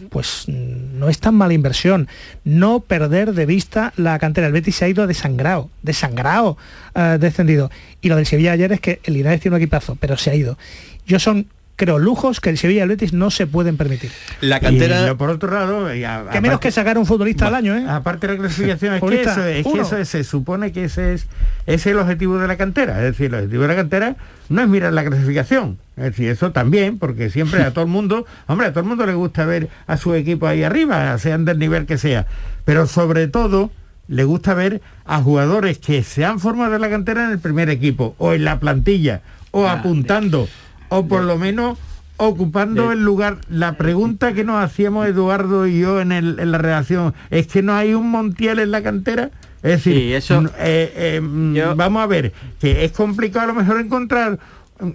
pues 0.10 0.46
no 0.48 1.10
es 1.10 1.20
tan 1.20 1.36
mala 1.36 1.54
inversión, 1.54 2.08
no 2.44 2.80
perder 2.80 3.34
de 3.34 3.46
vista 3.46 3.94
la 3.96 4.18
cantera. 4.18 4.48
El 4.48 4.54
Betis 4.54 4.78
se 4.78 4.86
ha 4.86 4.90
ido 4.90 5.06
desangrado, 5.06 5.70
desangrado, 5.84 6.58
eh, 6.96 7.18
descendido. 7.20 7.70
Y 8.02 8.10
lo 8.10 8.16
del 8.16 8.26
Sevilla 8.26 8.54
ayer 8.54 8.72
es 8.72 8.82
que 8.82 9.00
el 9.04 9.14
Linares 9.14 9.42
tiene 9.42 9.58
un 9.58 9.62
equipazo, 9.62 9.96
pero 9.96 10.18
se 10.18 10.32
ha 10.32 10.34
ido. 10.34 10.58
Yo 11.06 11.20
son, 11.20 11.46
creo, 11.78 12.00
lujos 12.00 12.42
que 12.42 12.50
el 12.50 12.58
Sevilla 12.58 12.80
y 12.80 12.84
el 12.84 12.90
Betis 12.90 13.14
no 13.14 13.32
se 13.32 13.48
pueden 13.48 13.78
permitir. 13.78 14.12
La 14.42 14.58
Y 14.58 14.60
cantera... 14.60 15.06
lo 15.08 15.16
por 15.18 15.30
otro 15.30 15.50
lado, 15.54 15.94
y 15.96 16.04
a- 16.04 16.26
Que 16.32 16.42
menos 16.42 16.60
que 16.60 16.70
sacar 16.72 16.98
un 16.98 17.06
futbolista 17.06 17.48
al 17.48 17.56
año, 17.56 17.76
¿eh? 17.78 17.86
Aparte 17.88 18.28
de 18.28 18.34
la 18.34 18.40
clasificación 18.40 18.96
es 18.96 19.02
que, 19.02 19.22
eso, 19.22 19.46
es 19.46 19.66
que 19.66 19.80
eso 19.80 19.98
es- 19.98 20.10
se 20.10 20.24
supone 20.26 20.72
que 20.74 20.84
ese 20.86 21.14
es, 21.14 21.28
ese 21.66 21.76
es 21.76 21.86
el 21.88 22.00
objetivo 22.00 22.38
de 22.40 22.48
la 22.48 22.58
cantera. 22.58 22.98
Es 22.98 23.04
decir, 23.04 23.28
el 23.28 23.36
objetivo 23.36 23.62
de 23.62 23.68
la 23.70 23.76
cantera 23.76 24.16
no 24.50 24.62
es 24.62 24.68
mirar 24.68 24.92
la 24.92 25.06
clasificación. 25.06 25.78
Es 25.96 26.04
decir, 26.04 26.30
eso 26.30 26.52
también, 26.52 27.00
porque 27.00 27.30
siempre 27.30 27.62
a 27.64 27.72
todo 27.72 27.86
el 27.86 27.90
mundo, 27.92 28.26
hombre, 28.48 28.68
a 28.68 28.72
todo 28.72 28.82
el 28.82 28.88
mundo 28.88 29.06
le 29.06 29.14
gusta 29.14 29.46
ver 29.46 29.70
a 29.88 29.98
su 29.98 30.14
equipo 30.16 30.48
ahí 30.48 30.64
arriba, 30.64 31.18
sean 31.20 31.46
del 31.46 31.60
nivel 31.60 31.86
que 31.86 31.98
sea. 31.98 32.26
Pero 32.66 32.88
sobre 32.88 33.28
todo 33.28 33.72
le 34.08 34.24
gusta 34.24 34.54
ver 34.54 34.82
a 35.06 35.22
jugadores 35.22 35.78
que 35.78 36.02
se 36.02 36.26
han 36.26 36.40
formado 36.40 36.76
en 36.76 36.82
la 36.82 36.90
cantera 36.90 37.26
en 37.26 37.32
el 37.32 37.40
primer 37.40 37.70
equipo, 37.70 38.16
o 38.18 38.34
en 38.34 38.46
la 38.46 38.60
plantilla, 38.60 39.22
o 39.52 39.68
Ah, 39.68 39.74
apuntando, 39.74 40.48
o 40.90 41.06
por 41.08 41.24
lo 41.24 41.38
menos 41.38 41.78
ocupando 42.18 42.88
de- 42.88 42.94
el 42.96 43.04
lugar. 43.04 43.38
La 43.50 43.74
pregunta 43.78 44.34
que 44.34 44.44
nos 44.44 44.64
hacíamos 44.64 45.08
Eduardo 45.08 45.68
y 45.68 45.80
yo 45.80 46.02
en, 46.02 46.12
el- 46.12 46.40
en 46.40 46.52
la 46.52 46.58
redacción 46.58 47.14
es 47.30 47.48
que 47.48 47.62
no 47.62 47.74
hay 47.74 47.94
un 47.94 48.10
Montiel 48.10 48.60
en 48.60 48.72
la 48.72 48.82
cantera. 48.82 49.30
Es 49.64 49.72
decir, 49.84 49.94
Sí, 49.96 50.14
eso- 50.14 50.38
n- 50.40 50.50
eh, 50.60 51.20
eh, 51.22 51.74
vamos 51.76 52.02
a 52.04 52.08
ver, 52.08 52.32
que 52.60 52.86
es 52.86 52.92
complicado 52.92 53.46
a 53.46 53.48
lo 53.48 53.54
mejor 53.56 53.80
encontrar 53.80 54.40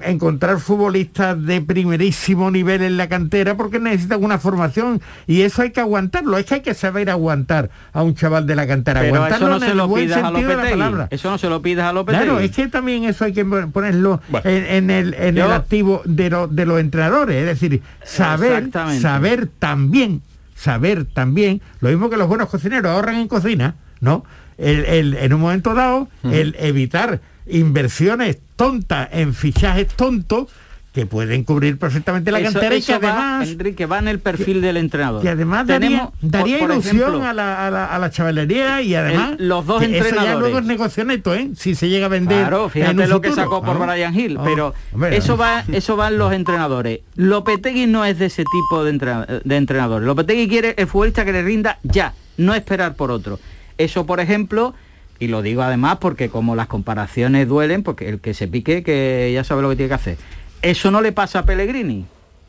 encontrar 0.02 0.58
futbolistas 0.60 1.44
de 1.44 1.60
primerísimo 1.60 2.50
nivel 2.50 2.82
en 2.82 2.96
la 2.96 3.08
cantera 3.08 3.56
porque 3.56 3.78
necesitan 3.78 4.22
una 4.22 4.38
formación 4.38 5.00
y 5.26 5.42
eso 5.42 5.62
hay 5.62 5.70
que 5.70 5.80
aguantarlo, 5.80 6.38
es 6.38 6.46
que 6.46 6.54
hay 6.54 6.60
que 6.60 6.74
saber 6.74 7.10
aguantar 7.10 7.70
a 7.92 8.02
un 8.02 8.14
chaval 8.14 8.46
de 8.46 8.54
la 8.56 8.66
cantera, 8.66 9.00
Pero 9.00 9.14
eso 9.14 9.24
aguantarlo 9.24 9.48
no 9.48 9.54
en 9.56 9.60
se 9.62 9.70
el 9.70 9.76
lo 9.76 9.88
buen 9.88 10.04
pidas 10.06 10.18
a 10.22 10.26
sentido 10.28 10.48
de 10.50 10.56
la 10.56 10.70
palabra. 10.70 11.08
Eso 11.10 11.30
no 11.30 11.38
se 11.38 11.48
lo 11.48 11.62
pidas 11.62 11.86
a 11.86 11.92
Lopetegui. 11.92 12.24
Claro, 12.24 12.40
es 12.40 12.50
que 12.52 12.68
también 12.68 13.04
eso 13.04 13.24
hay 13.24 13.32
que 13.32 13.44
ponerlo 13.44 14.20
en, 14.44 14.64
en 14.66 14.90
el, 14.90 15.14
en 15.14 15.34
Yo- 15.36 15.46
el 15.46 15.52
activo 15.52 16.02
de, 16.04 16.30
lo- 16.30 16.48
de 16.48 16.64
los 16.66 16.78
entrenadores, 16.80 17.36
es 17.36 17.46
decir, 17.60 17.82
saber, 18.04 18.70
saber 19.00 19.48
también, 19.58 20.22
saber 20.54 21.06
también, 21.06 21.60
lo 21.80 21.88
mismo 21.88 22.08
que 22.08 22.16
los 22.16 22.28
buenos 22.28 22.48
cocineros 22.48 22.90
ahorran 22.92 23.16
en 23.16 23.26
cocina, 23.28 23.74
¿no? 24.00 24.24
El, 24.58 24.84
el- 24.84 25.14
en 25.14 25.32
un 25.32 25.40
momento 25.40 25.74
dado, 25.74 26.08
el 26.22 26.54
evitar 26.58 27.20
inversiones 27.46 28.38
tontas 28.66 29.08
en 29.12 29.34
fichajes 29.34 29.88
tontos 29.88 30.46
que 30.92 31.06
pueden 31.06 31.42
cubrir 31.44 31.78
perfectamente 31.78 32.30
la 32.30 32.38
Eso- 32.40 32.52
cantera 32.52 32.74
y 32.76 32.82
que 32.82 32.92
eso 32.92 33.00
va, 33.00 33.08
además 33.38 33.48
Enrique, 33.48 33.86
va 33.86 33.98
en 33.98 34.08
el 34.08 34.18
perfil 34.18 34.60
del 34.60 34.76
entrenador. 34.76 35.24
y 35.24 35.28
además 35.28 35.66
daría, 35.66 35.88
Tenemos, 35.88 36.12
daría 36.20 36.58
por- 36.58 36.68
por 36.68 36.76
ilusión 36.76 36.96
ejemplo, 36.98 37.24
a, 37.24 37.32
la, 37.32 37.66
a, 37.66 37.70
la, 37.70 37.84
a 37.86 37.98
la 37.98 38.10
chavalería 38.10 38.82
y 38.82 38.94
además 38.94 39.36
El- 39.38 39.48
los 39.48 39.64
dos 39.64 39.80
que 39.80 39.86
eso 39.86 39.92
ya 39.94 39.98
entrenadores. 40.04 40.38
luego 40.40 40.58
es 40.58 40.64
negocio 40.66 41.04
neto, 41.06 41.34
¿eh? 41.34 41.48
Si 41.56 41.74
se 41.74 41.88
llega 41.88 42.06
a 42.06 42.08
vender. 42.10 42.40
Claro, 42.40 42.68
fíjate 42.68 43.06
lo 43.06 43.22
que 43.22 43.32
sacó 43.32 43.62
por 43.62 43.80
Ah. 43.82 43.86
Brian 43.94 44.14
Hill, 44.14 44.36
Ah, 44.38 44.42
pero 44.44 44.74
hombre, 44.92 45.16
eso 45.16 45.38
va, 45.38 45.64
eso 45.72 45.96
van 45.96 46.18
los 46.18 46.30
entrenadores. 46.34 47.00
Lopetegui 47.16 47.86
no 47.86 48.04
es 48.04 48.18
de 48.18 48.26
ese 48.26 48.44
tipo 48.44 48.84
de, 48.84 48.90
entrena- 48.90 49.26
de 49.42 49.56
entrenadores. 49.56 50.06
Lopetegui 50.06 50.46
quiere 50.46 50.74
el 50.76 50.86
futbolista 50.88 51.24
que 51.24 51.32
le 51.32 51.40
rinda 51.42 51.78
ya, 51.84 52.12
no 52.36 52.52
esperar 52.54 52.96
por 52.96 53.10
otro. 53.10 53.38
Eso, 53.78 54.04
por 54.04 54.20
ejemplo, 54.20 54.74
y 55.22 55.28
lo 55.28 55.40
digo 55.40 55.62
además 55.62 55.98
porque 56.00 56.30
como 56.30 56.56
las 56.56 56.66
comparaciones 56.66 57.46
duelen, 57.46 57.84
porque 57.84 58.08
el 58.08 58.18
que 58.18 58.34
se 58.34 58.48
pique, 58.48 58.82
que 58.82 59.30
ya 59.32 59.44
sabe 59.44 59.62
lo 59.62 59.70
que 59.70 59.76
tiene 59.76 59.90
que 59.90 59.94
hacer. 59.94 60.16
Eso 60.62 60.90
no 60.90 61.00
le 61.00 61.12
pasa 61.12 61.38
a 61.38 61.46
Pellegrini. 61.46 62.06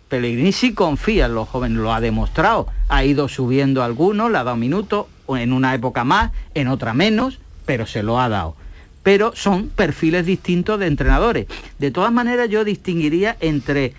Pellegrini 0.10 0.52
sí 0.52 0.74
confía 0.74 1.28
en 1.28 1.36
los 1.36 1.48
jóvenes, 1.48 1.78
lo 1.78 1.94
ha 1.94 2.02
demostrado. 2.02 2.66
Ha 2.90 3.06
ido 3.06 3.28
subiendo 3.28 3.84
algunos, 3.84 4.32
le 4.32 4.40
ha 4.40 4.44
dado 4.44 4.58
minutos, 4.58 5.06
en 5.28 5.54
una 5.54 5.76
época 5.76 6.04
más, 6.04 6.32
en 6.56 6.68
otra 6.68 6.96
menos, 6.96 7.38
pero 7.68 7.86
se 7.86 8.02
lo 8.02 8.20
ha 8.20 8.28
dado. 8.28 8.56
Pero 9.04 9.36
son 9.36 9.70
perfiles 9.70 10.26
distintos 10.26 10.80
de 10.80 10.88
entrenadores. 10.88 11.46
De 11.78 11.92
todas 11.92 12.12
maneras, 12.12 12.50
yo 12.50 12.64
distinguiría 12.64 13.38
entre 13.40 13.94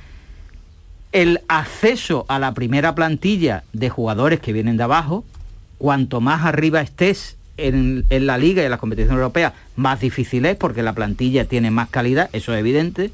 el 1.13 1.43
acceso 1.47 2.27
a 2.27 2.41
la 2.41 2.55
primera 2.55 2.97
plantilla 2.97 3.63
de 3.73 3.89
jugadores 3.89 4.41
que 4.41 4.53
vienen 4.53 4.77
de 4.77 4.83
abajo, 4.83 5.25
cuanto 5.79 6.21
más 6.21 6.45
arriba 6.45 6.81
estés 6.81 7.37
en, 7.57 8.05
la 8.11 8.38
liga 8.38 8.62
y 8.62 8.64
en 8.64 8.71
la 8.71 8.79
competición 8.79 9.17
europea, 9.17 9.55
más 9.77 10.01
difícil 10.01 10.45
es 10.47 10.57
porque 10.57 10.83
la 10.83 10.93
plantilla 10.93 11.45
tiene 11.45 11.71
más 11.71 11.88
calidad, 11.88 12.31
eso 12.33 12.53
es 12.53 12.61
evidente, 12.61 13.11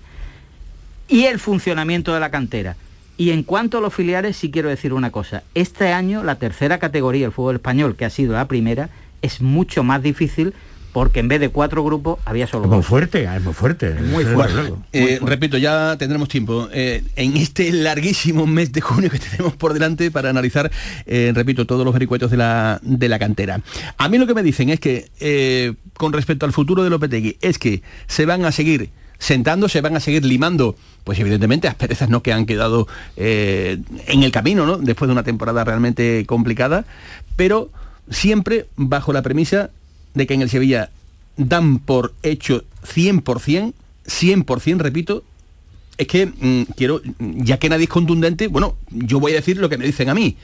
y 1.08 1.24
el 1.24 1.38
funcionamiento 1.38 2.14
de 2.14 2.20
la 2.20 2.30
cantera. 2.30 2.76
Y 3.16 3.30
en 3.30 3.42
cuanto 3.42 3.78
a 3.78 3.80
los 3.80 3.92
filiales, 3.92 4.36
sí 4.36 4.50
quiero 4.50 4.70
decir 4.70 4.94
una 4.94 5.10
cosa. 5.10 5.42
Este 5.54 5.92
año 5.92 6.24
la 6.24 6.36
tercera 6.36 6.78
categoría 6.78 7.26
del 7.26 7.32
fútbol 7.32 7.56
español, 7.56 7.96
que 7.96 8.06
ha 8.06 8.10
sido 8.10 8.32
la 8.32 8.48
primera, 8.48 8.88
es 9.20 9.42
mucho 9.42 9.82
más 9.84 10.02
difícil 10.02 10.54
porque 10.92 11.20
en 11.20 11.28
vez 11.28 11.40
de 11.40 11.48
cuatro 11.48 11.84
grupos 11.84 12.18
había 12.24 12.46
solo 12.46 12.64
Es 12.64 12.70
muy 12.70 12.82
fuerte, 12.82 13.24
es 13.24 13.42
muy 13.42 13.54
fuerte. 13.54 13.94
Muy 13.94 14.24
Desde 14.24 14.34
fuerte. 14.34 14.54
luego. 14.54 14.82
Eh, 14.92 15.20
repito, 15.22 15.58
ya 15.58 15.96
tendremos 15.98 16.28
tiempo 16.28 16.68
eh, 16.72 17.04
en 17.16 17.36
este 17.36 17.70
larguísimo 17.72 18.46
mes 18.46 18.72
de 18.72 18.80
junio 18.80 19.10
que 19.10 19.18
tenemos 19.30 19.54
por 19.54 19.72
delante 19.72 20.10
para 20.10 20.30
analizar, 20.30 20.70
eh, 21.06 21.32
repito, 21.34 21.66
todos 21.66 21.84
los 21.84 21.92
vericuetos 21.92 22.30
de 22.30 22.36
la, 22.36 22.80
de 22.82 23.08
la 23.08 23.18
cantera. 23.18 23.60
A 23.96 24.08
mí 24.08 24.18
lo 24.18 24.26
que 24.26 24.34
me 24.34 24.42
dicen 24.42 24.70
es 24.70 24.80
que, 24.80 25.10
eh, 25.20 25.74
con 25.94 26.12
respecto 26.12 26.46
al 26.46 26.52
futuro 26.52 26.82
de 26.82 26.90
Lopetegui, 26.90 27.36
es 27.40 27.58
que 27.58 27.82
se 28.06 28.26
van 28.26 28.44
a 28.44 28.52
seguir 28.52 28.90
sentando, 29.18 29.68
se 29.68 29.80
van 29.82 29.94
a 29.96 30.00
seguir 30.00 30.24
limando, 30.24 30.74
pues 31.04 31.18
evidentemente 31.20 31.68
asperezas 31.68 32.08
¿no? 32.08 32.22
que 32.22 32.32
han 32.32 32.46
quedado 32.46 32.88
eh, 33.16 33.78
en 34.06 34.22
el 34.22 34.32
camino, 34.32 34.66
¿no? 34.66 34.78
después 34.78 35.08
de 35.08 35.12
una 35.12 35.22
temporada 35.22 35.62
realmente 35.62 36.24
complicada, 36.26 36.84
pero 37.36 37.70
siempre 38.08 38.66
bajo 38.76 39.12
la 39.12 39.22
premisa 39.22 39.70
de 40.14 40.26
que 40.26 40.34
en 40.34 40.42
el 40.42 40.50
Sevilla 40.50 40.90
dan 41.36 41.78
por 41.78 42.14
hecho 42.22 42.64
100%, 42.84 43.72
100%, 44.06 44.78
repito, 44.78 45.24
es 45.98 46.06
que 46.06 46.26
mm, 46.26 46.72
quiero, 46.76 47.02
ya 47.18 47.58
que 47.58 47.68
nadie 47.68 47.84
es 47.84 47.90
contundente, 47.90 48.48
bueno, 48.48 48.76
yo 48.90 49.20
voy 49.20 49.32
a 49.32 49.36
decir 49.36 49.58
lo 49.58 49.68
que 49.68 49.78
me 49.78 49.86
dicen 49.86 50.08
a 50.08 50.14
mí. 50.14 50.36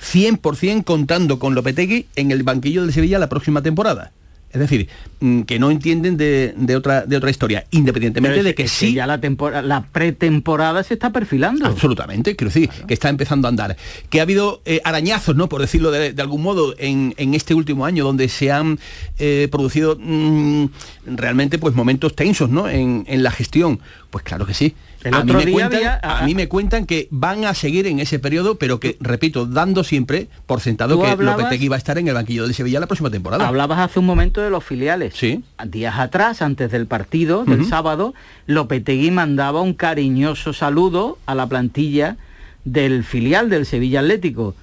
100% 0.00 0.84
contando 0.84 1.38
con 1.38 1.54
Lopetegui 1.54 2.06
en 2.16 2.30
el 2.30 2.42
banquillo 2.42 2.82
del 2.82 2.92
Sevilla 2.92 3.18
la 3.18 3.28
próxima 3.28 3.62
temporada. 3.62 4.12
Es 4.52 4.60
decir, 4.60 4.88
mm, 5.20 5.42
que 5.42 5.58
no 5.58 5.70
entienden 5.70 6.16
de, 6.16 6.52
de 6.56 6.76
otra, 6.76 7.06
de 7.06 7.16
otra 7.16 7.30
historia, 7.30 7.64
independientemente 7.70 8.34
Pero 8.34 8.44
de 8.44 8.50
es- 8.50 8.56
que 8.56 8.62
es 8.64 8.70
sí. 8.70 8.92
ya 8.92 9.06
la, 9.06 9.18
la 9.62 9.82
pretemporada 9.92 10.82
se 10.82 10.94
está 10.94 11.10
perfilando. 11.10 11.66
Absolutamente, 11.66 12.36
quiero 12.36 12.50
decir, 12.52 12.68
que 12.86 12.94
está 12.94 13.08
empezando 13.08 13.48
a 13.48 13.50
andar. 13.50 13.76
Que 14.10 14.20
ha 14.20 14.22
habido 14.22 14.60
eh, 14.66 14.80
arañazos, 14.84 15.34
¿no? 15.36 15.48
Por 15.48 15.60
decirlo 15.62 15.90
de, 15.90 16.12
de 16.12 16.22
algún 16.22 16.42
modo, 16.42 16.74
en, 16.78 17.14
en 17.16 17.34
este 17.34 17.54
último 17.54 17.86
año, 17.86 18.04
donde 18.04 18.28
se 18.28 18.52
han 18.52 18.78
eh, 19.18 19.48
producido 19.50 19.96
mm, 19.98 20.66
realmente 21.06 21.58
pues 21.58 21.74
momentos 21.74 22.14
tensos, 22.14 22.50
¿no? 22.50 22.68
En, 22.68 23.04
en 23.08 23.22
la 23.22 23.30
gestión. 23.30 23.80
Pues 24.10 24.24
claro 24.24 24.44
que 24.46 24.54
sí. 24.54 24.74
El 25.04 25.14
a, 25.14 25.24
mí 25.24 25.32
me 25.32 25.44
día 25.44 25.52
cuentan, 25.54 25.74
había- 25.78 26.00
a 26.02 26.24
mí 26.24 26.34
me 26.34 26.48
cuentan 26.48 26.86
que 26.86 27.08
van 27.10 27.44
a 27.44 27.54
seguir 27.54 27.86
en 27.86 27.98
ese 27.98 28.18
periodo, 28.18 28.56
pero 28.56 28.78
que, 28.80 28.96
repito, 29.00 29.46
dando 29.46 29.84
siempre 29.84 30.28
por 30.46 30.60
sentado 30.60 31.00
que 31.00 31.08
hablabas- 31.08 31.42
Lopetegui 31.42 31.68
va 31.68 31.74
a 31.76 31.78
estar 31.78 31.98
en 31.98 32.08
el 32.08 32.14
banquillo 32.14 32.46
de 32.46 32.54
Sevilla 32.54 32.78
la 32.80 32.86
próxima 32.86 33.10
temporada. 33.10 33.46
Hablabas 33.46 33.80
hace 33.80 33.98
un 33.98 34.06
momento 34.06 34.40
de 34.40 34.50
los 34.50 34.64
filiales. 34.64 35.14
Sí. 35.16 35.42
Días 35.66 35.98
atrás, 35.98 36.40
antes 36.40 36.70
del 36.70 36.86
partido, 36.86 37.44
del 37.44 37.66
sábado, 37.66 38.14
Lopetegui 38.46 39.10
mandaba 39.10 39.60
un 39.60 39.74
cariñoso 39.74 40.52
saludo 40.52 41.18
a 41.26 41.34
la 41.34 41.46
plantilla 41.46 42.16
del 42.64 43.02
filial 43.04 43.50
del 43.50 43.66
Sevilla 43.66 44.00
Atlético. 44.00 44.54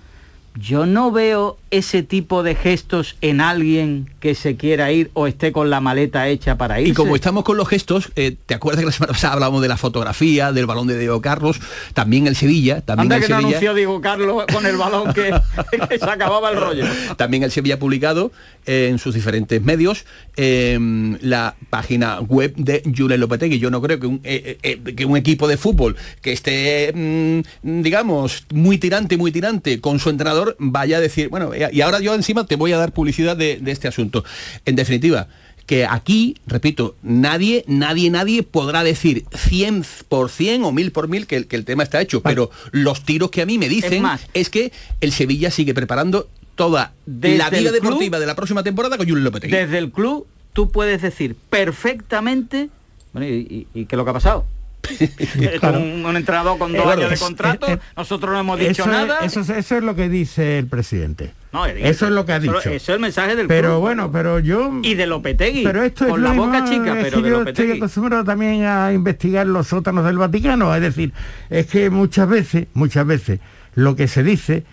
Yo 0.56 0.86
no 0.88 1.12
veo 1.12 1.58
ese 1.72 2.04
tipo 2.04 2.44
de 2.44 2.56
gestos 2.56 3.16
en 3.22 3.42
alguien 3.42 4.10
que 4.20 4.36
se 4.36 4.56
quiera 4.56 4.92
ir 4.92 5.12
o 5.14 5.28
esté 5.28 5.52
con 5.52 5.70
la 5.70 5.80
maleta 5.80 6.28
hecha 6.28 6.58
para 6.58 6.82
ir. 6.82 6.90
Y 6.90 6.94
como 6.94 7.16
estamos 7.16 7.44
con 7.44 7.58
los 7.58 7.68
gestos, 7.68 8.12
eh, 8.16 8.36
¿te 8.46 8.54
acuerdas 8.54 8.82
que 8.82 8.86
la 8.88 8.92
semana 8.92 9.14
pasada 9.14 9.34
hablábamos 9.34 9.62
de 9.62 9.68
la 9.68 9.78
fotografía, 9.78 10.52
del 10.52 10.66
balón 10.66 10.88
de 10.88 10.98
Diego 10.98 11.22
Carlos? 11.22 11.60
También 11.94 12.28
el 12.28 12.36
Sevilla, 12.36 12.82
también 12.82 13.12
Anda 13.12 13.18
el 13.18 13.22
que 13.24 13.30
no 13.30 13.36
Sevilla. 13.38 13.48
anunció 13.50 13.74
Diego 13.74 14.02
Carlos 14.02 14.44
con 14.52 14.66
el 14.66 14.78
balón 14.78 15.14
que, 15.14 15.32
que 15.90 16.00
se 16.00 16.10
acababa 16.10 16.50
el 16.52 16.58
rollo. 16.58 16.86
También 17.18 17.44
el 17.44 17.52
Sevilla 17.52 17.76
ha 17.76 17.80
publicado 17.80 18.32
eh, 18.66 18.88
en 18.90 19.00
sus 19.00 19.16
diferentes 19.16 19.62
medios 19.62 20.06
eh, 20.38 20.78
la 21.22 21.56
página 21.70 22.20
web 22.20 22.54
de 22.56 22.84
Julen 22.96 23.20
Lopetegui. 23.20 23.60
Yo 23.60 23.70
no 23.70 23.82
creo 23.82 24.00
que 24.00 24.08
un, 24.08 24.22
eh, 24.24 24.80
que 24.96 25.06
un 25.06 25.18
equipo 25.18 25.48
de 25.48 25.58
fútbol 25.58 25.96
que 26.22 26.32
esté, 26.32 26.92
mm, 26.94 27.82
digamos, 27.82 28.46
muy 28.54 28.78
tirante, 28.78 29.18
muy 29.18 29.32
tirante 29.32 29.80
con 29.82 30.00
su 30.00 30.10
entrenador 30.10 30.56
vaya 30.60 30.98
a 30.98 31.00
decir, 31.00 31.30
bueno, 31.30 31.54
y 31.72 31.82
ahora 31.82 32.00
yo 32.00 32.14
encima 32.16 32.46
te 32.46 32.56
voy 32.56 32.72
a 32.74 32.78
dar 32.78 32.92
publicidad 32.94 33.36
de, 33.36 33.58
de 33.62 33.72
este 33.72 33.88
asunto. 33.88 34.24
En 34.66 34.76
definitiva, 34.76 35.28
que 35.66 35.86
aquí, 35.86 36.36
repito, 36.48 36.96
nadie, 37.04 37.64
nadie, 37.68 38.10
nadie 38.10 38.42
podrá 38.44 38.84
decir 38.84 39.26
100% 39.26 40.66
o 40.66 40.72
mil 40.72 40.92
por 40.92 41.08
mil 41.08 41.28
que, 41.28 41.36
el- 41.38 41.48
que 41.48 41.56
el 41.56 41.66
tema 41.66 41.84
está 41.84 42.02
hecho, 42.02 42.22
pero 42.22 42.50
los 42.72 43.04
tiros 43.04 43.30
que 43.30 43.42
a 43.42 43.46
mí 43.46 43.58
me 43.58 43.70
dicen 43.70 43.94
Es 43.94 44.02
más, 44.02 44.22
es 44.34 44.50
que 44.50 44.72
el 45.02 45.12
Sevilla 45.12 45.52
sigue 45.52 45.74
preparando 45.74 46.28
toda 46.56 46.94
Desde 47.06 47.38
la 47.38 47.50
vida 47.50 47.72
deportiva 47.72 48.18
club- 48.18 48.22
de 48.22 48.26
la 48.28 48.36
próxima 48.36 48.64
temporada 48.64 48.98
con 48.98 49.08
Julio 49.08 49.24
Lopetegui. 49.24 49.56
Desde 49.56 49.78
el 49.78 49.92
club 49.92 50.26
tú 50.54 50.72
puedes 50.72 51.02
decir 51.02 51.36
perfectamente, 51.50 52.70
bueno, 53.14 53.28
¿y, 53.28 53.68
y- 53.74 53.80
y 53.82 53.86
qué 53.86 53.96
es 53.96 53.98
lo 53.98 54.04
que 54.04 54.10
ha 54.12 54.14
pasado? 54.14 54.46
Esto 55.00 55.60
Claro. 55.60 55.80
un, 55.80 56.06
un 56.06 56.16
entrenador 56.18 56.58
con 56.58 56.74
dos 56.74 56.86
Eh, 56.86 56.90
años 56.90 57.10
de 57.12 57.18
contrato, 57.18 57.68
eh, 57.68 57.74
eh, 57.74 57.80
nosotros 57.96 58.32
no 58.34 58.40
hemos 58.40 58.60
dicho 58.60 58.72
eso, 58.84 58.88
nada. 58.88 59.20
Es, 59.20 59.34
eso, 59.38 59.42
es- 59.42 59.50
eso 59.66 59.78
es 59.78 59.84
lo 59.84 59.96
que 59.96 60.10
dice 60.10 60.58
el 60.58 60.68
presidente. 60.68 61.32
No, 61.52 61.66
eso 61.66 62.06
es 62.06 62.12
lo 62.12 62.26
que 62.26 62.34
ha 62.34 62.40
dicho. 62.40 62.60
Eso 62.60 62.70
es 62.70 62.90
el 62.90 63.00
mensaje 63.00 63.36
del 63.36 63.48
pero 63.48 63.70
club. 63.70 63.80
bueno, 63.80 64.12
pero 64.12 64.40
yo... 64.40 64.72
Y 64.84 64.94
de 64.94 65.08
Lopetegui. 65.08 65.64
Pero 65.64 65.84
esto 65.84 66.06
es 66.06 66.12
con 66.12 66.24
la 66.24 66.34
boca 66.34 66.64
chica, 66.66 66.96
pero 67.02 67.18
que 67.18 67.24
de 67.24 67.30
yo 67.30 67.44
estoy 67.44 67.72
acostumbrado 67.72 68.24
también 68.24 68.64
a 68.66 68.94
investigar 68.94 69.48
los 69.48 69.68
sótanos 69.68 70.06
del 70.06 70.20
Vaticano. 70.20 70.74
Es 70.76 70.82
decir, 70.82 71.12
es 71.50 71.66
que 71.66 71.90
muchas 71.90 72.30
veces, 72.30 72.68
muchas 72.74 73.06
veces, 73.08 73.40
lo 73.74 73.96
que 73.96 74.08
se 74.08 74.24
dice 74.24 74.64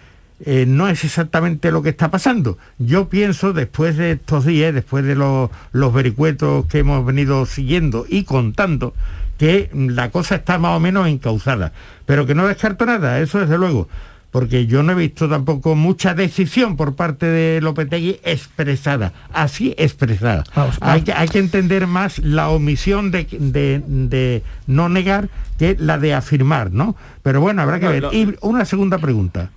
eh, 0.45 0.67
no 0.67 0.87
es 0.89 1.03
exactamente 1.03 1.73
lo 1.73 1.83
que 1.83 1.89
está 1.89 2.11
pasando. 2.11 2.59
Yo 2.79 3.09
pienso, 3.09 3.55
después 3.55 3.97
de 3.97 4.13
estos 4.13 4.45
días, 4.45 4.75
después 4.75 5.05
de 5.05 5.15
los, 5.15 5.51
los 5.73 5.95
vericuetos 5.95 6.67
que 6.67 6.81
hemos 6.81 7.07
venido 7.07 7.47
siguiendo 7.47 8.05
y 8.07 8.25
contando, 8.25 8.93
que 9.39 9.71
la 9.73 10.11
cosa 10.11 10.35
está 10.35 10.59
más 10.59 10.77
o 10.77 10.81
menos 10.81 11.09
encauzada. 11.09 11.73
Pero 12.05 12.27
que 12.27 12.35
no 12.35 12.47
descarto 12.47 12.85
nada, 12.85 13.19
eso 13.21 13.39
desde 13.39 13.57
luego. 13.57 13.89
Porque 14.31 14.67
yo 14.67 14.83
no 14.83 14.93
he 14.93 14.95
visto 14.97 15.29
tampoco 15.29 15.75
mucha 15.77 16.13
decisión 16.13 16.77
por 16.77 16.95
parte 16.95 17.25
de 17.27 17.61
Lopetegui 17.63 18.21
expresada, 18.23 19.13
así 19.33 19.75
expresada. 19.79 20.45
Hay, 20.81 21.03
que, 21.03 21.13
hay 21.13 21.29
que 21.29 21.39
entender 21.39 21.87
más 21.87 22.19
la 22.19 22.51
omisión 22.51 23.11
de, 23.11 23.25
de- 23.31 23.83
de 23.87 24.43
no 24.67 24.89
negar 24.91 25.29
que 25.59 25.77
la 25.79 25.97
de 25.99 26.13
afirmar, 26.13 26.71
¿no? 26.73 26.97
Pero 27.23 27.41
bueno, 27.41 27.63
habrá 27.63 27.81
que 27.81 27.87
ver. 27.89 28.05
Y 28.13 28.35
una 28.43 28.65
segunda 28.67 28.99
pregunta. 28.99 29.51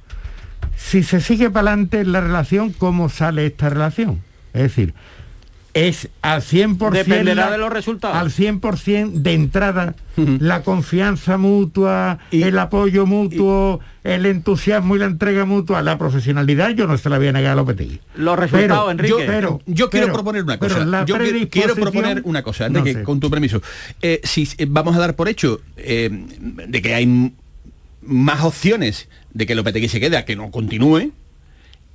Si 0.78 1.04
se 1.04 1.20
sigue 1.20 1.50
para 1.50 1.72
adelante 1.72 2.06
la 2.06 2.22
relación, 2.22 2.72
¿cómo 2.72 3.10
sale 3.10 3.46
esta 3.48 3.68
relación? 3.70 4.22
Es 4.54 4.62
decir, 4.64 4.94
es 5.74 6.10
al 6.22 6.42
100% 6.42 6.90
Dependerá 6.92 7.46
la- 7.46 7.52
de 7.52 7.58
los 7.60 7.72
resultados. 7.72 8.18
al 8.18 8.32
100% 8.32 9.12
de 9.22 9.34
entrada 9.34 9.96
la 10.40 10.64
confianza 10.64 11.38
mutua, 11.38 12.20
el 12.32 12.58
apoyo 12.60 13.06
mutuo, 13.06 13.80
el 14.04 14.26
entusiasmo 14.26 14.96
y 14.98 15.00
la 15.00 15.06
entrega 15.06 15.46
mutua, 15.46 15.82
la 15.82 15.98
profesionalidad, 15.98 16.72
yo 16.72 16.88
no 16.88 16.98
se 16.98 17.10
la 17.10 17.18
voy 17.18 17.28
a 17.28 17.32
negar 17.32 17.54
a 17.54 17.56
Lopetegui. 17.56 18.02
Los 18.16 18.38
resultados, 18.38 18.68
Pero- 18.88 18.92
Enrique. 18.92 19.10
Yo, 19.12 19.18
pero- 19.26 19.62
yo 19.66 19.90
quiero 19.90 20.08
pero- 20.08 20.14
proponer 20.16 20.44
una 20.44 20.60
pero 20.60 20.74
cosa. 20.76 20.86
la 20.86 21.06
Yo 21.06 21.16
quiero 21.50 21.76
proponer 21.76 22.22
una 22.26 22.44
cosa, 22.44 22.66
Enrique, 22.66 22.94
No 22.94 23.00
sé. 23.00 23.06
con 23.06 23.20
tu 23.22 23.30
permiso. 23.30 23.62
Eh, 24.02 24.20
si 24.26 24.50
eh, 24.58 24.66
vamos 24.68 24.96
a 24.96 25.00
dar 25.00 25.16
por 25.16 25.30
hecho 25.30 25.62
eh, 25.78 26.10
de 26.68 26.82
que 26.82 26.96
hay 26.96 27.32
más 28.02 28.44
opciones 28.44 29.08
de 29.34 29.46
que 29.46 29.56
Lopetegui 29.56 29.88
se 29.88 30.00
quede 30.00 30.18
a 30.18 30.26
que 30.26 30.36
no 30.36 30.52
continúe, 30.52 31.12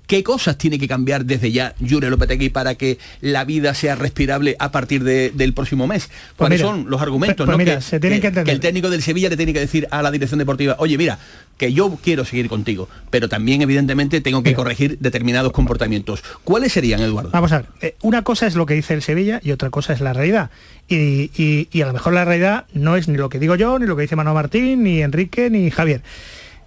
¿qué 0.07 0.23
cosas 0.23 0.59
tiene 0.59 0.79
que 0.79 0.87
cambiar 0.89 1.25
desde 1.25 1.51
ya 1.53 1.75
Julio 1.81 2.11
Lopetegui 2.11 2.51
para 2.51 2.75
que 2.75 2.99
la 3.21 3.45
vida 3.45 3.75
sea 3.75 3.95
respirable 3.95 4.55
a 4.59 4.71
partir 4.71 5.03
de- 5.05 5.31
del 5.35 5.55
próximo 5.55 5.87
mes? 5.87 6.11
¿Cuáles 6.37 6.61
mira, 6.61 6.71
son 6.71 6.91
los 6.91 7.01
argumentos? 7.01 7.47
pues 7.47 7.51
no? 7.51 7.57
mira, 7.59 7.77
que, 7.77 7.81
se 7.83 8.01
tienen 8.01 8.21
que 8.21 8.29
el 8.51 8.61
técnico 8.61 8.91
del 8.91 9.03
Sevilla 9.03 9.29
le 9.31 9.37
tiene 9.37 9.53
que 9.53 9.61
decir 9.61 9.89
a 9.91 10.03
la 10.03 10.11
dirección 10.11 10.39
deportiva, 10.39 10.77
oye, 10.79 10.99
mira, 10.99 11.19
que 11.57 11.73
yo 11.73 11.97
quiero 12.03 12.25
seguir 12.25 12.49
contigo, 12.49 12.89
pero 13.11 13.29
también 13.29 13.63
evidentemente 13.63 14.21
tengo 14.21 14.43
que 14.43 14.55
corregir 14.55 14.99
determinados 14.99 15.53
comportamientos. 15.53 16.23
¿Cuáles 16.43 16.73
serían, 16.73 17.01
Eduardo? 17.01 17.31
Vamos 17.31 17.53
a 17.53 17.59
ver, 17.59 17.67
eh, 17.81 17.95
una 18.03 18.23
cosa 18.23 18.47
es 18.47 18.57
lo 18.57 18.67
que 18.67 18.75
dice 18.75 18.93
el 18.95 19.03
Sevilla 19.03 19.41
y 19.43 19.53
otra 19.53 19.71
cosa 19.71 19.93
es 19.93 20.01
la 20.01 20.13
realidad. 20.13 20.51
Y, 20.89 21.31
y- 21.41 21.69
y 21.73 21.81
a 21.83 21.87
lo 21.87 21.93
mejor 21.93 22.13
la 22.13 22.25
realidad 22.25 22.67
no 22.75 22.97
es 22.97 23.07
ni 23.09 23.17
lo 23.17 23.29
que 23.29 23.39
digo 23.39 23.55
yo, 23.55 23.79
ni 23.79 23.87
lo 23.87 23.95
que 23.97 24.03
dice 24.03 24.17
Manuel 24.17 24.35
Martín, 24.35 24.83
ni 24.83 25.01
Enrique, 25.01 25.49
ni 25.49 25.71
Javier. 25.71 26.03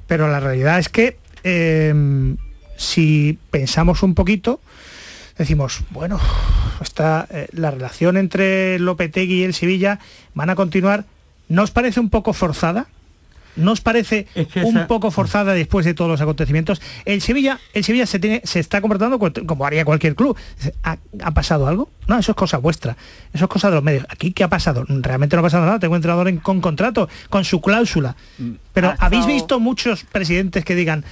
Pero 0.08 0.28
la 0.30 0.40
realidad 0.40 0.80
es 0.80 0.88
que 0.90 1.18
eh, 1.44 1.94
si 2.78 3.38
pensamos 3.52 4.04
un 4.04 4.14
poquito, 4.16 4.62
decimos, 5.38 5.82
bueno, 5.90 6.20
está, 6.82 7.28
eh, 7.30 7.48
la 7.52 7.72
relación 7.72 8.18
entre 8.18 8.80
Lopetegui 8.80 9.42
y 9.42 9.44
el 9.44 9.54
Sevilla 9.54 10.00
van 10.34 10.50
a 10.50 10.56
continuar. 10.56 11.06
¿No 11.50 11.64
os 11.64 11.72
parece 11.72 12.00
un 12.00 12.10
poco 12.10 12.34
forzada? 12.34 12.88
¿No 13.56 13.72
os 13.72 13.82
parece 13.82 14.28
que 14.54 14.60
un 14.64 14.78
esa- 14.78 14.88
poco 14.88 15.10
forzada 15.10 15.54
después 15.54 15.84
de 15.84 15.96
todos 15.96 16.12
los 16.12 16.22
acontecimientos? 16.22 16.80
El 17.06 17.22
Sevilla, 17.22 17.60
el 17.74 17.84
Sevilla 17.84 18.06
se, 18.06 18.20
tiene, 18.20 18.42
se 18.44 18.60
está 18.60 18.82
comportando 18.82 19.18
co- 19.18 19.32
como 19.48 19.66
haría 19.66 19.84
cualquier 19.84 20.14
club. 20.14 20.38
¿Ha, 20.84 20.98
ha 21.24 21.32
pasado 21.32 21.66
algo? 21.68 21.90
No, 22.06 22.20
eso 22.20 22.34
es 22.34 22.36
cosa 22.36 22.58
vuestra. 22.60 22.96
Eso 23.34 23.46
es 23.46 23.50
cosa 23.50 23.70
de 23.70 23.76
los 23.76 23.84
medios. 23.84 24.06
¿Aquí 24.10 24.32
qué 24.32 24.44
ha 24.44 24.48
pasado? 24.48 24.86
Realmente 24.88 25.36
no 25.36 25.40
ha 25.40 25.44
pasado 25.44 25.66
nada. 25.66 25.80
Tengo 25.80 25.94
un 25.94 25.98
entrenador 25.98 26.28
en- 26.28 26.38
con 26.38 26.62
contrato, 26.62 27.10
con 27.30 27.46
su 27.46 27.60
cláusula. 27.60 28.16
Pero 28.74 28.90
ha 28.90 28.96
¿habéis 29.00 29.26
visto 29.26 29.60
muchos 29.60 30.04
presidentes 30.04 30.64
que 30.64 30.76
digan 30.76 31.04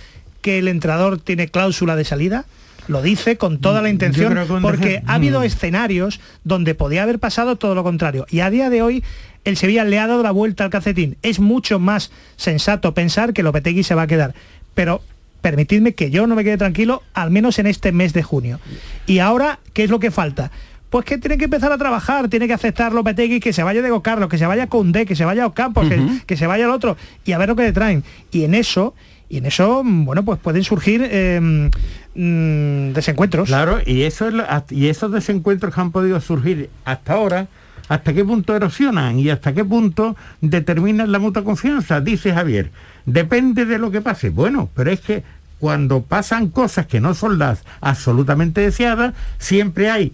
que 0.45 0.60
el 0.60 0.67
entrenador 0.67 1.19
tiene 1.19 1.47
cláusula 1.47 1.95
de 1.95 2.05
salida? 2.05 2.45
Lo 2.88 3.01
dice 3.01 3.36
con 3.36 3.58
toda 3.58 3.81
la 3.81 3.88
Yo 3.88 3.93
intención 3.93 4.38
porque 4.62 5.01
ha 5.08 5.15
habido 5.15 5.39
Mm. 5.39 5.45
escenarios 5.45 6.19
donde 6.43 6.75
podía 6.75 7.01
haber 7.01 7.17
pasado 7.17 7.55
todo 7.55 7.73
lo 7.73 7.84
contrario. 7.84 8.27
Y 8.29 8.41
a 8.41 8.51
día 8.51 8.69
de 8.69 8.84
hoy 8.84 9.03
el 9.43 9.58
Sevilla 9.58 9.84
le 9.86 9.97
ha 9.97 10.05
dado 10.05 10.21
la 10.21 10.29
vuelta 10.29 10.63
al 10.63 10.69
calcetín. 10.69 11.17
Es 11.23 11.39
mucho 11.39 11.79
más 11.79 12.12
sensato 12.36 12.93
pensar 12.93 13.34
que 13.34 13.41
Lopetegui 13.41 13.81
se 13.81 13.95
va 13.95 14.03
a 14.03 14.08
quedar. 14.08 14.36
Pero 14.75 15.01
permitidme 15.41 15.93
que 15.93 16.12
yo 16.12 16.27
no 16.27 16.36
me 16.36 16.43
quede 16.43 16.58
tranquilo, 16.58 17.01
al 17.15 17.31
menos 17.31 17.58
en 17.58 17.65
este 17.65 17.91
mes 17.91 18.13
de 18.13 18.21
junio. 18.21 18.60
Y 19.08 19.17
ahora, 19.17 19.58
¿qué 19.73 19.84
es 19.86 19.89
lo 19.89 19.99
que 19.99 20.12
falta? 20.12 20.51
Pues 20.91 21.05
que 21.05 21.17
tiene 21.17 21.39
que 21.39 21.45
empezar 21.45 21.71
a 21.71 21.79
trabajar, 21.79 22.29
tiene 22.29 22.45
que 22.45 22.53
aceptar 22.53 22.93
Lopetegui 22.93 23.39
que 23.39 23.51
se 23.51 23.63
vaya 23.63 23.81
de 23.81 23.91
Carlos, 24.03 24.29
que 24.29 24.38
se 24.38 24.45
vaya 24.45 24.67
Condé, 24.67 25.08
que 25.08 25.15
se 25.15 25.25
vaya 25.25 25.47
Ocampos, 25.47 25.89
que, 25.89 25.99
que 26.27 26.38
se 26.38 26.45
vaya 26.45 26.65
el 26.65 26.71
otro, 26.71 26.97
y 27.25 27.31
a 27.31 27.39
ver 27.39 27.49
lo 27.49 27.55
que 27.55 27.63
le 27.63 27.73
traen. 27.73 28.03
Y 28.31 28.43
en 28.43 28.53
eso, 28.53 28.93
y 29.29 29.38
en 29.38 29.45
eso, 29.45 29.83
mm, 29.83 30.05
bueno, 30.05 30.23
pues 30.23 30.39
pueden 30.39 30.63
surgir 30.63 31.01
eh, 31.03 31.69
mm, 32.15 32.93
desencuentros. 32.93 33.47
Claro, 33.47 33.79
y, 33.85 34.03
eso 34.03 34.29
y 34.69 34.88
esos 34.88 35.11
desencuentros 35.11 35.73
que 35.73 35.81
han 35.81 35.91
podido 35.91 36.19
surgir 36.21 36.69
hasta 36.85 37.13
ahora, 37.13 37.47
hasta 37.88 38.13
qué 38.13 38.23
punto 38.23 38.55
erosionan 38.55 39.19
y 39.19 39.29
hasta 39.29 39.53
qué 39.53 39.65
punto 39.65 40.15
determinan 40.41 41.11
la 41.11 41.19
mutua 41.19 41.43
confianza, 41.43 42.01
dice 42.01 42.33
Javier. 42.33 42.71
Depende 43.05 43.65
de 43.65 43.77
lo 43.77 43.91
que 43.91 44.01
pase. 44.01 44.29
Bueno, 44.29 44.69
pero 44.75 44.91
es 44.91 44.99
que 45.01 45.23
cuando 45.59 46.01
pasan 46.01 46.49
cosas 46.49 46.85
que 46.85 46.99
no 46.99 47.13
son 47.13 47.39
las 47.39 47.63
absolutamente 47.81 48.61
deseadas, 48.61 49.13
siempre 49.38 49.89
hay 49.89 50.13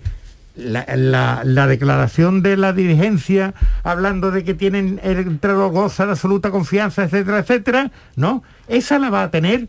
la, 0.55 0.85
la- 0.95 1.41
la 1.45 1.67
declaración 1.67 2.41
de 2.41 2.57
la 2.57 2.73
dirigencia 2.73 3.53
hablando 3.83 4.31
de 4.31 4.43
que 4.43 4.53
tienen 4.53 4.99
el 5.03 5.17
entrenador 5.19 5.71
goza 5.71 6.05
de 6.05 6.11
absoluta 6.11 6.51
confianza, 6.51 7.03
etcétera, 7.03 7.39
etcétera, 7.39 7.91
¿no? 8.15 8.43
Esa 8.67 8.99
la 8.99 9.09
va 9.09 9.23
a 9.23 9.31
tener 9.31 9.67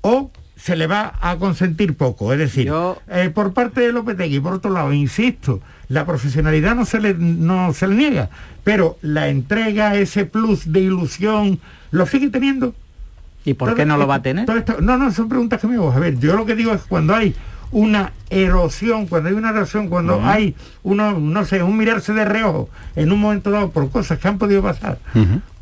o 0.00 0.30
se 0.56 0.76
le 0.76 0.86
va 0.86 1.14
a 1.20 1.36
consentir 1.36 1.96
poco. 1.96 2.32
Es 2.32 2.38
decir, 2.38 2.68
eh, 3.08 3.30
por 3.34 3.52
parte 3.52 3.80
de 3.82 3.92
Lopetegui, 3.92 4.40
por 4.40 4.54
otro 4.54 4.70
lado, 4.70 4.92
insisto, 4.92 5.60
la 5.88 6.06
profesionalidad 6.06 6.74
no 6.74 6.86
se 6.86 7.00
le, 7.00 7.14
no 7.14 7.72
se 7.74 7.86
le 7.88 7.94
niega, 7.96 8.30
pero 8.62 8.96
la 9.02 9.28
entrega, 9.28 9.94
ese 9.96 10.24
plus 10.24 10.72
de 10.72 10.80
ilusión, 10.80 11.58
lo 11.90 12.06
sigue 12.06 12.30
teniendo. 12.30 12.74
¿Y 13.44 13.52
por 13.54 13.74
qué 13.74 13.84
no 13.84 13.98
lo 13.98 14.06
va 14.06 14.14
a 14.16 14.22
tener? 14.22 14.48
Esto- 14.50 14.80
no, 14.80 14.96
no, 14.96 15.12
son 15.12 15.28
preguntas 15.28 15.60
que 15.60 15.66
me 15.66 15.74
hago. 15.74 15.92
A 15.92 15.98
ver, 15.98 16.18
yo 16.18 16.34
lo 16.34 16.46
que 16.46 16.54
digo 16.54 16.72
es 16.72 16.80
que 16.82 16.88
cuando 16.88 17.14
hay 17.14 17.34
una 17.70 18.12
erosión, 18.30 19.06
cuando 19.06 19.28
hay 19.28 19.34
una 19.34 19.50
erosión, 19.50 19.88
cuando 19.88 20.20
hay 20.24 20.54
uno, 20.82 21.18
no 21.18 21.44
sé, 21.44 21.62
un 21.62 21.76
mirarse 21.76 22.12
de 22.12 22.24
reojo 22.24 22.68
en 22.96 23.12
un 23.12 23.20
momento 23.20 23.50
dado 23.50 23.70
por 23.70 23.90
cosas 23.90 24.18
que 24.18 24.28
han 24.28 24.38
podido 24.38 24.62
pasar, 24.62 24.98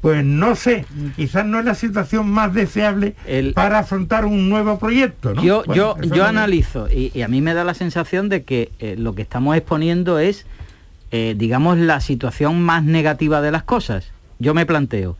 pues 0.00 0.24
no 0.24 0.56
sé, 0.56 0.84
quizás 1.16 1.46
no 1.46 1.58
es 1.58 1.64
la 1.64 1.74
situación 1.74 2.30
más 2.30 2.52
deseable 2.54 3.14
para 3.54 3.80
afrontar 3.80 4.24
un 4.24 4.48
nuevo 4.48 4.78
proyecto. 4.78 5.34
¿no? 5.34 5.42
Yo, 5.42 5.62
Bueno, 5.66 5.74
yo, 5.74 6.14
yo 6.14 6.24
analizo 6.24 6.88
y, 6.90 7.12
y 7.14 7.22
a 7.22 7.28
mí 7.28 7.40
me 7.40 7.54
da 7.54 7.64
la 7.64 7.74
sensación 7.74 8.28
de 8.28 8.42
que 8.42 8.72
eh, 8.78 8.96
lo 8.98 9.14
que 9.14 9.22
estamos 9.22 9.56
exponiendo 9.56 10.18
es, 10.18 10.46
eh, 11.10 11.34
digamos, 11.36 11.78
la 11.78 12.00
situación 12.00 12.62
más 12.62 12.82
negativa 12.82 13.40
de 13.40 13.52
las 13.52 13.62
cosas. 13.62 14.10
Yo 14.38 14.54
me 14.54 14.66
planteo, 14.66 15.16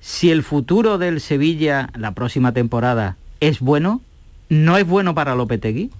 si 0.00 0.30
el 0.30 0.42
futuro 0.42 0.98
del 0.98 1.20
Sevilla 1.20 1.90
la 1.96 2.12
próxima 2.12 2.52
temporada 2.52 3.16
es 3.40 3.60
bueno, 3.60 4.00
no 4.48 4.76
es 4.76 4.86
bueno 4.86 5.14
para 5.14 5.34
Lopetegui. 5.34 5.90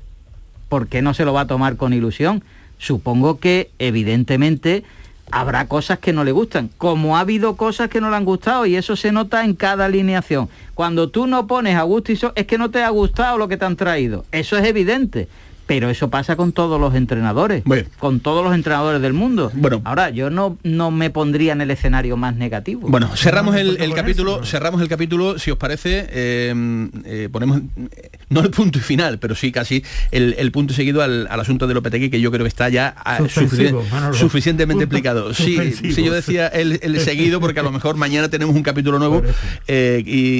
¿Por 0.69 0.89
qué 0.89 1.03
no 1.03 1.15
se 1.15 1.25
lo 1.25 1.33
va 1.33 1.43
a 1.43 1.47
tomar 1.47 1.77
con 1.77 1.93
ilusión? 1.93 2.43
Supongo 2.79 3.39
que 3.39 3.71
evidentemente 3.79 4.85
habrá 5.31 5.67
cosas 5.67 5.99
que 5.99 6.13
no 6.13 6.25
le 6.25 6.33
gustan, 6.33 6.71
como 6.79 7.17
ha 7.17 7.21
habido 7.21 7.57
cosas 7.57 7.89
que 7.89 8.01
no 8.01 8.11
le 8.11 8.17
han 8.17 8.25
gustado 8.25 8.67
y 8.67 8.77
eso 8.77 8.97
se 8.97 9.13
nota 9.13 9.45
en 9.45 9.55
cada 9.55 9.87
alineación. 9.87 10.49
Cuando 10.75 11.09
tú 11.09 11.27
no 11.27 11.47
pones 11.47 11.77
a 11.77 11.83
gusto 11.83 12.13
y 12.13 12.17
so, 12.17 12.33
es 12.37 12.47
que 12.47 12.59
no 12.59 12.71
te 12.71 12.83
ha 12.83 12.91
gustado 12.91 13.39
lo 13.39 13.49
que 13.49 13.57
te 13.57 13.65
han 13.65 13.77
traído. 13.77 14.25
Eso 14.31 14.57
es 14.57 14.65
evidente. 14.65 15.29
Pero 15.67 15.91
eso 15.91 16.11
pasa 16.11 16.37
con 16.37 16.53
todos 16.53 16.81
los 16.81 16.95
entrenadores, 16.95 17.65
con 17.99 18.21
todos 18.21 18.45
los 18.45 18.55
entrenadores 18.55 19.03
del 19.03 19.13
mundo. 19.13 19.51
Bueno, 19.53 19.83
ahora 19.85 20.11
yo 20.11 20.31
no, 20.31 20.57
no 20.63 20.93
me 20.93 21.11
pondría 21.11 21.55
en 21.55 21.61
el 21.61 21.73
escenario 21.73 22.17
más 22.17 22.37
negativo. 22.37 22.89
Bueno, 22.89 23.11
cerramos 23.17 23.57
el, 23.57 23.77
el 23.81 23.93
capítulo, 23.93 24.45
cerramos 24.45 24.81
el 24.81 24.89
capítulo, 24.89 25.41
si 25.41 25.51
os 25.51 25.59
parece, 25.59 26.07
eh, 26.11 26.89
eh, 27.05 27.29
ponemos 27.33 27.59
eh, 27.59 28.11
no 28.29 28.41
el 28.43 28.51
punto 28.51 28.79
y 28.79 28.83
final, 28.83 29.19
pero 29.19 29.35
sí 29.35 29.51
casi 29.51 29.83
el, 30.13 30.37
el 30.39 30.53
punto 30.53 30.73
seguido 30.73 31.03
al, 31.03 31.27
al, 31.29 31.41
asunto 31.41 31.67
de 31.67 31.75
Lopetegui, 31.75 32.11
que 32.11 32.21
yo 32.21 32.31
creo 32.31 32.45
que 32.45 32.49
está 32.49 32.69
ya 32.69 32.95
ah, 33.05 33.19
sufici 33.29 33.73
suficientemente 34.13 34.85
explicado. 34.85 35.35
Sí, 35.35 35.73
sí, 35.73 36.05
yo 36.05 36.13
decía 36.13 36.47
el, 36.47 36.79
el, 36.83 37.01
seguido, 37.01 37.41
porque 37.41 37.59
a 37.59 37.63
lo 37.65 37.73
mejor 37.73 37.97
mañana 37.97 38.29
tenemos 38.29 38.55
un 38.55 38.63
capítulo 38.63 39.01
nuevo 39.01 39.23
y, 39.69 39.73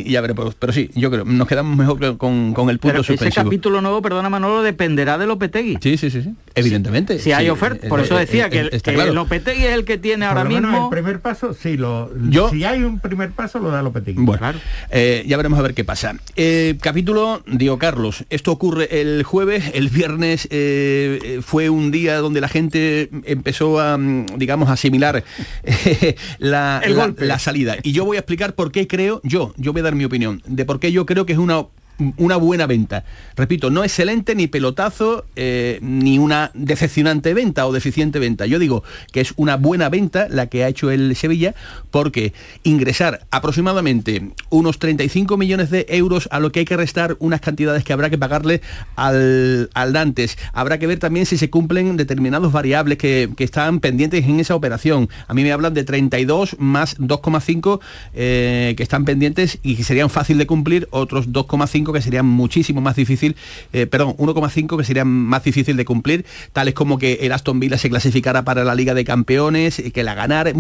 y, 0.07 0.11
ya 0.11 0.21
veremos. 0.21 0.55
Pero 0.55 0.73
sí, 0.73 0.91
yo 0.95 1.11
creo, 1.11 1.25
nos 1.25 1.49
quedamos 1.49 1.77
mejor 1.77 2.17
con, 2.17 2.53
con 2.55 2.71
el 2.71 2.79
punto 2.79 2.93
pero 2.93 3.03
suspensivo. 3.03 3.29
Ese 3.29 3.45
capítulo 3.45 3.81
nuevo, 3.81 4.03
perdona 4.03 4.31
Manolo, 4.31 4.63
dependerá 4.63 5.16
de 5.19 5.27
Lopetegui. 5.27 5.79
Sí, 5.81 5.97
sí, 5.97 6.11
sí, 6.11 6.23
sí. 6.23 6.35
evidentemente. 6.55 7.19
Si 7.19 7.33
hay 7.33 7.49
oferta, 7.49 7.89
por 7.89 8.01
eso 8.01 8.17
decía 8.17 8.51
que, 8.51 8.71
que 8.71 8.81
claro. 8.81 9.13
Lopetegui 9.13 9.65
es 9.65 9.73
el 9.73 9.85
que 9.85 9.99
tiene 9.99 10.25
ahora 10.27 10.45
mismo... 10.45 10.85
el 10.85 10.91
primer 10.91 11.21
paso, 11.21 11.55
sí, 11.55 11.77
lo, 11.77 12.11
Yo, 12.31 12.51
si 12.51 12.65
hay 12.65 12.83
un 12.83 13.01
primer 13.01 13.31
paso, 13.31 13.59
lo 13.59 13.71
da 13.71 13.83
Lopetegui. 13.83 14.23
Bueno, 14.23 14.39
claro. 14.39 14.59
eh, 14.91 15.25
ya 15.27 15.37
veremos 15.37 15.59
a 15.59 15.63
ver 15.63 15.75
qué 15.75 15.85
pasa. 15.85 16.17
Eh, 16.37 16.77
capítulo, 16.81 17.43
digo 17.47 17.79
Carlos, 17.79 18.25
esto 18.31 18.53
ocurre 18.53 19.01
el 19.01 19.23
jueves, 19.23 19.65
el 19.75 19.89
viernes 19.89 20.49
eh, 20.51 21.41
fue 21.43 21.69
un 21.71 21.91
día 21.91 22.17
donde 22.19 22.41
la 22.41 22.49
gente 22.49 23.11
empezó 23.25 23.81
a, 23.81 23.99
digamos, 24.37 24.71
asimilar 24.71 25.25
la, 26.39 26.83
la, 26.87 27.15
la 27.17 27.39
salida. 27.39 27.77
Y 27.83 27.93
yo 27.93 28.05
voy 28.05 28.17
a 28.17 28.21
explicar 28.21 28.55
por 28.55 28.73
qué 28.73 28.87
creo, 28.87 29.21
yo, 29.25 29.53
yo 29.57 29.73
voy 29.73 29.81
a 29.81 29.85
dar 29.85 29.95
mi 29.95 30.05
opinión, 30.05 30.43
de 30.47 30.65
por 30.65 30.81
qué 30.81 30.93
yo 30.93 31.07
creo 31.07 31.27
que 31.27 31.33
es 31.33 31.39
una 31.39 31.65
una 32.17 32.37
buena 32.37 32.67
venta. 32.67 33.05
Repito, 33.37 33.71
no 33.71 33.85
excelente 33.85 34.35
ni 34.35 34.47
pelotazo 34.47 35.25
eh, 35.37 35.79
ni 35.83 36.19
una 36.19 36.51
decepcionante 36.55 37.35
venta 37.35 37.67
o 37.67 37.73
deficiente 37.73 38.19
venta. 38.19 38.47
Yo 38.47 38.59
digo 38.59 38.83
que 39.13 39.21
es 39.21 39.33
una 39.37 39.57
buena 39.57 39.89
venta 39.89 40.27
la 40.29 40.47
que 40.47 40.65
ha 40.65 40.69
hecho 40.69 40.91
el 40.91 41.17
Sevilla 41.17 41.55
porque 41.91 42.33
ingresar 42.63 43.27
aproximadamente 43.31 44.31
unos 44.51 44.79
35 44.79 45.37
millones 45.37 45.71
de 45.71 45.87
euros 45.89 46.29
a 46.31 46.41
lo 46.41 46.53
que 46.53 46.61
hay 46.61 46.65
que 46.65 46.77
restar 46.77 47.17
unas 47.19 47.41
cantidades 47.41 47.85
que 47.85 47.93
habrá 47.93 48.11
que 48.11 48.19
pagarle 48.19 48.61
al, 48.97 49.71
al 49.75 49.93
Dantes. 49.93 50.39
Habrá 50.53 50.79
que 50.79 50.87
ver 50.87 50.99
también 50.99 51.27
si 51.27 51.39
se 51.39 51.51
cumplen 51.51 51.97
determinados 51.97 52.53
variables 52.53 52.99
que, 52.99 53.31
que 53.37 53.45
están 53.45 53.81
pendientes 53.81 54.25
en 54.25 54.41
esa 54.41 54.55
operación. 54.55 55.09
A 55.29 55.35
mí 55.35 55.43
me 55.43 55.53
hablan 55.53 55.75
de 55.75 55.85
32 55.85 56.57
más 56.59 56.99
2,5 56.99 57.81
eh, 58.15 58.75
que 58.77 58.83
están 58.83 59.05
pendientes 59.05 59.59
y 59.63 59.77
que 59.77 59.85
serían 59.85 60.11
fácil 60.11 60.39
de 60.39 60.47
cumplir, 60.47 60.89
otros 60.91 61.29
2,5 61.29 61.86
que 61.93 62.03
sería 62.03 62.23
muchísimo 62.23 62.81
más 62.81 62.97
difícil, 62.97 63.37
eh, 63.73 63.87
perdón, 63.87 64.15
1,5 64.19 64.77
que 64.77 64.85
sería 64.85 65.05
más 65.05 65.45
difícil 65.45 65.77
de 65.77 65.85
cumplir, 65.85 66.25
tales 66.53 66.75
como 66.75 66.99
que 66.99 67.15
el 67.23 67.33
Aston 67.33 67.61
Villa 67.61 67.79
se 67.79 67.91
clasificara 67.91 68.45
para 68.45 68.65
la 68.65 68.75
Liga 68.75 68.95
de 68.95 69.05
Campeones, 69.05 69.83
que 69.93 70.03
la 70.03 70.15
ganara, 70.15 70.53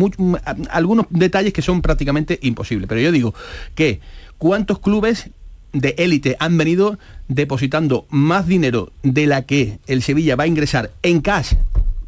algunos 0.70 1.06
detalles 1.10 1.52
que 1.52 1.62
son 1.62 1.82
prácticamente 1.82 2.38
imposibles. 2.42 2.88
Pero 2.88 3.00
yo 3.00 3.12
digo 3.12 3.34
que 3.74 4.00
cuántos 4.38 4.78
clubes 4.78 5.30
de 5.72 5.94
élite 5.98 6.36
han 6.38 6.56
venido 6.56 6.98
depositando 7.28 8.06
más 8.08 8.46
dinero 8.46 8.92
de 9.02 9.26
la 9.26 9.42
que 9.42 9.78
el 9.86 10.02
Sevilla 10.02 10.36
va 10.36 10.44
a 10.44 10.48
ingresar 10.48 10.90
en 11.02 11.20
cash, 11.20 11.54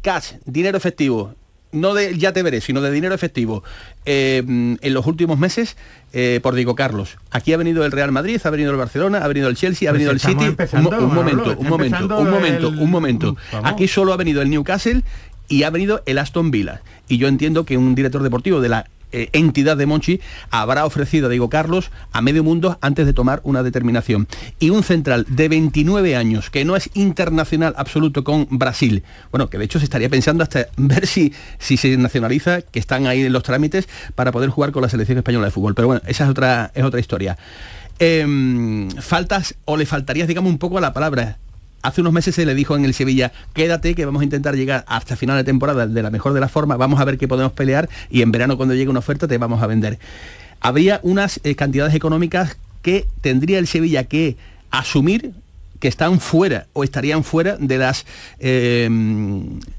cash, 0.01 0.33
dinero 0.45 0.77
efectivo, 0.77 1.35
no 1.71 1.93
de 1.93 2.17
ya 2.17 2.33
te 2.33 2.43
veré, 2.43 2.61
sino 2.61 2.81
de 2.81 2.91
dinero 2.91 3.13
efectivo 3.13 3.63
eh, 4.05 4.43
en 4.45 4.93
los 4.93 5.05
últimos 5.05 5.37
meses 5.37 5.77
eh, 6.13 6.39
por 6.41 6.55
Diego 6.55 6.75
Carlos. 6.75 7.17
Aquí 7.31 7.53
ha 7.53 7.57
venido 7.57 7.85
el 7.85 7.91
Real 7.91 8.11
Madrid, 8.11 8.39
ha 8.43 8.49
venido 8.49 8.71
el 8.71 8.77
Barcelona, 8.77 9.19
ha 9.19 9.27
venido 9.27 9.47
el 9.47 9.55
Chelsea, 9.55 9.89
ha 9.89 9.93
venido 9.93 10.11
el 10.11 10.19
City. 10.19 10.45
Un, 10.73 10.93
un, 10.93 11.13
momento, 11.13 11.55
un 11.57 11.67
momento, 11.67 12.17
un 12.17 12.29
momento, 12.29 12.69
un 12.69 12.89
momento. 12.89 13.37
Aquí 13.63 13.87
solo 13.87 14.13
ha 14.13 14.17
venido 14.17 14.41
el 14.41 14.49
Newcastle 14.49 15.03
y 15.47 15.63
ha 15.63 15.69
venido 15.69 16.01
el 16.05 16.17
Aston 16.17 16.51
Villa. 16.51 16.81
Y 17.07 17.17
yo 17.17 17.27
entiendo 17.27 17.65
que 17.65 17.77
un 17.77 17.95
director 17.95 18.23
deportivo 18.23 18.61
de 18.61 18.69
la 18.69 18.87
eh, 19.11 19.29
entidad 19.33 19.77
de 19.77 19.85
Monchi 19.85 20.19
habrá 20.51 20.85
ofrecido 20.85 21.27
a 21.27 21.29
Diego 21.29 21.49
Carlos 21.49 21.91
a 22.11 22.21
medio 22.21 22.43
mundo 22.43 22.77
antes 22.81 23.05
de 23.05 23.13
tomar 23.13 23.41
una 23.43 23.63
determinación. 23.63 24.27
Y 24.59 24.69
un 24.69 24.83
central 24.83 25.25
de 25.27 25.49
29 25.49 26.15
años, 26.15 26.49
que 26.49 26.65
no 26.65 26.75
es 26.75 26.89
internacional 26.93 27.73
absoluto 27.77 28.23
con 28.23 28.47
Brasil, 28.51 29.03
bueno, 29.31 29.49
que 29.49 29.57
de 29.57 29.65
hecho 29.65 29.79
se 29.79 29.85
estaría 29.85 30.09
pensando 30.09 30.43
hasta 30.43 30.67
ver 30.77 31.07
si, 31.07 31.33
si 31.57 31.77
se 31.77 31.95
nacionaliza, 31.97 32.61
que 32.61 32.79
están 32.79 33.07
ahí 33.07 33.21
en 33.21 33.33
los 33.33 33.43
trámites 33.43 33.87
para 34.15 34.31
poder 34.31 34.49
jugar 34.49 34.71
con 34.71 34.81
la 34.81 34.89
selección 34.89 35.17
española 35.17 35.45
de 35.45 35.51
fútbol. 35.51 35.75
Pero 35.75 35.87
bueno, 35.87 36.01
esa 36.05 36.25
es 36.25 36.29
otra, 36.29 36.71
es 36.73 36.83
otra 36.83 36.99
historia. 36.99 37.37
Eh, 37.99 38.87
faltas 38.99 39.55
o 39.65 39.75
le 39.75 39.85
faltaría, 39.85 40.25
digamos, 40.25 40.51
un 40.51 40.57
poco 40.57 40.77
a 40.77 40.81
la 40.81 40.93
palabra 40.93 41.37
hace 41.81 42.01
unos 42.01 42.13
meses 42.13 42.35
se 42.35 42.45
le 42.45 42.55
dijo 42.55 42.75
en 42.75 42.85
el 42.85 42.93
Sevilla, 42.93 43.31
quédate 43.53 43.95
que 43.95 44.05
vamos 44.05 44.21
a 44.21 44.23
intentar 44.23 44.55
llegar 44.55 44.85
hasta 44.87 45.15
final 45.15 45.37
de 45.37 45.43
temporada 45.43 45.87
de 45.87 46.03
la 46.03 46.09
mejor 46.09 46.33
de 46.33 46.39
las 46.39 46.51
formas, 46.51 46.77
vamos 46.77 46.99
a 46.99 47.05
ver 47.05 47.17
qué 47.17 47.27
podemos 47.27 47.51
pelear 47.53 47.89
y 48.09 48.21
en 48.21 48.31
verano 48.31 48.57
cuando 48.57 48.75
llegue 48.75 48.89
una 48.89 48.99
oferta 48.99 49.27
te 49.27 49.37
vamos 49.37 49.61
a 49.61 49.67
vender. 49.67 49.99
Habría 50.61 50.99
unas 51.03 51.39
eh, 51.43 51.55
cantidades 51.55 51.93
económicas 51.93 52.57
que 52.81 53.07
tendría 53.21 53.59
el 53.59 53.67
Sevilla 53.67 54.03
que 54.03 54.37
asumir 54.71 55.33
que 55.79 55.87
están 55.87 56.19
fuera 56.19 56.67
o 56.73 56.83
estarían 56.83 57.23
fuera 57.23 57.57
de 57.57 57.77
las 57.77 58.05
eh, 58.39 58.89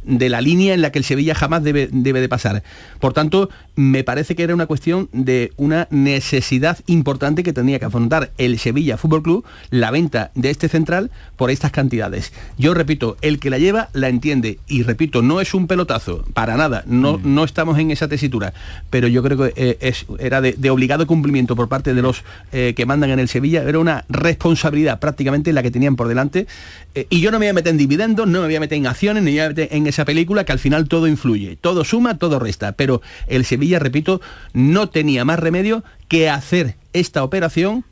de 0.02 0.28
la 0.28 0.40
línea 0.40 0.74
en 0.74 0.82
la 0.82 0.92
que 0.92 0.98
el 0.98 1.04
Sevilla 1.04 1.34
jamás 1.34 1.62
debe, 1.62 1.88
debe 1.92 2.20
de 2.20 2.28
pasar. 2.28 2.62
Por 2.98 3.12
tanto, 3.12 3.50
me 3.76 4.04
parece 4.04 4.34
que 4.34 4.42
era 4.42 4.54
una 4.54 4.66
cuestión 4.66 5.08
de 5.12 5.52
una 5.56 5.88
necesidad 5.90 6.78
importante 6.86 7.42
que 7.42 7.52
tenía 7.52 7.78
que 7.78 7.86
afrontar 7.86 8.30
el 8.38 8.58
Sevilla 8.58 8.96
Fútbol 8.96 9.22
Club, 9.22 9.44
la 9.70 9.90
venta 9.90 10.30
de 10.34 10.50
este 10.50 10.68
central 10.68 11.10
por 11.36 11.50
estas 11.50 11.72
cantidades. 11.72 12.32
Yo 12.58 12.74
repito, 12.74 13.16
el 13.22 13.38
que 13.38 13.50
la 13.50 13.58
lleva 13.58 13.88
la 13.92 14.08
entiende 14.08 14.58
y 14.66 14.82
repito, 14.82 15.22
no 15.22 15.40
es 15.40 15.54
un 15.54 15.66
pelotazo, 15.66 16.24
para 16.34 16.56
nada, 16.56 16.82
no, 16.86 17.18
mm. 17.18 17.34
no 17.34 17.44
estamos 17.44 17.78
en 17.78 17.90
esa 17.90 18.08
tesitura, 18.08 18.52
pero 18.90 19.08
yo 19.08 19.22
creo 19.22 19.38
que 19.38 19.52
eh, 19.56 19.78
es, 19.80 20.06
era 20.18 20.40
de, 20.40 20.52
de, 20.52 20.70
obligado 20.70 21.06
cumplimiento 21.06 21.56
por 21.56 21.68
parte 21.68 21.94
de 21.94 22.02
los 22.02 22.24
eh, 22.52 22.74
que 22.76 22.86
mandan 22.86 23.10
en 23.10 23.18
el 23.18 23.28
Sevilla, 23.28 23.62
era 23.62 23.78
una 23.78 24.04
responsabilidad 24.08 25.00
prácticamente 25.00 25.52
la 25.52 25.62
que 25.62 25.70
por 25.96 26.08
delante. 26.08 26.46
Eh, 26.94 27.06
y 27.10 27.20
yo 27.20 27.30
no 27.30 27.38
me 27.38 27.46
voy 27.46 27.50
a 27.50 27.54
meter 27.54 27.70
en 27.70 27.78
dividendos, 27.78 28.26
no 28.26 28.40
me 28.40 28.46
voy 28.46 28.56
a 28.56 28.60
meter 28.60 28.78
en 28.78 28.86
acciones, 28.86 29.22
ni 29.22 29.32
me 29.32 29.36
voy 29.36 29.46
a 29.46 29.48
meter 29.48 29.68
en 29.72 29.86
esa 29.86 30.04
película 30.04 30.44
que 30.44 30.52
al 30.52 30.58
final 30.58 30.88
todo 30.88 31.06
influye. 31.06 31.56
Todo 31.56 31.84
suma, 31.84 32.18
todo 32.18 32.38
resta. 32.38 32.72
Pero 32.72 33.02
el 33.26 33.44
Sevilla, 33.44 33.78
repito, 33.78 34.20
no 34.52 34.88
tenía 34.88 35.24
más 35.24 35.38
remedio 35.38 35.84
que 36.08 36.28
hacer 36.28 36.76
esta 36.92 37.22
operación 37.24 37.84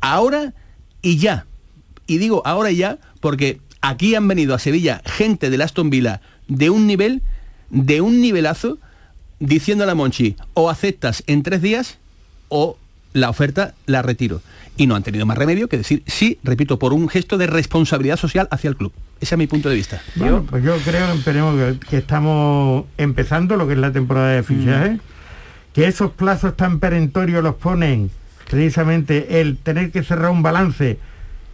ahora 0.00 0.54
y 1.02 1.18
ya. 1.18 1.46
Y 2.06 2.18
digo 2.18 2.42
ahora 2.44 2.70
y 2.70 2.76
ya 2.76 2.98
porque 3.20 3.60
aquí 3.80 4.14
han 4.14 4.28
venido 4.28 4.54
a 4.54 4.58
Sevilla 4.58 5.02
gente 5.04 5.50
del 5.50 5.62
Aston 5.62 5.90
Villa 5.90 6.20
de 6.48 6.70
un 6.70 6.86
nivel, 6.86 7.22
de 7.70 8.00
un 8.00 8.20
nivelazo, 8.20 8.78
diciendo 9.40 9.84
a 9.84 9.86
la 9.86 9.94
Monchi, 9.94 10.36
o 10.54 10.70
aceptas 10.70 11.22
en 11.26 11.42
tres 11.42 11.62
días 11.62 11.98
o 12.48 12.76
la 13.14 13.30
oferta 13.30 13.74
la 13.86 14.02
retiro 14.02 14.42
y 14.76 14.86
no 14.86 14.96
han 14.96 15.02
tenido 15.02 15.24
más 15.24 15.38
remedio 15.38 15.68
que 15.68 15.78
decir 15.78 16.02
sí, 16.06 16.38
repito, 16.42 16.78
por 16.78 16.92
un 16.92 17.08
gesto 17.08 17.38
de 17.38 17.46
responsabilidad 17.46 18.16
social 18.16 18.48
hacia 18.50 18.68
el 18.68 18.76
club. 18.76 18.92
Ese 19.20 19.36
es 19.36 19.38
mi 19.38 19.46
punto 19.46 19.70
de 19.70 19.76
vista. 19.76 20.02
Bueno, 20.16 20.44
pues 20.48 20.62
yo 20.62 20.76
creo 20.84 21.06
que, 21.24 21.78
que, 21.88 21.96
estamos 21.96 22.84
empezando 22.98 23.56
lo 23.56 23.66
que 23.66 23.72
es 23.72 23.78
la 23.78 23.92
temporada 23.92 24.32
de 24.32 24.42
fichaje, 24.42 24.90
mm. 24.90 25.00
que 25.72 25.86
esos 25.86 26.10
plazos 26.10 26.56
tan 26.56 26.80
perentorios 26.80 27.42
los 27.42 27.54
ponen 27.54 28.10
precisamente 28.50 29.40
el 29.40 29.56
tener 29.56 29.90
que 29.90 30.02
cerrar 30.02 30.30
un 30.30 30.42
balance 30.42 30.98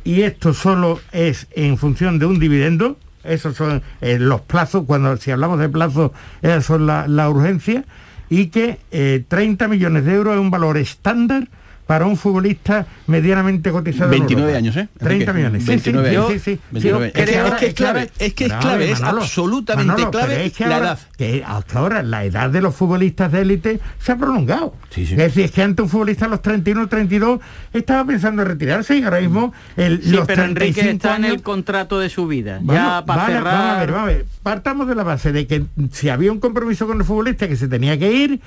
y 0.02 0.22
esto 0.22 0.54
solo 0.54 1.00
es 1.12 1.46
en 1.52 1.76
función 1.76 2.18
de 2.18 2.26
un 2.26 2.40
dividendo, 2.40 2.96
esos 3.22 3.56
son 3.56 3.82
eh, 4.00 4.18
los 4.18 4.40
plazos, 4.40 4.84
cuando 4.86 5.16
si 5.18 5.30
hablamos 5.30 5.58
de 5.58 5.68
plazos, 5.68 6.12
esas 6.40 6.64
son 6.64 6.86
la, 6.86 7.06
la 7.06 7.28
urgencia, 7.28 7.84
y 8.30 8.46
que 8.46 8.78
eh, 8.92 9.24
30 9.28 9.68
millones 9.68 10.04
de 10.06 10.14
euros 10.14 10.34
es 10.34 10.40
un 10.40 10.50
valor 10.50 10.78
estándar 10.78 11.48
para 11.90 12.06
un 12.06 12.16
futbolista 12.16 12.86
medianamente 13.08 13.72
cotizado 13.72 14.12
29 14.12 14.54
años, 14.54 14.76
¿eh? 14.76 14.86
30 14.96 15.32
millones. 15.32 15.66
29, 15.66 16.08
sí, 16.08 16.38
sí, 16.38 16.38
sí, 16.38 16.80
sí. 16.80 16.88
es, 16.88 17.12
que, 17.12 17.20
es, 17.20 17.54
que 17.58 17.66
es 17.66 17.74
clave, 17.74 18.10
es 18.16 18.32
que 18.32 18.44
es 18.44 18.52
clave, 18.52 18.92
es 18.92 19.02
absolutamente 19.02 19.86
Manolo, 19.90 20.12
clave 20.12 20.46
es 20.46 20.52
que 20.52 20.66
la 20.66 20.76
ahora, 20.76 20.86
edad. 20.86 20.98
Que 21.18 21.44
hasta 21.44 21.78
ahora 21.80 22.04
la 22.04 22.24
edad 22.24 22.48
de 22.48 22.60
los 22.60 22.76
futbolistas 22.76 23.32
de 23.32 23.40
élite 23.40 23.80
se 23.98 24.12
ha 24.12 24.16
prolongado. 24.16 24.72
Sí, 24.90 25.04
sí. 25.04 25.14
Es 25.14 25.18
decir, 25.18 25.46
es 25.46 25.50
que 25.50 25.62
antes 25.62 25.82
un 25.82 25.88
futbolista 25.88 26.26
a 26.26 26.28
los 26.28 26.42
31, 26.42 26.88
32 26.88 27.40
estaba 27.72 28.04
pensando 28.04 28.42
en 28.42 28.48
retirarse 28.48 28.96
y 28.96 29.02
ahora 29.02 29.20
mismo 29.20 29.52
el, 29.76 30.00
sí, 30.00 30.10
los 30.10 30.28
pero 30.28 30.44
Enrique 30.44 30.88
está 30.88 31.14
años, 31.14 31.26
en 31.26 31.34
el 31.34 31.42
contrato 31.42 31.98
de 31.98 32.08
su 32.08 32.28
vida. 32.28 32.60
Bueno, 32.62 32.80
ya 32.80 33.04
para 33.04 33.22
vale, 33.22 33.34
cerrar... 33.34 33.52
Vamos 33.52 33.74
a 33.74 33.80
ver, 33.80 33.90
vamos 33.90 34.02
a 34.02 34.12
ver. 34.12 34.26
Partamos 34.44 34.86
de 34.86 34.94
la 34.94 35.02
base 35.02 35.32
de 35.32 35.48
que 35.48 35.64
si 35.90 36.08
había 36.08 36.30
un 36.30 36.38
compromiso 36.38 36.86
con 36.86 36.98
el 36.98 37.04
futbolista 37.04 37.48
que 37.48 37.56
se 37.56 37.66
tenía 37.66 37.98
que 37.98 38.12
ir, 38.12 38.40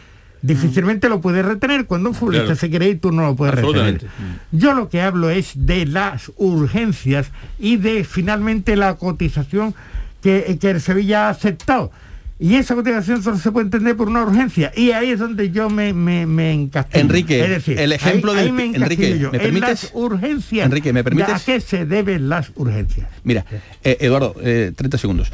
difícilmente 0.44 1.10
lo 1.10 1.20
puedes 1.22 1.44
retener. 1.44 1.86
Cuando 1.88 2.10
un 2.10 2.16
futbolista 2.16 2.46
Claro. 2.46 2.60
se 2.60 2.70
quiere 2.70 2.90
ir, 2.90 3.02
tú 3.02 3.12
no 3.12 3.24
lo 3.24 3.36
puedes 3.36 3.56
retener. 3.56 4.06
Yo 4.52 4.74
lo 4.76 4.90
que 4.90 5.02
hablo 5.02 5.32
es 5.32 5.54
de 5.56 5.86
las 5.88 6.32
urgencias 6.38 7.32
y 7.58 7.78
de 7.78 8.04
finalmente 8.04 8.76
la 8.76 8.96
cotización 8.96 9.74
que, 10.22 10.58
que 10.62 10.70
el 10.70 10.82
Sevilla 10.82 11.28
ha 11.28 11.30
aceptado. 11.30 11.92
Y 12.40 12.56
esa 12.56 12.76
cotización 12.76 13.24
solo 13.24 13.38
se 13.38 13.52
puede 13.52 13.66
entender 13.66 13.96
por 13.96 14.10
una 14.10 14.24
urgencia. 14.24 14.72
Y 14.76 14.92
ahí 14.92 15.12
es 15.12 15.20
donde 15.20 15.52
yo 15.52 15.70
me, 15.70 15.94
me, 15.94 16.26
me 16.26 16.52
encastillo. 16.52 17.00
Enrique, 17.02 17.42
es 17.42 17.50
decir, 17.50 17.80
el 17.80 17.94
ejemplo 17.94 18.32
ahí, 18.32 18.38
del 18.38 18.46
ahí 18.48 18.52
me 18.52 18.64
pi- 18.64 18.76
encastillo 18.76 19.04
Enrique, 19.06 19.20
yo. 19.20 19.32
¿me 19.32 19.38
En 19.38 19.44
permites? 19.44 19.84
las 19.84 19.92
urgencias. 19.94 20.66
Enrique, 20.66 20.92
¿me 20.92 21.04
permites? 21.06 21.34
¿A 21.36 21.40
qué 21.46 21.62
se 21.62 21.86
deben 21.86 22.28
las 22.28 22.52
urgencias? 22.56 23.08
Mira, 23.24 23.46
eh, 23.84 23.98
Eduardo, 24.02 24.36
eh, 24.42 24.74
30 24.76 24.98
segundos. 24.98 25.32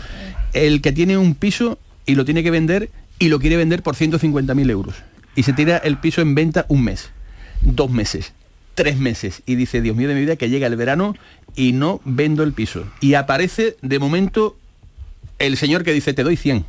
El 0.53 0.81
que 0.81 0.91
tiene 0.91 1.17
un 1.17 1.33
piso 1.33 1.79
y 2.05 2.13
lo 2.15 2.25
tiene 2.25 2.43
que 2.43 2.51
vender 2.51 2.89
y 3.19 3.27
lo 3.27 3.39
quiere 3.39 3.57
vender 3.57 3.83
por 3.83 3.95
150.000 3.95 4.69
euros. 4.71 4.95
Y 5.35 5.43
se 5.43 5.53
tira 5.53 5.77
el 5.77 5.97
piso 5.97 6.21
en 6.21 6.35
venta 6.35 6.65
un 6.69 6.83
mes, 6.83 7.11
dos 7.61 7.91
meses, 7.91 8.33
tres 8.75 8.97
meses. 8.97 9.43
Y 9.45 9.55
dice, 9.55 9.81
Dios 9.81 9.95
mío 9.95 10.07
de 10.07 10.15
mi 10.15 10.21
vida, 10.21 10.37
que 10.37 10.49
llega 10.49 10.67
el 10.67 10.75
verano 10.75 11.15
y 11.55 11.73
no 11.73 12.01
vendo 12.05 12.43
el 12.43 12.53
piso. 12.53 12.85
Y 13.01 13.13
aparece 13.13 13.77
de 13.81 13.99
momento 13.99 14.57
el 15.37 15.57
señor 15.57 15.83
que 15.83 15.93
dice, 15.93 16.13
te 16.13 16.23
doy 16.23 16.37
100. 16.37 16.65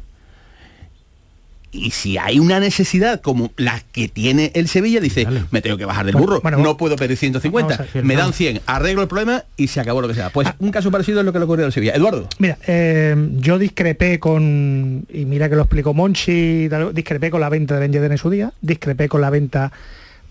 Y 1.72 1.92
si 1.92 2.18
hay 2.18 2.40
una 2.40 2.58
necesidad 2.58 3.20
como 3.20 3.52
la 3.56 3.80
que 3.92 4.08
tiene 4.08 4.50
el 4.54 4.66
Sevilla, 4.66 5.00
dice, 5.00 5.26
me 5.52 5.62
tengo 5.62 5.76
que 5.76 5.84
bajar 5.84 6.04
del 6.04 6.16
burro, 6.16 6.40
bueno, 6.40 6.58
no 6.58 6.76
puedo 6.76 6.96
pedir 6.96 7.16
150, 7.16 7.62
vamos 7.62 7.80
a 7.80 7.82
decir, 7.84 8.04
me 8.04 8.16
dan 8.16 8.32
100, 8.32 8.62
arreglo 8.66 9.02
el 9.02 9.08
problema 9.08 9.44
y 9.56 9.68
se 9.68 9.80
acabó 9.80 10.00
lo 10.00 10.08
que 10.08 10.14
sea. 10.14 10.30
Pues 10.30 10.48
un 10.58 10.72
caso 10.72 10.90
parecido 10.90 11.20
es 11.20 11.26
lo 11.26 11.32
que 11.32 11.38
le 11.38 11.44
ocurrió 11.44 11.66
al 11.66 11.72
Sevilla. 11.72 11.94
Eduardo. 11.94 12.28
Mira, 12.38 12.58
eh, 12.66 13.14
yo 13.36 13.58
discrepé 13.58 14.18
con, 14.18 15.06
y 15.12 15.24
mira 15.26 15.48
que 15.48 15.54
lo 15.54 15.62
explicó 15.62 15.94
Monchi, 15.94 16.68
discrepé 16.92 17.30
con 17.30 17.40
la 17.40 17.48
venta 17.48 17.74
de 17.74 17.80
Ben 17.80 17.92
Yedder 17.92 18.10
en 18.10 18.18
su 18.18 18.30
día, 18.30 18.52
discrepé 18.60 19.08
con 19.08 19.20
la 19.20 19.30
venta 19.30 19.70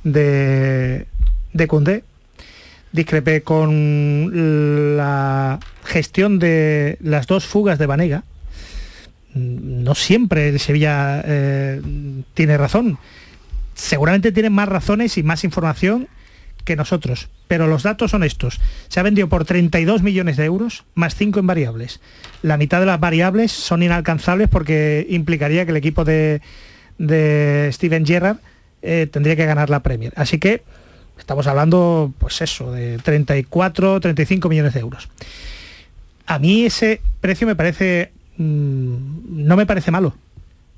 de, 0.04 1.06
de 1.54 1.68
Koundé, 1.68 2.04
discrepé 2.92 3.44
con 3.44 4.98
la 4.98 5.60
gestión 5.86 6.40
de 6.40 6.98
las 7.02 7.28
dos 7.28 7.46
fugas 7.46 7.80
de 7.80 7.86
Vanega. 7.86 8.24
Mm, 9.40 9.84
No 9.84 9.96
siempre 9.96 10.50
el 10.50 10.60
Sevilla 10.60 11.22
eh, 11.26 11.82
tiene 12.34 12.58
razón. 12.58 12.98
Seguramente 13.74 14.32
tienen 14.32 14.54
más 14.54 14.68
razones 14.68 15.18
y 15.18 15.24
más 15.24 15.44
información 15.44 16.08
que 16.66 16.76
nosotros, 16.76 17.30
pero 17.48 17.68
los 17.68 17.84
datos 17.84 18.12
son 18.12 18.24
estos. 18.24 18.60
Se 18.90 19.00
ha 19.00 19.04
vendido 19.04 19.30
por 19.30 19.46
32 19.46 20.04
millones 20.04 20.38
de 20.38 20.46
euros, 20.46 20.84
más 20.94 21.16
5 21.16 21.40
en 21.40 21.48
variables. 21.48 22.02
La 22.42 22.58
mitad 22.58 22.80
de 22.80 22.86
las 22.86 23.00
variables 23.00 23.52
son 23.52 23.82
inalcanzables 23.82 24.50
porque 24.50 25.08
implicaría 25.10 25.66
que 25.66 25.72
el 25.72 25.78
equipo 25.78 26.04
de, 26.04 26.42
de 26.98 27.70
Steven 27.72 28.06
Gerrard 28.06 28.38
eh, 28.82 29.08
tendría 29.10 29.36
que 29.36 29.46
ganar 29.46 29.70
la 29.70 29.82
Premier. 29.82 30.14
Así 30.16 30.38
que 30.38 30.62
estamos 31.18 31.48
hablando, 31.48 32.14
pues 32.18 32.42
eso, 32.42 32.72
de 32.72 32.98
34, 32.98 34.00
35 34.00 34.50
millones 34.50 34.74
de 34.74 34.80
euros. 34.82 35.10
A 36.28 36.38
mí 36.38 36.66
ese 36.66 37.02
precio 37.22 37.48
me 37.48 37.56
parece, 37.56 38.12
no 38.40 39.56
me 39.58 39.66
parece 39.66 39.92
malo 39.92 40.14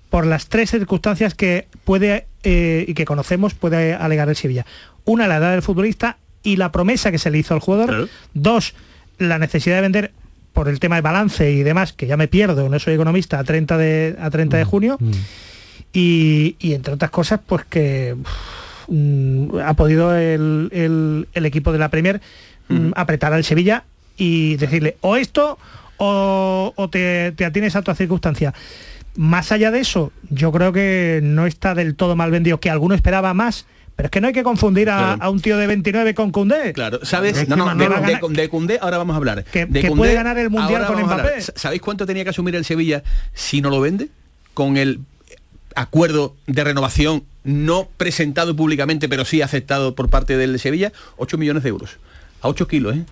por 0.09 0.25
las 0.25 0.47
tres 0.47 0.71
circunstancias 0.71 1.35
que 1.35 1.67
puede 1.85 2.25
eh, 2.43 2.83
y 2.87 2.93
que 2.95 3.05
conocemos 3.05 3.53
puede 3.53 3.93
alegar 3.93 4.27
el 4.29 4.35
Sevilla. 4.35 4.65
Una, 5.05 5.27
la 5.27 5.37
edad 5.37 5.51
del 5.51 5.61
futbolista 5.61 6.17
y 6.43 6.57
la 6.57 6.71
promesa 6.71 7.11
que 7.11 7.17
se 7.19 7.29
le 7.31 7.37
hizo 7.37 7.53
al 7.53 7.59
jugador. 7.61 8.09
Dos, 8.33 8.73
la 9.19 9.37
necesidad 9.39 9.75
de 9.75 9.81
vender 9.81 10.11
por 10.53 10.67
el 10.67 10.79
tema 10.81 10.95
de 10.95 11.01
balance 11.01 11.49
y 11.51 11.63
demás, 11.63 11.93
que 11.93 12.07
ya 12.07 12.17
me 12.17 12.27
pierdo, 12.27 12.67
no 12.67 12.77
soy 12.79 12.95
economista, 12.95 13.39
a 13.39 13.43
30 13.45 13.77
de, 13.77 14.17
a 14.19 14.29
30 14.29 14.57
de 14.57 14.63
junio. 14.65 14.97
Y, 15.93 16.55
y 16.59 16.73
entre 16.73 16.93
otras 16.93 17.11
cosas, 17.11 17.39
pues 17.45 17.63
que 17.65 18.15
mm, 18.87 19.59
ha 19.65 19.73
podido 19.75 20.15
el, 20.15 20.69
el- 20.73 21.27
el 21.33 21.45
equipo 21.45 21.71
de 21.71 21.79
la 21.79 21.89
Premier 21.89 22.21
mm, 22.69 22.91
apretar 22.95 23.33
al 23.33 23.43
Sevilla 23.43 23.83
y 24.17 24.55
decirle 24.57 24.97
o 25.01 25.15
esto 25.15 25.57
o, 26.03 26.73
o 26.75 26.89
te, 26.89 27.31
te 27.33 27.45
atienes 27.45 27.75
a 27.75 27.81
tu 27.83 27.93
circunstancia. 27.93 28.53
Más 29.15 29.51
allá 29.51 29.69
de 29.71 29.79
eso, 29.81 30.11
yo 30.29 30.51
creo 30.51 30.73
que 30.73 31.19
no 31.21 31.45
está 31.45 31.75
del 31.75 31.95
todo 31.95 32.15
mal 32.15 32.31
vendido, 32.31 32.59
que 32.59 32.69
alguno 32.69 32.95
esperaba 32.95 33.33
más, 33.33 33.65
pero 33.95 34.07
es 34.07 34.11
que 34.11 34.19
no 34.21 34.27
hay 34.27 34.33
que 34.33 34.41
confundir 34.43 34.89
a, 34.89 34.97
Claro. 34.97 35.23
a 35.23 35.29
un 35.29 35.41
tío 35.41 35.57
de 35.57 35.67
29 35.67 36.15
con 36.15 36.31
Koundé. 36.31 36.73
Claro, 36.73 36.99
¿sabes? 37.03 37.37
Es 37.37 37.47
No, 37.49 37.55
no, 37.57 37.75
de, 37.75 38.19
de- 38.29 38.49
Koundé 38.49 38.79
ahora 38.81 38.97
vamos 38.97 39.13
a 39.13 39.17
hablar. 39.17 39.43
Que- 39.43 39.65
De 39.65 39.81
que 39.81 39.87
Koundé, 39.89 40.01
puede 40.01 40.13
ganar 40.15 40.37
el 40.39 40.49
Mundial 40.49 40.87
con. 40.87 41.03
Mbappé. 41.03 41.41
¿Sabéis 41.55 41.81
cuánto 41.81 42.05
tenía 42.07 42.23
que 42.23 42.29
asumir 42.31 42.55
el 42.55 42.65
Sevilla 42.65 43.03
si 43.33 43.61
no 43.61 43.69
lo 43.69 43.79
vende? 43.81 44.07
Con 44.53 44.77
el 44.77 45.01
acuerdo 45.75 46.35
de 46.47 46.63
renovación 46.63 47.23
no 47.43 47.89
presentado 47.97 48.55
públicamente, 48.55 49.07
pero 49.09 49.25
sí 49.25 49.41
aceptado 49.41 49.93
por 49.95 50.09
parte 50.09 50.37
del 50.37 50.57
Sevilla, 50.59 50.91
8 51.17 51.37
millones 51.37 51.63
de 51.63 51.69
euros. 51.69 51.97
A 52.41 52.47
8 52.47 52.67
kilos, 52.67 52.95
¿eh? 52.95 53.03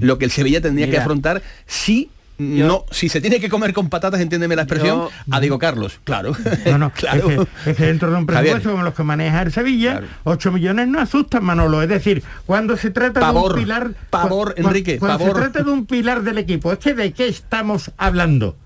Lo 0.00 0.18
que 0.18 0.24
el 0.24 0.30
Sevilla 0.30 0.60
tendría 0.62 0.88
que 0.90 0.96
afrontar 0.98 1.42
si 1.66 2.10
no, 2.38 2.84
si 2.90 3.08
se 3.08 3.20
tiene 3.20 3.38
que 3.40 3.48
comer 3.48 3.72
con 3.72 3.88
patatas, 3.88 4.20
entiéndeme 4.20 4.56
la 4.56 4.62
expresión, 4.62 4.96
Yo- 5.02 5.10
a 5.30 5.40
Diego 5.40 5.58
Carlos, 5.58 6.00
claro. 6.04 6.32
No, 6.66 6.78
no, 6.78 6.90
claro. 6.94 7.30
es, 7.30 7.38
que, 7.64 7.70
es 7.70 7.76
que 7.76 7.86
dentro 7.86 8.10
de 8.10 8.16
un 8.16 8.26
Javier. 8.26 8.54
presupuesto 8.54 8.70
como 8.72 8.82
los 8.82 8.94
que 8.94 9.02
maneja 9.04 9.42
el 9.42 9.52
Sevilla, 9.52 10.02
8 10.24 10.52
millones 10.52 10.88
no 10.88 11.00
asustan, 11.00 11.44
Manolo. 11.44 11.82
Es 11.82 11.88
decir, 11.88 12.22
cuando 12.46 12.76
se 12.76 12.90
trata 12.90 13.20
Pavor, 13.20 13.52
de 13.54 13.58
un 13.60 13.64
pilar... 13.64 13.90
pavor, 14.10 14.54
cu- 14.54 14.62
cu- 14.62 14.68
Enrique, 14.68 14.98
Cuando 14.98 15.18
pavor. 15.18 15.34
se 15.36 15.40
trata 15.42 15.62
de 15.62 15.70
un 15.70 15.86
pilar 15.86 16.22
del 16.22 16.38
equipo, 16.38 16.72
es 16.72 16.78
que 16.78 16.94
de 16.94 17.12
qué 17.12 17.28
estamos 17.28 17.92
hablando. 17.96 18.56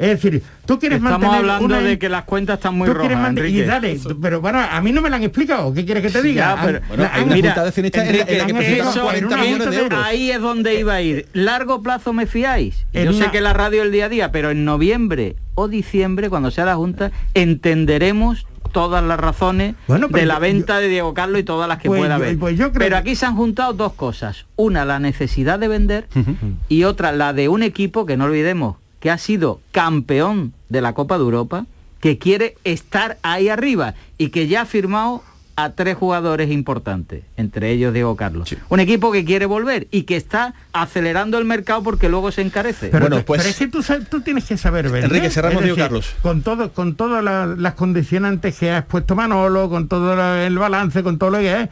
Es 0.00 0.08
decir, 0.22 0.42
tú 0.64 0.78
quieres 0.78 0.96
Estamos 0.96 1.20
mantener 1.20 1.40
hablando 1.50 1.64
una- 1.66 1.80
de 1.80 1.98
que 1.98 2.08
las 2.08 2.24
cuentas 2.24 2.56
están 2.56 2.74
muy 2.74 2.88
rojas, 2.88 3.12
mantener- 3.20 3.44
Enrique. 3.50 3.64
y 3.64 3.68
dale, 3.68 3.98
tú- 3.98 4.18
pero 4.18 4.40
bueno, 4.40 4.58
a 4.58 4.80
mí 4.80 4.92
no 4.92 5.02
me 5.02 5.10
lo 5.10 5.16
han 5.16 5.22
explicado. 5.22 5.74
¿Qué 5.74 5.84
quieres 5.84 6.02
que 6.02 6.10
te 6.10 6.22
diga? 6.22 6.56
Ya, 6.56 6.62
pero- 6.64 6.78
Han- 6.78 6.88
Bueno, 6.88 7.02
la- 7.02 7.08
hay 7.14 7.20
han- 7.20 7.26
una 7.26 7.34
mira, 7.34 7.50
junta 7.50 7.62
de 7.62 7.68
accionistas 7.68 8.00
en 8.00 8.06
la- 8.06 8.12
Enrique, 8.12 8.32
en 8.32 8.38
la 8.38 8.44
que 8.46 8.50
han 8.52 8.56
presentaron 8.56 8.86
explicado 8.86 9.06
40 9.06 9.18
en 9.18 9.26
una 9.26 9.42
millones 9.44 9.66
junta 9.66 9.76
de 9.78 9.82
euros. 9.84 10.04
Ahí 10.06 10.30
es 10.30 10.40
donde 10.40 10.80
iba 10.80 10.94
a 10.94 11.02
ir. 11.02 11.26
Largo 11.34 11.82
plazo 11.82 12.12
me 12.14 12.26
fiáis. 12.26 12.86
En 12.94 13.04
Yo 13.04 13.12
sé 13.12 13.30
que 13.30 13.40
la 13.42 13.52
radio 13.52 13.82
es 13.82 13.86
el 13.86 13.92
día 13.92 14.06
a 14.06 14.08
día, 14.08 14.32
pero 14.32 14.50
en 14.50 14.64
noviembre 14.64 15.36
o 15.54 15.68
diciembre, 15.68 16.30
cuando 16.30 16.50
sea 16.50 16.64
la 16.64 16.76
Junta, 16.76 17.10
entenderemos 17.34 18.46
todas 18.72 19.02
las 19.02 19.18
razones 19.18 19.74
Bueno, 19.88 20.06
pero 20.08 20.20
de 20.20 20.26
la 20.26 20.34
yo- 20.34 20.40
venta 20.40 20.78
de 20.78 20.88
Diego 20.88 21.12
Carlos 21.12 21.40
y 21.40 21.42
todas 21.44 21.68
las 21.68 21.78
que 21.78 21.88
Pues 21.88 21.98
pueda 22.00 22.16
yo- 22.16 22.22
haber. 22.24 22.38
pues 22.38 22.56
yo 22.56 22.70
creo 22.72 22.78
pero 22.78 22.96
aquí 22.96 23.16
se 23.16 23.26
han 23.26 23.34
juntado 23.36 23.72
dos 23.72 23.92
cosas. 23.94 24.46
Una, 24.56 24.84
la 24.84 24.98
necesidad 25.00 25.58
de 25.58 25.68
vender 25.68 26.06
y 26.68 26.84
otra, 26.84 27.12
la 27.12 27.32
de 27.32 27.48
un 27.48 27.62
equipo 27.64 28.06
que 28.06 28.16
no 28.16 28.24
olvidemos 28.26 28.76
que 29.00 29.10
ha 29.10 29.18
sido 29.18 29.60
campeón 29.72 30.52
de 30.68 30.80
la 30.80 30.92
Copa 30.92 31.16
de 31.18 31.24
Europa, 31.24 31.66
que 32.00 32.18
quiere 32.18 32.56
estar 32.64 33.18
ahí 33.22 33.48
arriba 33.48 33.94
y 34.18 34.28
que 34.28 34.46
ya 34.46 34.62
ha 34.62 34.66
firmado 34.66 35.22
a 35.56 35.70
tres 35.72 35.94
jugadores 35.96 36.50
importantes, 36.50 37.22
entre 37.36 37.70
ellos 37.70 37.92
Diego 37.92 38.16
Carlos. 38.16 38.54
Un 38.70 38.80
equipo 38.80 39.12
que 39.12 39.26
quiere 39.26 39.44
volver 39.44 39.88
y 39.90 40.04
que 40.04 40.16
está 40.16 40.54
acelerando 40.72 41.36
el 41.36 41.44
mercado 41.44 41.82
porque 41.82 42.08
luego 42.08 42.32
se 42.32 42.40
encarece. 42.40 42.88
Pero, 42.88 43.10
te- 43.10 43.22
pero 43.24 43.42
es 43.42 43.56
que 43.58 43.66
tú, 43.68 43.82
tienes 44.22 44.44
que 44.44 44.56
saber 44.56 44.84
vender. 44.88 45.04
Enrique, 45.10 45.28
cerramos, 45.28 45.62
Diego 45.62 45.76
Carlos. 45.76 46.14
Con 46.22 46.40
todo, 46.40 46.72
con 46.72 46.94
todas 46.94 47.22
la- 47.22 47.44
las 47.46 47.74
condicionantes 47.74 48.56
que 48.58 48.70
ha 48.70 48.78
expuesto 48.78 49.14
Manolo, 49.14 49.68
con 49.68 49.86
todo 49.88 50.16
la- 50.16 50.46
el 50.46 50.56
balance, 50.58 51.02
con 51.02 51.18
todo 51.18 51.28
lo 51.30 51.38
que 51.40 51.62
es. 51.62 51.68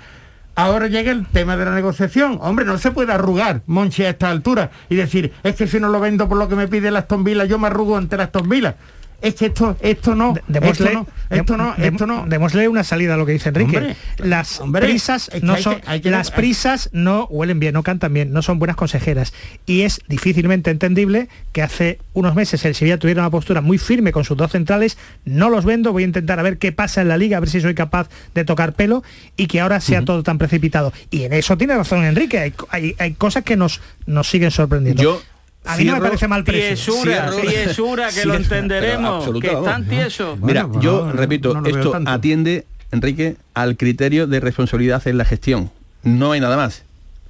Ahora 0.59 0.88
llega 0.88 1.12
el 1.12 1.24
tema 1.24 1.56
de 1.56 1.64
la 1.64 1.70
negociación. 1.72 2.40
Hombre, 2.42 2.64
no 2.64 2.78
se 2.78 2.90
puede 2.90 3.12
arrugar 3.12 3.62
Monchi 3.66 4.02
a 4.02 4.11
esta 4.11 4.28
altura 4.28 4.72
y 4.88 4.96
decir, 4.96 5.32
es 5.44 5.54
que 5.54 5.68
si 5.68 5.78
no 5.78 5.88
lo 5.88 6.00
vendo 6.00 6.28
por 6.28 6.36
lo 6.36 6.48
que 6.48 6.56
me 6.56 6.66
pide 6.66 6.90
las 6.90 7.04
Villa, 7.20 7.44
yo 7.44 7.61
me 7.61 7.68
arrugo 7.68 7.96
ante 7.96 8.16
las 8.16 8.30
Villa. 8.44 8.74
Es 9.20 9.34
que 9.34 9.46
esto, 9.46 9.76
esto 9.80 10.14
no, 10.14 10.30
esto 10.36 10.44
Démosle, 10.46 10.92
no, 10.94 11.06
esto 11.28 11.56
no, 11.56 11.74
esto 11.76 12.06
no. 12.06 12.24
démosle 12.28 12.68
una 12.68 12.84
salida 12.84 13.14
a 13.14 13.16
lo 13.16 13.26
que 13.26 13.32
dice 13.32 13.48
Enrique. 13.48 13.76
Hombre, 13.78 13.96
las 14.18 14.60
hombre, 14.60 14.82
prisas 14.86 15.28
es 15.34 15.40
que 15.40 15.46
no 15.46 15.54
hay 15.54 15.62
son 15.64 15.74
que- 15.80 15.82
hay 15.90 16.00
que- 16.00 16.10
las 16.12 16.30
prisas 16.30 16.88
no 16.92 17.24
huelen 17.26 17.58
bien, 17.58 17.74
no 17.74 17.82
cantan 17.82 18.14
bien, 18.14 18.32
no 18.32 18.42
son 18.42 18.60
buenas 18.60 18.76
consejeras 18.76 19.32
y 19.66 19.82
es 19.82 20.00
difícilmente 20.06 20.70
entendible 20.70 21.28
que 21.52 21.62
hace 21.62 21.98
unos 22.12 22.36
meses 22.36 22.64
el 22.64 22.76
Sevilla 22.76 22.96
tuviera 22.98 23.20
una 23.22 23.30
postura 23.30 23.60
muy 23.60 23.76
firme 23.78 24.12
con 24.12 24.22
sus 24.24 24.36
dos 24.36 24.52
centrales, 24.52 24.96
no 25.24 25.50
los 25.50 25.64
vendo, 25.64 25.90
voy 25.92 26.04
a 26.04 26.06
intentar 26.06 26.38
a 26.38 26.42
ver 26.44 26.58
qué 26.58 26.70
pasa 26.70 27.02
en 27.02 27.08
la 27.08 27.16
liga, 27.16 27.38
a 27.38 27.40
ver 27.40 27.48
si 27.50 27.60
soy 27.60 27.74
capaz 27.74 28.08
de 28.34 28.44
tocar 28.44 28.74
pelo 28.74 29.02
y 29.36 29.48
que 29.48 29.60
ahora 29.60 29.80
sea 29.80 30.04
todo 30.04 30.22
tan 30.22 30.38
precipitado. 30.38 30.92
Y 31.10 31.24
en 31.24 31.32
eso 31.32 31.58
tiene 31.58 31.74
razón 31.76 32.04
Enrique, 32.04 32.38
hay, 32.38 32.54
hay- 32.70 32.94
hay 32.98 33.14
cosas 33.14 33.42
que 33.42 33.56
nos 33.56 33.80
nos 34.06 34.28
siguen 34.30 34.52
sorprendiendo. 34.52 35.02
Yo 35.02 35.20
a 35.68 35.76
mí 35.76 35.84
no 35.84 35.94
me 35.94 36.00
parece 36.00 36.28
mal 36.28 36.44
precio. 36.44 36.94
Tiesura, 36.94 37.30
tiesura, 37.30 38.08
que 38.10 38.24
lo 38.24 38.34
entenderemos, 38.34 39.18
absoluta, 39.18 39.48
que 39.48 39.54
están 39.54 39.84
tiesos. 39.86 40.38
Mira, 40.40 40.64
Bueno, 40.64 40.82
yo 40.82 41.06
no, 41.06 41.12
repito, 41.12 41.60
no 41.60 41.66
esto 41.66 41.98
atiende, 42.06 42.66
Enrique, 42.90 43.36
al 43.54 43.76
criterio 43.76 44.26
de 44.26 44.40
responsabilidad 44.40 45.06
en 45.06 45.18
la 45.18 45.24
gestión. 45.24 45.70
No 46.02 46.32
hay 46.32 46.40
nada 46.40 46.56
más, 46.56 46.84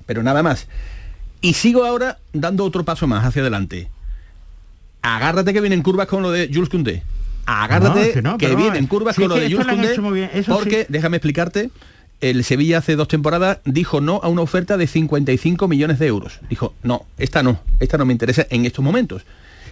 pero 0.07 0.23
nada 0.23 0.43
más. 0.43 0.69
Y 1.41 1.55
sigo 1.55 1.85
ahora 1.85 2.19
dando 2.33 2.65
otro 2.65 2.85
paso 2.85 3.07
más 3.07 3.25
hacia 3.25 3.43
adelante. 3.43 3.89
Agárrate 5.03 5.53
que 5.53 5.61
vienen 5.61 5.83
curvas 5.83 6.07
con 6.07 6.23
lo 6.23 6.31
de 6.31 6.51
Jules 6.53 6.69
Koundé. 6.69 7.03
Agárrate 7.47 8.09
No, 8.09 8.13
si 8.13 8.23
no, 8.23 8.39
que 8.39 8.55
vienen 8.55 8.87
curvas 8.87 9.17
con 9.17 9.29
lo 9.29 9.37
de 9.37 9.51
Jules 9.51 9.67
Koundé, 9.67 10.43
porque, 10.47 10.81
sí. 10.83 10.87
déjame 10.91 11.17
explicarte, 11.17 11.71
el 12.21 12.43
Sevilla 12.45 12.79
hace 12.79 12.97
dos 12.97 13.09
temporadas 13.09 13.59
dijo 13.65 14.01
no 14.01 14.21
a 14.23 14.29
una 14.29 14.43
oferta 14.43 14.77
de 14.77 14.87
55 14.87 15.69
millones 15.69 15.99
de 15.99 16.07
euros. 16.07 16.41
Dijo, 16.51 16.75
no, 16.83 17.07
esta 17.19 17.43
no, 17.43 17.61
esta 17.81 17.97
no 17.99 18.05
me 18.05 18.13
interesa 18.13 18.47
en 18.51 18.65
estos 18.67 18.85
momentos. 18.85 19.23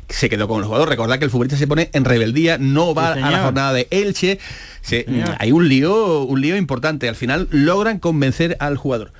se 0.08 0.28
quedó 0.28 0.46
con 0.46 0.60
el 0.60 0.64
jugador. 0.66 0.88
Recordad 0.88 1.18
que 1.18 1.24
el 1.24 1.30
futbolista 1.32 1.56
se 1.58 1.66
pone 1.66 1.90
en 1.92 2.04
rebeldía, 2.04 2.58
no 2.58 2.94
va 2.94 3.14
Sí, 3.14 3.20
a 3.20 3.30
la 3.30 3.42
jornada 3.42 3.72
de 3.72 3.88
Elche. 3.90 4.38
Se- 4.80 5.04
hay 5.40 5.50
un 5.50 5.68
lío, 5.68 6.22
un 6.22 6.40
lío 6.40 6.56
importante. 6.56 7.08
Al 7.08 7.16
final 7.16 7.48
logran 7.50 7.98
convencer 7.98 8.56
al 8.60 8.76
jugador. 8.76 9.12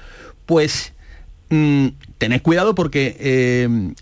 Pues 0.47 0.93
mm, 1.49 1.89
tened 2.19 2.41
cuidado 2.43 2.77
porque 2.77 3.17
eh, 3.19 3.93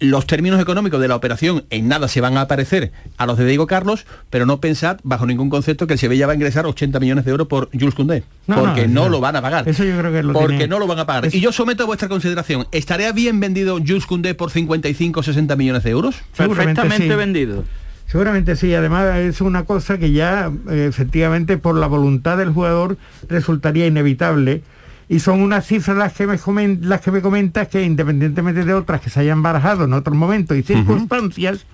los 0.00 0.26
términos 0.26 0.60
económicos 0.60 1.00
de 1.00 1.08
la 1.08 1.14
operación 1.16 1.64
en 1.70 1.86
nada 1.86 2.08
se 2.08 2.20
van 2.20 2.36
a 2.36 2.42
aparecer 2.42 2.90
a 3.18 3.26
los 3.26 3.36
de 3.38 3.44
Diego 3.46 3.66
Carlos, 3.66 4.06
pero 4.30 4.46
no 4.46 4.58
pensad 4.60 4.98
bajo 5.02 5.26
ningún 5.26 5.50
concepto 5.50 5.86
que 5.86 5.92
el 5.92 5.98
Sevilla 5.98 6.26
va 6.26 6.32
a 6.32 6.34
ingresar 6.34 6.66
80 6.66 6.98
millones 7.00 7.24
de 7.26 7.30
euros 7.30 7.46
por 7.48 7.68
Jules 7.78 7.94
Koundé, 7.94 8.24
No, 8.46 8.56
no, 8.56 8.62
porque 8.64 8.88
no, 8.88 9.08
lo 9.08 9.20
van 9.20 9.36
a 9.36 9.42
pagar. 9.42 9.68
eso 9.68 9.84
yo 9.84 9.96
creo 9.98 10.10
que 10.12 10.22
lo 10.22 10.32
porque 10.32 10.48
tiene- 10.56 10.68
no 10.68 10.78
lo 10.78 10.86
van 10.86 10.98
a 11.00 11.06
pagar. 11.06 11.26
Es- 11.26 11.34
Y 11.34 11.40
yo 11.40 11.52
someto 11.52 11.82
a 11.82 11.86
vuestra 11.86 12.08
consideración, 12.08 12.66
¿estaría 12.72 13.12
bien 13.12 13.40
vendido 13.40 13.78
Jules 13.78 14.06
Koundé 14.06 14.34
por 14.34 14.50
55 14.50 15.20
o 15.20 15.22
60 15.22 15.54
millones 15.56 15.84
de 15.84 15.90
euros? 15.90 16.16
Seguramente 16.32 16.80
Perfectamente 16.80 17.12
sí. 17.14 17.18
vendido. 17.18 17.64
Seguramente 18.06 18.56
sí, 18.56 18.74
además 18.74 19.16
es 19.18 19.40
una 19.40 19.64
cosa 19.66 19.96
que 19.98 20.10
ya 20.12 20.50
eh, 20.70 20.86
efectivamente 20.88 21.58
por 21.58 21.76
la 21.76 21.86
voluntad 21.86 22.38
del 22.38 22.50
jugador 22.50 22.96
resultaría 23.28 23.86
inevitable 23.86 24.62
y 25.10 25.18
son 25.18 25.42
unas 25.42 25.66
cifras 25.66 25.96
las 25.96 26.12
que 26.12 26.24
me 26.26 26.38
comen- 26.38 26.82
las 26.82 27.00
que 27.00 27.10
me 27.10 27.20
comentas 27.20 27.66
que 27.66 27.82
independientemente 27.82 28.64
de 28.64 28.72
otras 28.74 29.00
que 29.00 29.10
se 29.10 29.18
hayan 29.18 29.42
barajado 29.42 29.84
en 29.84 29.92
otros 29.92 30.16
momentos 30.16 30.56
y 30.56 30.62
circunstancias, 30.62 31.66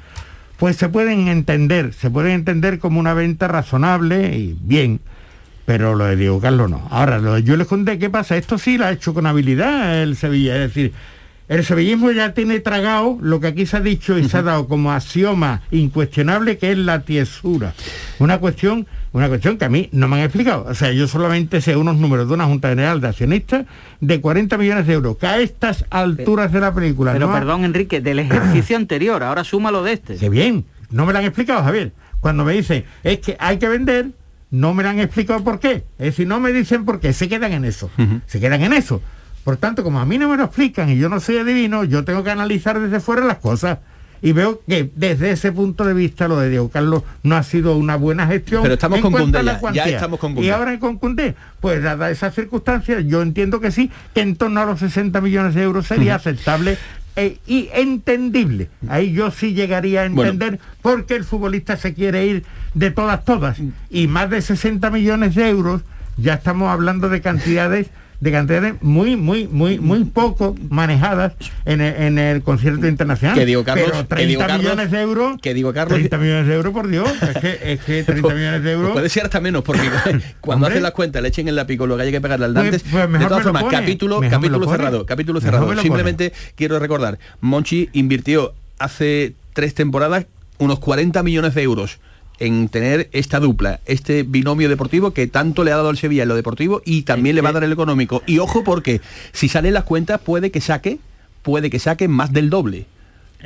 pues 0.57 0.77
se 0.77 0.89
pueden 0.89 1.29
entender, 1.29 1.93
se 1.93 2.09
pueden 2.11 2.33
entender 2.33 2.79
como 2.79 2.99
una 2.99 3.13
venta 3.13 3.47
razonable 3.47 4.37
y 4.39 4.57
bien. 4.61 5.01
Pero 5.67 5.95
lo 5.97 6.05
de 6.07 6.17
Diego 6.17 6.41
Carlos 6.41 6.71
no. 6.71 6.87
Ahora, 6.91 7.21
de 7.21 7.43
Jules 7.47 7.67
Koundé, 7.67 7.99
¿qué 7.99 8.09
pasa? 8.09 8.37
Esto 8.39 8.57
sí 8.57 8.79
lo 8.79 8.87
ha 8.87 8.93
hecho 8.93 9.13
con 9.13 9.27
habilidad 9.27 10.01
el 10.03 10.17
Sevilla. 10.17 10.55
Es 10.55 10.73
decir, 10.73 10.93
el 11.49 11.65
sevillismo 11.65 12.11
ya 12.11 12.35
tiene 12.35 12.59
tragado 12.61 13.19
lo 13.21 13.39
que 13.39 13.47
aquí 13.49 13.67
se 13.67 13.77
ha 13.77 13.81
dicho 13.81 14.19
y 14.19 14.29
se 14.29 14.39
ha 14.39 14.43
dado 14.43 14.67
como 14.67 14.93
axioma 14.93 15.63
incuestionable 15.71 16.59
que 16.59 16.73
es 16.73 16.79
la 16.79 17.03
tiesura. 17.03 17.73
Una 18.19 18.39
cuestión, 18.39 18.87
una 19.13 19.29
cuestión 19.29 19.57
que 19.57 19.65
a 19.65 19.69
mí 19.69 19.89
no 19.93 20.09
me 20.09 20.17
han 20.17 20.23
explicado. 20.23 20.65
O 20.69 20.75
sea, 20.75 20.91
yo 20.93 21.07
solamente 21.07 21.61
sé 21.61 21.77
unos 21.77 21.97
números 21.97 22.27
de 22.27 22.35
una 22.35 22.47
Junta 22.47 22.71
General 22.71 23.01
de 23.01 23.09
Accionistas 23.09 23.67
de 24.01 24.21
40 24.21 24.59
millones 24.59 24.87
de 24.87 24.95
euros, 24.95 25.19
que 25.19 25.27
a 25.27 25.39
estas 25.39 25.85
alturas 25.91 26.51
de 26.53 26.61
la 26.61 26.75
película. 26.75 27.13
Pero 27.13 27.29
no 27.29 27.33
perdón, 27.33 27.65
Enrique, 27.65 28.01
del 28.01 28.19
ejercicio 28.19 28.77
anterior, 28.79 29.23
ahora 29.23 29.45
súmalo 29.45 29.85
de 29.85 29.93
este. 29.93 30.17
Qué 30.17 30.29
bien, 30.29 30.65
no 30.91 31.07
me 31.07 31.13
lo 31.13 31.21
han 31.21 31.25
explicado, 31.27 31.63
Javier. 31.63 31.93
Cuando 32.21 32.45
me 32.45 32.55
dicen, 32.55 32.85
es 33.05 33.21
que 33.21 33.37
hay 33.39 33.59
que 33.59 33.69
vender, 33.69 34.09
no 34.51 34.75
me 34.75 34.83
lo 34.83 34.89
han 34.89 34.99
explicado 34.99 35.45
por 35.45 35.61
qué. 35.61 35.85
Es 35.99 36.07
decir, 36.07 36.27
no 36.27 36.41
me 36.41 36.53
dicen 36.53 36.85
por 36.85 36.99
qué, 36.99 37.13
se 37.13 37.29
quedan 37.29 37.53
en 37.53 37.65
eso. 37.65 37.89
Se 38.27 38.41
quedan 38.41 38.63
en 38.63 38.73
eso. 38.73 39.01
Por 39.47 39.59
tanto, 39.59 39.85
como 39.85 40.01
a 40.01 40.05
mí 40.05 40.19
no 40.19 40.29
me 40.29 40.37
lo 40.37 40.43
explican 40.43 40.91
y 40.91 40.99
yo 40.99 41.09
no 41.09 41.21
soy 41.21 41.37
adivino, 41.39 41.85
yo 41.85 42.05
tengo 42.05 42.25
que 42.25 42.33
analizar 42.33 42.81
desde 42.81 42.99
fuera 42.99 43.25
las 43.25 43.37
cosas. 43.39 43.79
Y 44.21 44.33
veo 44.33 44.61
que 44.67 44.91
desde 44.97 45.31
ese 45.31 45.53
punto 45.53 45.85
de 45.85 45.95
vista 45.95 46.27
lo 46.27 46.37
de 46.41 46.51
Diego 46.51 46.69
Carlos 46.69 47.05
no 47.23 47.37
ha 47.37 47.45
sido 47.45 47.77
una 47.77 47.95
buena 47.95 48.27
gestión. 48.27 48.63
Pero 48.63 48.75
estamos 48.75 48.99
en 48.99 49.03
con 49.05 49.73
ya, 49.73 49.87
ya 49.87 49.95
estamos 49.95 50.19
con 50.19 50.37
Y 50.43 50.51
ahora 50.51 50.77
con 50.81 50.99
Koundé, 50.99 51.37
pues 51.61 51.81
dada 51.81 52.11
esas 52.11 52.35
circunstancias, 52.35 53.05
yo 53.07 53.23
entiendo 53.23 53.61
que 53.61 53.71
sí, 53.71 53.89
que 54.17 54.23
en 54.23 54.35
torno 54.35 54.61
a 54.63 54.65
los 54.65 54.81
60 54.81 55.21
millones 55.21 55.55
de 55.55 55.63
euros 55.63 55.87
sería 55.87 56.17
aceptable 56.17 56.77
e- 57.15 57.39
y 57.47 57.69
entendible. 57.73 58.69
Ahí 58.89 59.13
yo 59.13 59.31
sí 59.31 59.55
llegaría 59.55 60.03
a 60.03 60.09
Bueno. 60.09 60.33
entender 60.33 60.59
por 60.83 61.07
qué 61.07 61.15
el 61.15 61.23
futbolista 61.23 61.77
se 61.77 61.95
quiere 61.95 62.27
ir 62.27 62.43
de 62.75 62.91
todas, 62.91 63.25
todas. 63.25 63.59
Y 63.91 64.09
más 64.09 64.29
de 64.29 64.43
60 64.43 64.91
millones 64.91 65.37
de 65.37 65.49
euros, 65.49 65.83
ya 66.17 66.35
estamos 66.35 66.69
hablando 66.69 67.09
de 67.09 67.21
cantidades 67.21 67.87
de 68.21 68.33
cantidades 68.33 68.75
muy, 68.81 69.17
muy, 69.17 69.47
muy, 69.47 69.79
muy 69.79 70.05
poco 70.05 70.55
manejadas 70.71 71.35
en 71.65 71.81
el, 71.81 71.95
en 72.03 72.19
el 72.19 72.43
concierto 72.43 72.87
internacional. 72.89 73.37
Que 73.37 73.45
Diego 73.45 73.65
Carlos- 73.65 73.87
Pero 73.91 73.99
que 74.01 74.07
30 74.15 74.27
Diego 74.27 74.41
Carlos- 74.41 74.59
millones 74.61 74.91
de 74.91 75.01
euros, 75.01 75.41
que 75.43 75.55
Diego 75.55 75.73
Carlos- 75.75 75.99
30 75.99 76.19
millones 76.19 76.47
de 76.47 76.55
euros, 76.55 76.73
por 76.73 76.89
Dios, 76.89 77.09
es 77.23 77.39
que, 77.39 77.73
es 77.73 77.81
que 77.81 78.03
30 78.05 78.35
millones 78.35 78.63
de 78.63 78.73
euros... 78.73 78.87
Pues 78.93 78.95
puede 78.95 79.09
ser 79.11 79.25
hasta 79.25 79.41
menos, 79.41 79.63
porque 79.63 79.91
cuando 80.41 80.67
hacen 80.67 80.83
las 80.83 80.93
cuentas 80.93 81.21
le 81.23 81.29
echen 81.29 81.49
el 81.49 81.57
lápiz 81.57 81.77
con 81.77 81.89
lo 81.89 81.97
que 81.97 82.21
pegarle 82.21 82.47
al 82.47 82.53
Pues- 82.55 82.65
Dantes. 82.65 82.83
pues 82.91 83.09
mejor 83.09 83.19
de 83.19 83.29
todas 83.29 83.43
formas, 83.45 83.63
pone, 83.65 83.77
capítulo, 83.77 84.21
capítulo 84.31 84.71
cerrado, 84.71 85.07
capítulo 85.07 85.41
cerrado. 85.41 85.77
Simplemente 85.83 86.33
quiero 86.55 86.79
recordar, 86.79 87.19
Monchi 87.41 87.91
invirtió 87.93 88.55
hace 88.79 89.35
tres 89.53 89.75
temporadas 89.75 90.27
unos 90.59 90.79
40 90.79 91.23
millones 91.23 91.55
de 91.55 91.63
euros 91.63 91.99
en 92.39 92.69
tener 92.69 93.09
esta 93.13 93.41
dupla, 93.41 93.81
este 93.87 94.23
binomio 94.23 94.69
deportivo 94.69 95.13
que 95.13 95.27
tanto 95.27 95.65
le 95.65 95.73
ha 95.73 95.77
dado 95.77 95.89
al 95.89 95.97
Sevilla 95.99 96.25
en 96.25 96.29
lo 96.29 96.35
deportivo 96.37 96.83
y 96.85 97.03
también 97.03 97.35
le 97.37 97.43
va 97.43 97.49
a 97.51 97.53
dar 97.53 97.65
el 97.65 97.73
económico. 97.73 98.23
Y 98.27 98.39
ojo 98.39 98.63
porque 98.65 99.01
si 99.33 99.49
salen 99.49 99.75
las 99.75 99.85
cuentas 99.85 100.21
puede 100.21 100.51
que 100.51 100.61
saque, 100.61 100.99
puede 101.43 101.71
que 101.71 101.79
saque 101.79 102.09
más 102.09 102.33
del 102.33 102.51
doble. 102.51 102.87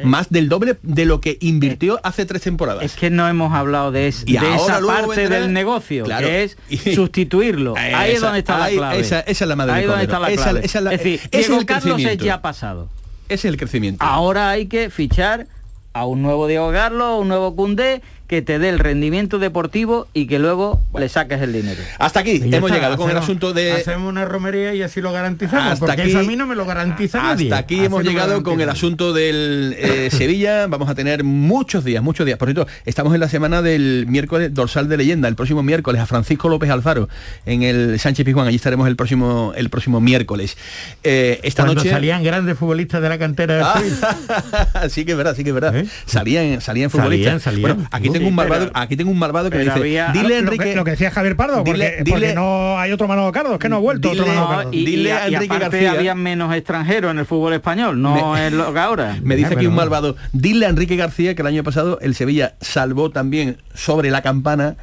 Más 0.04 0.30
del 0.30 0.48
doble 0.48 0.78
de 0.82 1.04
lo 1.04 1.20
que 1.20 1.36
invirtió 1.40 2.00
hace 2.04 2.24
tres 2.24 2.42
temporadas. 2.42 2.82
Es 2.84 2.94
que 2.94 3.10
no 3.10 3.28
hemos 3.28 3.52
hablado 3.52 3.90
de, 3.92 4.08
es- 4.08 4.22
Y 4.24 4.38
de 4.38 4.54
esa 4.54 4.80
parte 4.80 5.22
vendrá- 5.26 5.40
del 5.40 5.52
negocio, 5.52 6.04
Claro. 6.04 6.26
que 6.26 6.44
es 6.44 6.56
sustituirlo. 6.94 7.74
Ahí 7.76 8.12
es 8.12 8.20
donde 8.20 8.38
está 8.38 8.64
ahí- 8.64 8.76
la 8.76 8.80
clave. 8.88 9.00
esa- 9.00 9.20
esa 9.20 9.44
es 9.44 9.48
la 9.48 9.56
madre 9.56 9.72
Ahí 9.74 9.84
donde 9.86 10.04
está 10.04 10.18
la 10.20 10.28
clave. 10.32 10.60
esa 10.64 10.78
es 10.78 10.84
la- 10.84 10.92
es 10.94 10.98
decir, 11.02 11.20
es 11.30 11.30
Diego 11.46 11.60
el 11.60 11.66
Carlos 11.66 12.00
es 12.02 12.18
ya 12.18 12.40
pasado. 12.40 12.88
Ese 13.28 13.34
es 13.48 13.52
el 13.52 13.56
crecimiento. 13.58 14.04
Ahora 14.04 14.50
hay 14.50 14.66
que 14.66 14.90
fichar 14.90 15.46
a 15.92 16.06
un 16.06 16.22
nuevo 16.22 16.46
Diego 16.46 16.70
Carlos, 16.72 17.20
un 17.20 17.28
nuevo 17.28 17.54
Cundé, 17.54 18.00
que 18.30 18.42
te 18.42 18.60
dé 18.60 18.68
el 18.68 18.78
rendimiento 18.78 19.40
deportivo 19.40 20.06
y 20.14 20.26
que 20.28 20.38
luego 20.38 20.80
le 20.96 21.08
saques 21.08 21.42
el 21.42 21.52
dinero. 21.52 21.80
Hasta 21.98 22.20
aquí 22.20 22.36
hemos 22.44 22.70
está, 22.70 22.74
llegado 22.74 22.96
con 22.96 23.10
el 23.10 23.16
asunto 23.16 23.52
de... 23.52 23.72
Hacemos 23.72 24.08
una 24.08 24.24
romería 24.24 24.72
y 24.72 24.82
así 24.82 25.00
lo 25.00 25.10
garantizamos, 25.10 25.72
Hasta 25.72 25.84
porque 25.86 26.02
aquí- 26.02 26.10
eso 26.12 26.20
a 26.20 26.22
mí 26.22 26.36
no 26.36 26.46
me 26.46 26.54
lo 26.54 26.64
garantiza 26.64 27.20
nadie. 27.20 27.46
Hasta 27.46 27.58
aquí 27.58 27.74
Así 27.78 27.86
hemos 27.86 28.04
llegado 28.04 28.44
con 28.44 28.60
el 28.60 28.68
asunto 28.68 29.12
del 29.12 29.74
eh, 29.76 30.10
Sevilla. 30.16 30.68
Vamos 30.68 30.88
a 30.88 30.94
tener 30.94 31.24
muchos 31.24 31.84
días, 31.84 32.04
muchos 32.04 32.24
días. 32.24 32.38
Por 32.38 32.46
cierto, 32.52 32.68
estamos 32.86 33.12
en 33.14 33.18
la 33.20 33.28
semana 33.28 33.62
del 33.62 34.06
miércoles 34.08 34.54
dorsal 34.54 34.88
de 34.88 34.96
leyenda, 34.98 35.26
el 35.26 35.34
próximo 35.34 35.64
miércoles, 35.64 36.00
a 36.00 36.06
Francisco 36.06 36.48
López 36.48 36.70
Alfaro, 36.70 37.08
en 37.46 37.64
el 37.64 37.98
Sánchez 37.98 38.24
Pizjuán. 38.24 38.46
Allí 38.46 38.54
estaremos 38.56 38.86
el 38.86 38.94
próximo, 38.94 39.52
el 39.56 39.70
próximo 39.70 40.00
miércoles. 40.00 40.56
Eh, 41.02 41.40
esta 41.42 41.64
Cuando 41.64 41.80
noche. 41.80 41.90
salían 41.90 42.22
grandes 42.22 42.56
futbolistas 42.56 43.02
de 43.02 43.08
la 43.08 43.18
cantera 43.18 43.56
de 43.56 43.62
Ah, 43.64 44.88
sí 44.88 45.04
que 45.04 45.10
es 45.10 45.16
verdad, 45.16 45.34
sí 45.34 45.42
que 45.42 45.50
es 45.50 45.54
verdad. 45.54 45.74
Salían, 46.06 46.60
salían 46.60 46.60
Salían, 46.60 46.90
futbolistas. 46.90 47.42
salían. 47.42 47.62
Bueno, 47.76 47.88
aquí 47.90 48.08
Uh, 48.10 48.12
tengo 48.20 48.28
un 48.28 48.32
sí, 48.32 48.36
malvado, 48.36 48.66
pero- 48.68 48.80
aquí 48.82 48.96
tengo 48.96 49.10
un 49.10 49.18
malvado 49.18 49.50
que 49.50 49.58
me 49.58 49.64
dice, 49.64 49.78
había- 49.78 50.12
dile 50.12 50.26
a 50.26 50.28
lo, 50.28 50.36
Enrique. 50.46 50.64
que, 50.64 50.74
lo 50.76 50.84
que 50.84 50.90
decía 50.92 51.10
Javier 51.10 51.36
Pardo, 51.36 51.64
porque, 51.64 51.72
Dile- 51.72 51.96
porque 51.98 52.26
dile- 52.26 52.34
no 52.34 52.78
hay 52.78 52.92
otro 52.92 53.08
Manolo 53.08 53.32
Cardo, 53.32 53.54
es 53.54 53.58
que 53.58 53.68
no 53.68 53.76
ha 53.76 53.78
vuelto 53.80 54.10
otro 54.10 54.24
Dile- 54.24 54.34
Manolo 54.34 54.48
No, 54.50 54.56
Cardo. 54.56 54.72
y, 54.72 54.84
Dile 54.84 55.08
y- 55.08 55.12
a 55.12 55.28
y 55.28 55.34
Enrique 55.34 55.58
García- 55.58 55.90
había 55.92 56.14
menos 56.14 56.54
extranjeros 56.54 57.10
en 57.10 57.18
el 57.18 57.26
fútbol 57.26 57.52
español, 57.54 58.00
no 58.00 58.32
Me- 58.34 58.46
es 58.46 58.52
lo 58.52 58.72
que 58.72 58.78
ahora. 58.78 59.18
Me 59.22 59.34
dice 59.36 59.48
Ah, 59.48 59.50
aquí 59.50 59.56
pero 59.56 59.70
un 59.70 59.76
malvado. 59.76 60.16
Dile 60.32 60.66
a 60.66 60.68
Enrique 60.68 60.96
García 60.96 61.34
que 61.34 61.42
el 61.42 61.48
año 61.48 61.62
pasado 61.64 61.98
el 62.00 62.14
Sevilla 62.14 62.54
salvó 62.60 63.10
también 63.10 63.56
sobre 63.74 64.10
la 64.10 64.22
campana 64.22 64.76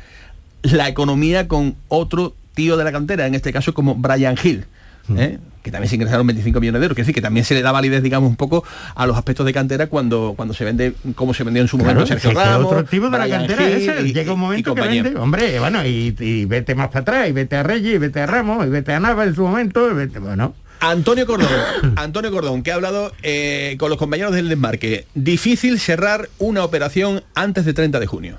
la 0.63 0.87
economía 0.89 1.47
con 1.47 1.75
otro 1.87 2.35
tío 2.53 2.77
de 2.77 2.83
la 2.83 2.91
cantera, 2.91 3.27
en 3.27 3.35
este 3.35 3.53
caso 3.53 3.73
como 3.73 3.95
Brian 3.95 4.35
Hill. 4.43 4.65
¿Eh? 5.15 5.37
que 5.63 5.71
también 5.71 5.89
se 5.89 5.95
ingresaron 5.95 6.25
25 6.25 6.59
millones 6.61 6.79
de 6.79 6.85
euros, 6.85 6.95
que 6.95 7.01
decir 7.01 7.13
que 7.13 7.21
también 7.21 7.45
se 7.45 7.53
le 7.53 7.61
da 7.61 7.73
validez, 7.73 8.01
digamos, 8.01 8.29
un 8.29 8.37
poco 8.37 8.63
a 8.95 9.05
los 9.05 9.17
aspectos 9.17 9.45
de 9.45 9.51
cantera 9.53 9.87
cuando, 9.87 10.33
cuando 10.37 10.53
se 10.53 10.63
vende, 10.63 10.93
como 11.15 11.33
se 11.33 11.43
vendió 11.43 11.61
en 11.61 11.67
su 11.67 11.77
momento 11.77 12.05
Claro, 12.05 12.19
Sergio 12.21 12.29
es 12.39 12.47
Ramos. 12.47 12.65
otro 12.71 12.85
tipo 12.85 13.09
de 13.09 13.17
la 13.17 13.27
cantera 13.27 13.67
es 13.67 13.87
ese. 13.87 14.07
y- 14.07 14.13
Llega 14.13 14.33
un 14.33 14.39
momento 14.39 14.73
que 14.73 14.81
vende, 14.81 15.15
hombre, 15.19 15.59
bueno, 15.59 15.85
y, 15.85 16.15
y 16.19 16.45
vete 16.45 16.73
más 16.73 16.87
para 16.87 16.99
atrás, 17.01 17.29
y 17.29 17.33
vete 17.33 17.57
a 17.57 17.63
Reyes, 17.63 17.95
y 17.95 17.97
vete 17.97 18.21
a 18.21 18.25
Ramos, 18.27 18.65
y 18.65 18.69
vete 18.69 18.93
a 18.93 18.99
Nava 19.01 19.25
en 19.25 19.35
su 19.35 19.41
momento, 19.43 19.91
y 19.91 19.93
vete, 19.93 20.19
bueno. 20.19 20.53
Antonio 20.79 21.25
Cordón, 21.25 21.49
Antonio 21.97 22.31
Cordón, 22.31 22.63
que 22.63 22.71
ha 22.71 22.75
hablado 22.75 23.11
eh, 23.23 23.75
con 23.79 23.89
los 23.89 23.97
compañeros 23.97 24.33
del 24.33 24.47
desmarque. 24.47 25.05
Difícil 25.15 25.79
cerrar 25.79 26.29
una 26.39 26.63
operación 26.63 27.23
antes 27.35 27.65
de 27.65 27.73
30 27.73 27.99
de 27.99 28.05
junio. 28.07 28.37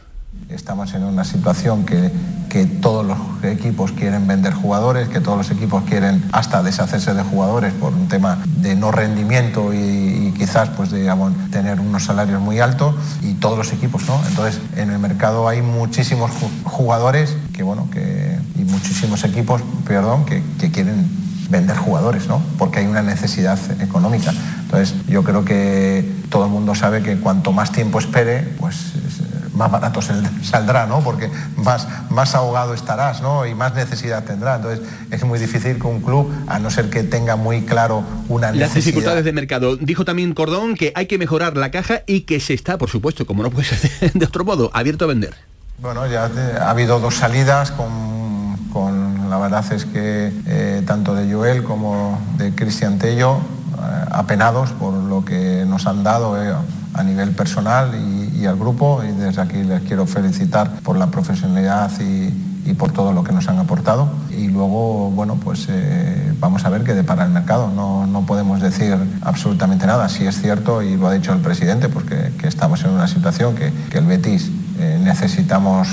Estamos 0.48 0.94
en 0.94 1.04
una 1.04 1.24
situación 1.24 1.84
que, 1.84 2.10
que 2.48 2.64
todos 2.64 3.04
los 3.04 3.18
equipos 3.44 3.92
quieren 3.92 4.26
vender 4.26 4.54
jugadores, 4.54 5.08
que 5.08 5.20
todos 5.20 5.36
los 5.36 5.50
equipos 5.50 5.82
quieren 5.84 6.24
hasta 6.32 6.62
deshacerse 6.62 7.12
de 7.12 7.22
jugadores 7.22 7.74
por 7.74 7.92
un 7.92 8.08
tema 8.08 8.38
de 8.56 8.74
no 8.74 8.90
rendimiento 8.90 9.74
y, 9.74 10.32
quizás 10.38 10.70
pues 10.70 10.90
digamos, 10.90 11.34
tener 11.50 11.80
unos 11.80 12.04
salarios 12.04 12.40
muy 12.40 12.60
altos 12.60 12.94
y 13.22 13.34
todos 13.34 13.58
los 13.58 13.72
equipos, 13.74 14.04
¿no? 14.06 14.18
Entonces 14.26 14.58
en 14.76 14.88
el 14.90 14.98
mercado 14.98 15.48
hay 15.48 15.60
muchísimos 15.60 16.30
ju- 16.30 16.64
jugadores 16.64 17.36
que 17.52 17.62
bueno 17.62 17.90
que 17.90 18.38
y 18.58 18.64
muchísimos 18.64 19.24
equipos, 19.24 19.60
perdón, 19.86 20.24
que, 20.24 20.42
que 20.58 20.70
quieren 20.70 21.06
vender 21.50 21.76
jugadores, 21.76 22.26
¿no? 22.26 22.40
Porque 22.56 22.78
hay 22.80 22.86
una 22.86 23.02
necesidad 23.02 23.58
económica. 23.80 24.32
Entonces, 24.62 24.94
yo 25.08 25.24
creo 25.24 25.46
que 25.46 26.10
todo 26.28 26.44
el 26.44 26.50
mundo 26.50 26.74
sabe 26.74 27.02
que 27.02 27.16
cuanto 27.18 27.52
más 27.52 27.72
tiempo 27.72 27.98
espere, 27.98 28.42
pues 28.58 28.76
es- 29.06 29.07
más 29.58 29.70
barato 29.70 30.00
saldrá, 30.00 30.86
¿no? 30.86 31.00
Porque 31.00 31.28
más, 31.56 31.86
más 32.10 32.34
ahogado 32.34 32.72
estarás, 32.72 33.20
¿no? 33.20 33.44
Y 33.44 33.54
más 33.54 33.74
necesidad 33.74 34.24
tendrá. 34.24 34.56
Entonces, 34.56 34.80
es 35.10 35.24
muy 35.24 35.38
difícil 35.38 35.78
que 35.78 35.86
un 35.86 36.00
club, 36.00 36.32
a 36.46 36.58
no 36.58 36.70
ser 36.70 36.88
que 36.88 37.02
tenga 37.02 37.36
muy 37.36 37.62
claro 37.62 38.02
una 38.28 38.46
Las 38.52 38.56
necesidad... 38.56 38.84
dificultades 38.84 39.24
de 39.24 39.32
mercado. 39.32 39.76
Dijo 39.76 40.04
también 40.04 40.32
Cordón 40.32 40.74
que 40.76 40.92
hay 40.94 41.06
que 41.06 41.18
mejorar 41.18 41.56
la 41.56 41.70
caja 41.70 42.02
y 42.06 42.20
que 42.22 42.40
se 42.40 42.54
está, 42.54 42.78
por 42.78 42.88
supuesto, 42.88 43.26
como 43.26 43.42
no 43.42 43.50
puede 43.50 43.66
ser 43.66 44.12
de 44.14 44.24
otro 44.24 44.44
modo, 44.44 44.70
abierto 44.72 45.04
a 45.04 45.08
vender. 45.08 45.34
Bueno, 45.80 46.06
ya 46.06 46.30
ha 46.60 46.70
habido 46.70 47.00
dos 47.00 47.14
salidas 47.16 47.70
con, 47.72 48.56
con- 48.72 49.28
la 49.28 49.38
verdad 49.38 49.64
es 49.72 49.84
que 49.84 50.32
eh, 50.46 50.82
tanto 50.86 51.14
de 51.14 51.30
Joel 51.32 51.62
como 51.62 52.18
de 52.38 52.54
Cristian 52.54 52.98
Tello, 52.98 53.40
apenados 54.10 54.70
por 54.72 54.94
lo 54.94 55.24
que 55.24 55.64
nos 55.66 55.86
han 55.86 56.02
dado. 56.02 56.42
eh, 56.42 56.54
a 56.94 57.04
nivel 57.04 57.30
personal 57.30 57.94
y, 57.94 58.46
al 58.46 58.56
grupo 58.56 59.02
y 59.04 59.12
desde 59.12 59.40
aquí 59.40 59.62
les 59.62 59.82
quiero 59.82 60.06
felicitar 60.06 60.70
por 60.82 60.96
la 60.96 61.08
profesionalidad 61.08 61.90
y, 62.00 62.46
por 62.74 62.92
todo 62.92 63.14
lo 63.14 63.24
que 63.24 63.32
nos 63.32 63.48
han 63.48 63.58
aportado. 63.58 64.10
Y 64.30 64.48
luego, 64.48 65.10
bueno, 65.10 65.36
pues 65.42 65.68
eh, 65.70 66.34
vamos 66.38 66.66
a 66.66 66.68
ver 66.68 66.84
qué 66.84 66.92
depara 66.92 67.24
el 67.24 67.30
mercado. 67.30 67.70
No, 67.74 68.06
no, 68.06 68.26
podemos 68.26 68.60
decir 68.60 68.94
absolutamente 69.22 69.86
nada. 69.86 70.06
Si 70.10 70.26
es 70.26 70.38
cierto, 70.38 70.82
y 70.82 70.98
lo 70.98 71.08
ha 71.08 71.12
dicho 71.14 71.32
el 71.32 71.40
presidente, 71.40 71.88
pues 71.88 72.04
que, 72.04 72.46
estamos 72.46 72.84
en 72.84 72.90
una 72.90 73.08
situación 73.08 73.54
que, 73.54 73.72
que 73.90 73.96
el 73.96 74.04
Betis 74.04 74.50
eh, 74.78 75.00
necesitamos 75.02 75.88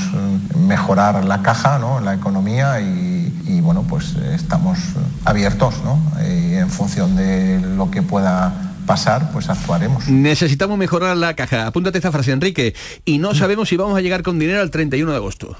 mejorar 0.68 1.24
la 1.24 1.42
caja, 1.42 1.80
¿no? 1.80 2.02
la 2.02 2.14
economía 2.14 2.82
y, 2.82 3.15
y 3.48 3.62
bueno, 3.62 3.86
pues 3.88 4.16
estamos 4.16 4.80
abiertos 5.24 5.76
¿no? 5.84 6.00
y 6.22 6.56
en 6.56 6.70
función 6.70 7.16
de 7.16 7.60
lo 7.60 7.92
que 7.92 8.02
pueda 8.02 8.54
pasar, 8.86 9.32
pues 9.32 9.50
actuaremos. 9.50 10.08
Necesitamos 10.08 10.78
mejorar 10.78 11.18
la 11.18 11.36
caja. 11.36 11.68
Apúntate 11.68 11.98
esta 11.98 12.12
frase, 12.12 12.32
Enrique. 12.32 12.76
Y 13.04 13.18
no 13.18 13.34
sabemos 13.34 13.70
si 13.70 13.78
vamos 13.78 13.98
a 13.98 14.02
llegar 14.02 14.24
con 14.24 14.40
dinero 14.40 14.62
al 14.62 14.72
31 14.72 15.12
de 15.12 15.18
agosto. 15.18 15.58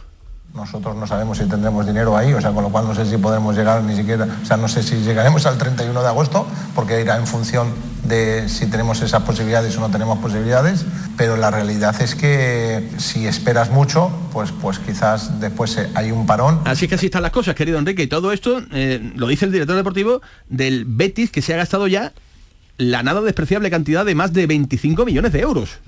Nosotros 0.56 0.96
no 0.96 1.06
sabemos 1.06 1.38
si 1.38 1.46
tendremos 1.46 1.86
dinero 1.86 2.16
ahí, 2.16 2.34
o 2.34 2.40
sea, 2.40 2.52
con 2.52 2.64
lo 2.64 2.70
cual 2.70 2.88
no 2.88 2.96
sé 2.96 3.06
si 3.06 3.18
podremos 3.18 3.58
llegar 3.58 3.84
ni 3.84 3.94
siquiera, 3.94 4.26
o 4.42 4.46
sea, 4.46 4.56
no 4.56 4.70
sé 4.70 4.84
si 4.84 4.96
llegaremos 5.04 5.46
al 5.46 5.58
31 5.58 6.02
de 6.02 6.08
agosto, 6.08 6.48
porque 6.74 7.02
irá 7.02 7.18
en 7.18 7.28
función 7.28 7.74
de 8.06 8.48
si 8.48 8.68
tenemos 8.68 9.02
esas 9.02 9.24
posibilidades 9.24 9.76
o 9.78 9.82
no 9.82 9.90
tenemos 9.90 10.20
posibilidades, 10.20 10.86
pero 11.18 11.36
la 11.36 11.52
realidad 11.52 12.02
es 12.02 12.16
que 12.16 12.90
si 12.98 13.28
esperas 13.28 13.70
mucho, 13.70 14.10
pues, 14.32 14.54
pues 14.54 14.80
quizás 14.80 15.42
después 15.42 15.78
hay 15.94 16.12
un 16.12 16.26
parón. 16.26 16.62
Así 16.64 16.88
que 16.88 16.96
así 16.96 17.08
están 17.08 17.24
las 17.24 17.32
cosas, 17.32 17.54
querido 17.54 17.78
Enrique, 17.78 18.04
y 18.04 18.08
todo 18.08 18.32
esto 18.32 18.62
eh, 18.72 19.12
lo 19.16 19.28
dice 19.28 19.44
el 19.44 19.52
director 19.52 19.76
deportivo 19.76 20.22
del 20.48 20.86
Betis, 20.86 21.32
que 21.32 21.42
se 21.42 21.54
ha 21.54 21.58
gastado 21.58 21.88
ya 21.88 22.14
la 22.78 23.04
nada 23.04 23.20
despreciable 23.20 23.70
cantidad 23.70 24.06
de 24.06 24.16
más 24.16 24.32
de 24.32 24.48
25 24.48 25.04
millones 25.06 25.34
de 25.34 25.42
euros. 25.42 25.80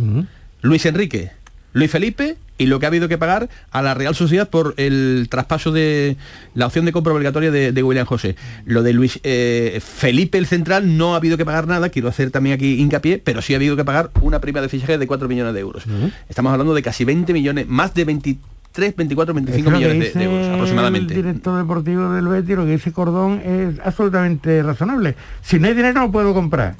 Luis 0.62 0.86
Enrique, 0.86 1.32
Luis 1.72 1.90
Felipe 1.90 2.38
y 2.58 2.66
lo 2.66 2.80
que 2.80 2.86
ha 2.86 2.90
habido 2.90 3.08
que 3.08 3.18
pagar 3.18 3.50
a 3.72 3.82
la 3.82 3.94
Real 3.94 4.16
Sociedad 4.16 4.50
por 4.50 4.74
el 4.78 5.28
traspaso 5.30 5.72
de 5.72 6.18
la 6.54 6.66
opción 6.66 6.86
de 6.86 6.92
compra 6.92 7.14
obligatoria 7.14 7.52
de, 7.52 7.84
William 7.84 8.06
José. 8.06 8.36
Lo 8.66 8.84
de 8.84 8.94
Luis 8.94 9.20
eh, 9.24 9.80
Felipe, 9.84 10.38
el 10.38 10.48
central, 10.48 10.98
no 10.98 11.14
ha 11.14 11.18
habido 11.18 11.38
que 11.38 11.46
pagar 11.46 11.68
nada, 11.68 11.90
quiero 11.90 12.10
hacer 12.10 12.32
también 12.32 12.56
aquí 12.56 12.82
hincapié, 12.82 13.20
pero 13.20 13.42
sí 13.42 13.54
ha 13.54 13.58
habido 13.58 13.76
que 13.76 13.86
pagar 13.86 14.12
una 14.22 14.42
prima 14.42 14.62
de 14.62 14.70
fichaje 14.70 14.98
de 14.98 15.08
4 15.08 15.28
millones 15.28 15.54
de 15.54 15.60
euros. 15.60 15.84
Estamos 16.28 16.52
hablando 16.52 16.74
de 16.74 16.82
casi 16.82 17.06
20 17.06 17.32
millones, 17.34 17.68
más 17.68 17.94
de 17.94 18.06
20 18.06 18.38
3, 18.78 18.96
24, 18.96 19.34
25 19.34 19.72
millones 19.72 20.14
de, 20.14 20.24
euros 20.24 20.48
aproximadamente. 20.50 21.16
El 21.16 21.24
director 21.24 21.58
deportivo 21.58 22.12
del 22.12 22.28
Betis, 22.28 22.56
lo 22.56 22.66
que 22.66 22.74
dice 22.74 22.92
Cordón 22.92 23.42
es 23.44 23.80
absolutamente 23.84 24.62
razonable. 24.62 25.16
Si 25.42 25.60
no 25.60 25.68
hay 25.68 25.74
dinero 25.74 26.00
no 26.00 26.12
puedo 26.12 26.32
comprar. 26.36 26.76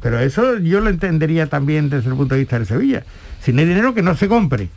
pero 0.00 0.20
eso 0.20 0.58
yo 0.58 0.80
lo 0.80 0.90
entendería 0.90 1.48
también 1.48 1.90
desde 1.90 2.08
el 2.08 2.14
punto 2.14 2.36
de 2.36 2.42
vista 2.42 2.56
de 2.56 2.66
Sevilla. 2.66 3.02
Si 3.40 3.52
no 3.52 3.62
hay 3.62 3.66
dinero 3.66 3.94
que 3.94 4.02
no 4.02 4.14
se 4.14 4.28
compre. 4.28 4.68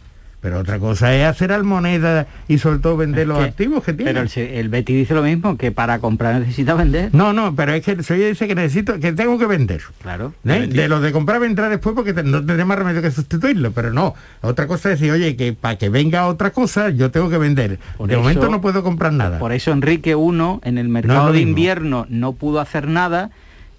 Pero 0.43 0.59
otra 0.59 0.77
cosa 0.77 1.15
es 1.15 1.23
hacer 1.23 1.53
al 1.53 1.63
moneda 1.63 2.27
y 2.49 2.57
sobre 2.57 2.79
todo 2.79 2.97
vender 2.97 3.27
los 3.27 3.41
activos 3.41 3.81
que 3.81 3.93
tiene. 3.93 4.11
Pero 4.11 4.27
el, 4.35 4.67
Betty 4.67 4.93
dice 4.93 5.13
lo 5.13 5.23
mismo, 5.23 5.55
que 5.57 5.71
para 5.71 5.99
comprar 5.99 6.37
necesita 6.37 6.73
vender. 6.73 7.11
No, 7.13 7.31
no, 7.31 7.55
pero 7.55 7.71
es 7.71 7.85
que 7.85 7.91
el 7.91 8.03
Sevilla 8.03 8.27
dice 8.27 8.45
que 8.45 8.53
necesito, 8.53 8.99
que 8.99 9.13
tengo 9.13 9.39
que 9.39 9.45
vender. 9.45 9.81
Claro. 10.01 10.33
¿Eh? 10.43 10.67
De 10.67 10.89
lo 10.89 10.99
de 10.99 11.13
comprar 11.13 11.39
vendrá 11.39 11.69
después 11.69 11.95
porque 11.95 12.11
no 12.11 12.45
tendré 12.45 12.65
más 12.65 12.77
remedio 12.77 13.01
que 13.01 13.09
sustituirlo. 13.09 13.71
Pero 13.71 13.93
no. 13.93 14.15
Otra 14.41 14.67
cosa 14.67 14.91
es 14.91 14.99
decir, 14.99 15.13
oye, 15.13 15.37
que 15.37 15.53
para 15.53 15.77
que 15.77 15.87
venga 15.87 16.27
otra 16.27 16.49
cosa 16.49 16.89
yo 16.89 17.09
tengo 17.09 17.29
que 17.29 17.37
vender. 17.37 17.79
de 18.05 18.17
momento 18.17 18.49
no 18.49 18.59
puedo 18.59 18.83
comprar 18.83 19.13
nada. 19.13 19.39
Por 19.39 19.53
eso 19.53 19.71
Enrique 19.71 20.13
1 20.13 20.59
en 20.65 20.77
el 20.77 20.89
mercado 20.89 21.31
de 21.31 21.39
invierno 21.39 22.05
no 22.09 22.33
pudo 22.33 22.59
hacer 22.59 22.89
nada 22.89 23.31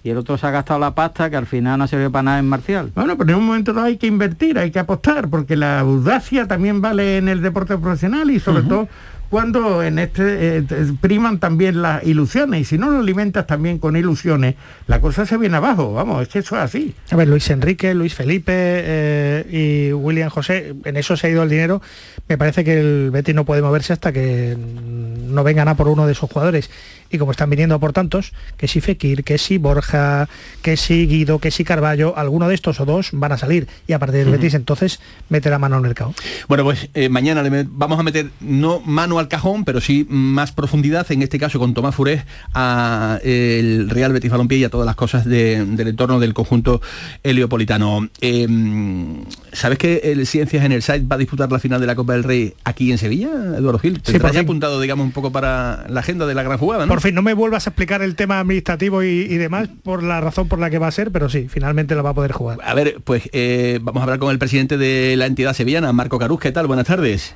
y 0.05 0.11
el 0.11 0.17
otro 0.17 0.37
se 0.37 0.45
ha 0.45 0.51
gastado 0.51 0.79
la 0.79 0.93
pasta 0.93 1.31
que 1.31 1.35
al 1.35 1.47
final 1.47 1.79
no 1.79 1.87
sirve 1.87 2.11
para 2.11 2.21
nada 2.21 2.39
en 2.39 2.47
Marcial. 2.47 2.91
Bueno, 2.93 3.17
pero 3.17 3.31
en 3.31 3.39
un 3.39 3.47
momento 3.47 3.73
dado 3.73 3.87
hay 3.87 3.97
que 3.97 4.05
invertir, 4.05 4.59
hay 4.59 4.69
que 4.69 4.77
apostar, 4.77 5.29
porque 5.29 5.55
la 5.55 5.79
audacia 5.79 6.47
también 6.47 6.79
vale 6.79 7.17
en 7.17 7.27
el 7.27 7.41
deporte 7.41 7.75
profesional 7.75 8.29
y 8.29 8.39
sobre 8.39 8.61
todo 8.61 8.87
cuando 9.31 9.81
en 9.81 9.97
este 9.97 10.57
eh, 10.57 10.63
priman 11.01 11.39
también 11.39 11.81
las 11.81 12.03
ilusiones. 12.03 12.61
Y 12.61 12.65
si 12.65 12.77
no 12.77 12.91
lo 12.91 12.99
alimentas 12.99 13.47
también 13.47 13.79
con 13.79 13.95
ilusiones, 13.95 14.53
la 14.85 15.01
cosa 15.01 15.25
se 15.25 15.37
viene 15.37 15.57
abajo, 15.57 15.91
vamos, 15.93 16.21
es 16.21 16.27
que 16.27 16.39
eso 16.39 16.55
es 16.55 16.61
así. 16.61 16.93
A 17.09 17.15
ver, 17.15 17.27
Luis 17.27 17.49
Enrique, 17.49 17.95
Luis 17.95 18.13
Felipe 18.13 18.53
eh, 18.55 19.89
y 19.89 19.91
William 19.93 20.29
José, 20.29 20.75
en 20.83 20.97
eso 20.97 21.17
se 21.17 21.25
ha 21.25 21.29
ido 21.31 21.41
el 21.41 21.49
dinero, 21.49 21.81
me 22.27 22.37
parece 22.37 22.63
que 22.63 22.79
el 22.79 23.09
Betis 23.09 23.33
no 23.33 23.43
puede 23.43 23.63
moverse 23.63 23.93
hasta 23.93 24.13
que 24.13 24.55
no 24.55 25.43
vengan 25.43 25.67
a 25.67 25.75
por 25.75 25.87
uno 25.87 26.05
de 26.05 26.11
esos 26.11 26.29
jugadores 26.29 26.69
y 27.09 27.17
como 27.17 27.31
están 27.31 27.49
viniendo 27.49 27.79
por 27.79 27.93
tantos, 27.93 28.33
que 28.57 28.67
si 28.67 28.81
Fekir, 28.81 29.23
que 29.23 29.37
si 29.37 29.57
Borja, 29.57 30.27
que 30.61 30.77
si 30.77 31.07
Guido, 31.07 31.39
que 31.39 31.51
si 31.51 31.63
Carballo, 31.63 32.17
alguno 32.17 32.47
de 32.47 32.55
estos 32.55 32.79
o 32.79 32.85
dos 32.85 33.09
van 33.13 33.31
a 33.31 33.37
salir 33.37 33.67
y 33.87 33.93
a 33.93 33.99
partir 33.99 34.25
del 34.25 34.31
Betis 34.31 34.53
entonces 34.53 34.99
mete 35.29 35.49
la 35.49 35.59
mano 35.59 35.75
en 35.75 35.83
el 35.83 35.87
mercado. 35.89 36.13
Bueno, 36.47 36.63
pues 36.63 36.89
eh, 36.93 37.09
mañana 37.09 37.43
le 37.43 37.65
vamos 37.69 37.99
a 37.99 38.03
meter 38.03 38.29
no 38.39 38.79
mano 38.81 39.19
al 39.19 39.27
cajón, 39.27 39.65
pero 39.65 39.81
sí 39.81 40.05
más 40.09 40.51
profundidad, 40.51 41.09
en 41.11 41.21
este 41.21 41.39
caso 41.39 41.59
con 41.59 41.73
Tomás 41.73 41.95
Furés, 41.95 42.23
a 42.53 43.19
el 43.23 43.89
Real 43.89 44.13
Betis 44.13 44.31
Balompié 44.31 44.57
y 44.59 44.63
a 44.63 44.69
todas 44.69 44.85
las 44.85 44.95
cosas 44.95 45.25
del 45.25 45.79
entorno 45.79 46.19
del 46.19 46.33
conjunto 46.33 46.81
heliopolitano. 47.23 48.09
Em, 48.21 49.23
¿Sabes 49.51 49.77
que 49.77 50.01
el 50.03 50.27
Ciencias 50.27 50.65
en 50.65 50.71
el 50.71 50.81
site 50.81 51.05
va 51.05 51.15
a 51.15 51.19
disputar 51.19 51.51
la 51.51 51.59
final 51.59 51.79
de 51.79 51.87
la 51.87 51.95
Copa 51.95 52.13
del 52.13 52.23
Rey 52.23 52.53
aquí 52.63 52.91
en 52.91 52.97
Sevilla, 52.97 53.29
Eduardo 53.57 53.79
Gil? 53.79 54.01
¿Te 54.01 54.11
sí, 54.11 54.37
apuntado, 54.37 54.81
digamos, 54.81 55.05
un 55.05 55.11
poco 55.11 55.31
para 55.31 55.85
la 55.89 56.01
agenda 56.01 56.25
de 56.25 56.35
la 56.35 56.43
gran 56.43 56.57
jugada, 56.57 56.85
¿no? 56.85 56.94
Por 56.95 57.01
fin, 57.01 57.13
no 57.13 57.21
me 57.21 57.33
vuelvas 57.33 57.67
a 57.67 57.71
explicar 57.71 58.01
el 58.01 58.15
tema 58.15 58.39
administrativo 58.39 59.03
y, 59.03 59.27
demás 59.35 59.67
por 59.83 60.01
la 60.01 60.21
razón 60.21 60.47
por 60.47 60.59
la 60.59 60.69
que 60.69 60.79
va 60.79 60.87
a 60.87 60.91
ser, 60.91 61.11
pero 61.11 61.27
sí, 61.27 61.49
finalmente 61.49 61.93
lo 61.93 62.03
va 62.03 62.11
a 62.11 62.13
poder 62.13 62.31
jugar. 62.31 62.59
A 62.63 62.73
ver, 62.73 63.01
pues 63.03 63.29
eh, 63.33 63.79
vamos 63.81 63.99
a 63.99 64.03
hablar 64.05 64.17
con 64.17 64.31
el 64.31 64.39
presidente 64.39 64.77
de 64.77 65.17
la 65.17 65.25
entidad 65.25 65.51
sevillana, 65.53 65.91
Marco 65.91 66.17
Caruz. 66.17 66.39
¿Qué 66.39 66.53
tal? 66.53 66.67
Buenas 66.67 66.87
tardes. 66.87 67.35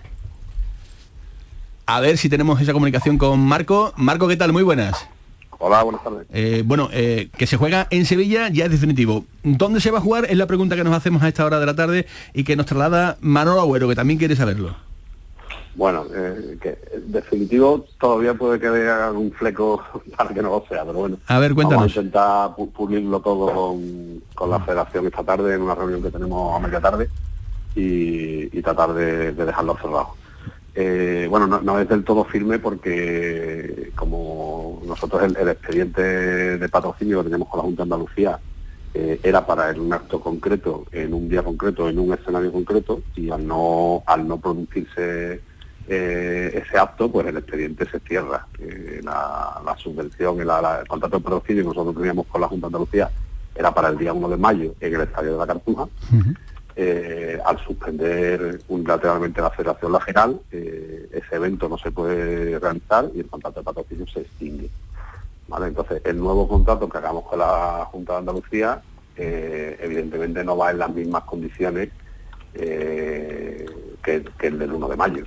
A 1.87 1.99
ver 1.99 2.17
si 2.17 2.29
tenemos 2.29 2.61
esa 2.61 2.71
comunicación 2.71 3.17
con 3.17 3.37
Marco. 3.41 3.91
Marco, 3.97 4.29
¿qué 4.29 4.37
tal? 4.37 4.53
Muy 4.53 4.63
buenas. 4.63 5.09
Hola, 5.57 5.83
buenas 5.83 6.05
tardes. 6.05 6.25
Eh, 6.31 6.63
bueno, 6.65 6.87
eh, 6.93 7.27
que 7.37 7.45
se 7.45 7.57
juega 7.57 7.85
en 7.89 8.05
Sevilla 8.05 8.47
ya 8.47 8.63
es 8.63 8.71
definitivo. 8.71 9.25
¿Dónde 9.43 9.81
se 9.81 9.91
va 9.91 9.97
a 9.97 10.01
jugar? 10.01 10.25
Es 10.29 10.37
la 10.37 10.47
pregunta 10.47 10.77
que 10.77 10.85
nos 10.85 10.95
hacemos 10.95 11.21
a 11.21 11.27
esta 11.27 11.43
hora 11.43 11.59
de 11.59 11.65
la 11.65 11.75
tarde 11.75 12.07
y 12.33 12.45
que 12.45 12.55
nos 12.55 12.65
traslada 12.65 13.17
Manolo 13.19 13.59
Agüero, 13.59 13.89
que 13.89 13.95
también 13.95 14.19
quiere 14.19 14.37
saberlo. 14.37 14.88
Bueno, 15.79 16.05
eh, 16.13 16.57
que 16.59 16.77
definitivo 17.07 17.85
todavía 17.97 18.33
puede 18.33 18.59
que 18.59 18.67
haya 18.67 19.07
algún 19.07 19.31
fleco 19.31 19.81
para 20.17 20.33
que 20.33 20.41
no 20.41 20.49
lo 20.49 20.65
sea, 20.67 20.83
pero 20.83 20.99
bueno. 20.99 21.17
A 21.27 21.39
ver, 21.39 21.53
cuéntanos. 21.53 21.83
Vamos 21.83 21.95
a 21.95 22.01
intentar 22.01 22.49
pulirlo 22.73 23.21
todo 23.21 23.77
con, 24.35 24.49
la 24.49 24.59
federación 24.59 25.07
esta 25.07 25.23
tarde, 25.23 25.55
en 25.55 25.61
una 25.61 25.75
reunión 25.75 26.03
que 26.03 26.11
tenemos 26.11 26.53
a 26.53 26.59
media 26.59 26.81
tarde, 26.81 27.07
y, 27.75 28.61
tratar 28.61 28.93
de, 28.93 29.31
dejarlo 29.31 29.77
cerrado. 29.77 30.09
Eh, 30.75 31.27
bueno, 31.29 31.47
no, 31.47 31.79
es 31.79 31.87
del 31.87 32.03
todo 32.03 32.25
firme 32.25 32.59
porque 32.59 33.93
como 33.95 34.81
nosotros 34.85 35.23
el, 35.23 35.47
expediente 35.47 36.01
de 36.57 36.69
patrocinio 36.69 37.19
que 37.19 37.29
tenemos 37.29 37.47
con 37.47 37.59
la 37.59 37.63
Junta 37.63 37.83
de 37.83 37.83
Andalucía 37.83 38.37
eh, 38.93 39.17
era 39.23 39.45
para 39.45 39.71
un 39.71 39.93
acto 39.93 40.19
concreto, 40.19 40.83
en 40.91 41.13
un 41.13 41.29
día 41.29 41.41
concreto, 41.41 41.87
en 41.87 41.99
un 41.99 42.13
escenario 42.13 42.51
concreto, 42.51 43.01
y 43.15 43.29
al 43.29 43.47
no, 43.47 44.03
al 44.05 44.27
no 44.27 44.37
producirse 44.37 45.47
eh, 45.91 46.63
ese 46.63 46.77
acto, 46.77 47.11
pues 47.11 47.25
el 47.25 47.37
expediente 47.37 47.89
se 47.89 47.99
cierra. 48.01 48.45
la, 49.03 49.75
subvención, 49.77 50.39
el, 50.39 50.49
el 50.49 50.87
contrato 50.87 51.17
de 51.17 51.23
patrocinio 51.23 51.63
que 51.63 51.69
nosotros 51.69 51.95
teníamos 51.95 52.27
con 52.27 52.41
la 52.41 52.47
Junta 52.47 52.67
de 52.67 52.67
Andalucía 52.67 53.09
era 53.55 53.73
para 53.73 53.89
el 53.89 53.97
día 53.97 54.13
1 54.13 54.29
de 54.29 54.37
mayo 54.37 54.75
en 54.79 54.95
el 54.95 55.01
estadio 55.01 55.33
de 55.33 55.37
la 55.37 55.47
Cartuja. 55.47 55.87
Eh, 56.75 57.37
al 57.43 57.57
suspender 57.59 58.61
unilateralmente 58.69 59.41
la 59.41 59.49
Federación 59.49 59.91
La 59.91 59.99
General, 59.99 60.39
eh, 60.51 61.09
ese 61.11 61.35
evento 61.35 61.67
no 61.67 61.77
se 61.77 61.91
puede 61.91 62.57
realizar 62.57 63.09
y 63.13 63.19
el 63.19 63.27
contrato 63.27 63.59
de 63.59 63.65
patrocinio 63.65 64.07
se 64.07 64.21
extingue. 64.21 64.69
¿Vale? 65.47 65.67
Entonces, 65.67 66.01
el 66.05 66.19
nuevo 66.19 66.47
contrato 66.47 66.87
que 66.87 66.99
hagamos 66.99 67.25
con 67.25 67.39
la 67.39 67.85
Junta 67.91 68.13
de 68.13 68.19
Andalucía, 68.19 68.81
evidentemente 69.17 70.43
no 70.45 70.55
va 70.55 70.71
en 70.71 70.77
las 70.77 70.93
mismas 70.93 71.23
condiciones 71.23 71.89
que, 72.53 73.65
que, 74.03 74.47
el 74.47 74.59
del 74.59 74.71
1 74.71 74.87
de 74.87 74.95
mayo. 74.95 75.25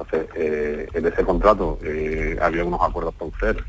Entonces, 0.00 0.28
eh, 0.36 0.88
en 0.92 1.06
ese 1.06 1.24
contrato 1.24 1.78
eh, 1.82 2.38
había 2.40 2.64
unos 2.64 2.80
acuerdos 2.80 3.14
con 3.18 3.32
FER 3.32 3.64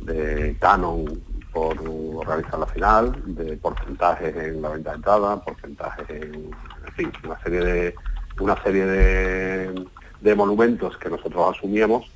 de 0.00 0.56
canon 0.58 1.04
por 1.52 1.76
organizar 2.16 2.58
la 2.58 2.66
final, 2.66 3.22
de 3.26 3.56
porcentajes 3.58 4.34
en 4.34 4.62
la 4.62 4.70
venta 4.70 4.90
de 4.90 4.96
entrada, 4.96 5.44
porcentajes 5.44 6.08
en, 6.08 6.50
en 6.86 6.92
fin, 6.96 7.12
una 7.22 7.38
serie 7.42 7.60
de 7.60 7.94
una 8.40 8.62
serie 8.62 8.86
de, 8.86 10.34
monumentos 10.36 10.96
que 10.98 11.10
nosotros 11.10 11.56
asumíamos 11.56 12.10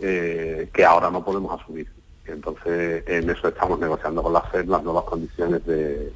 eh, 0.00 0.68
que 0.72 0.84
ahora 0.84 1.10
no 1.10 1.24
podemos 1.24 1.60
asumir. 1.60 1.88
Entonces, 2.24 3.04
en 3.06 3.30
eso 3.30 3.48
estamos 3.48 3.78
negociando 3.78 4.22
con 4.22 4.32
la 4.32 4.42
FED 4.42 4.66
las 4.66 4.82
nuevas 4.82 5.04
condiciones 5.04 5.64
de, 5.66 6.12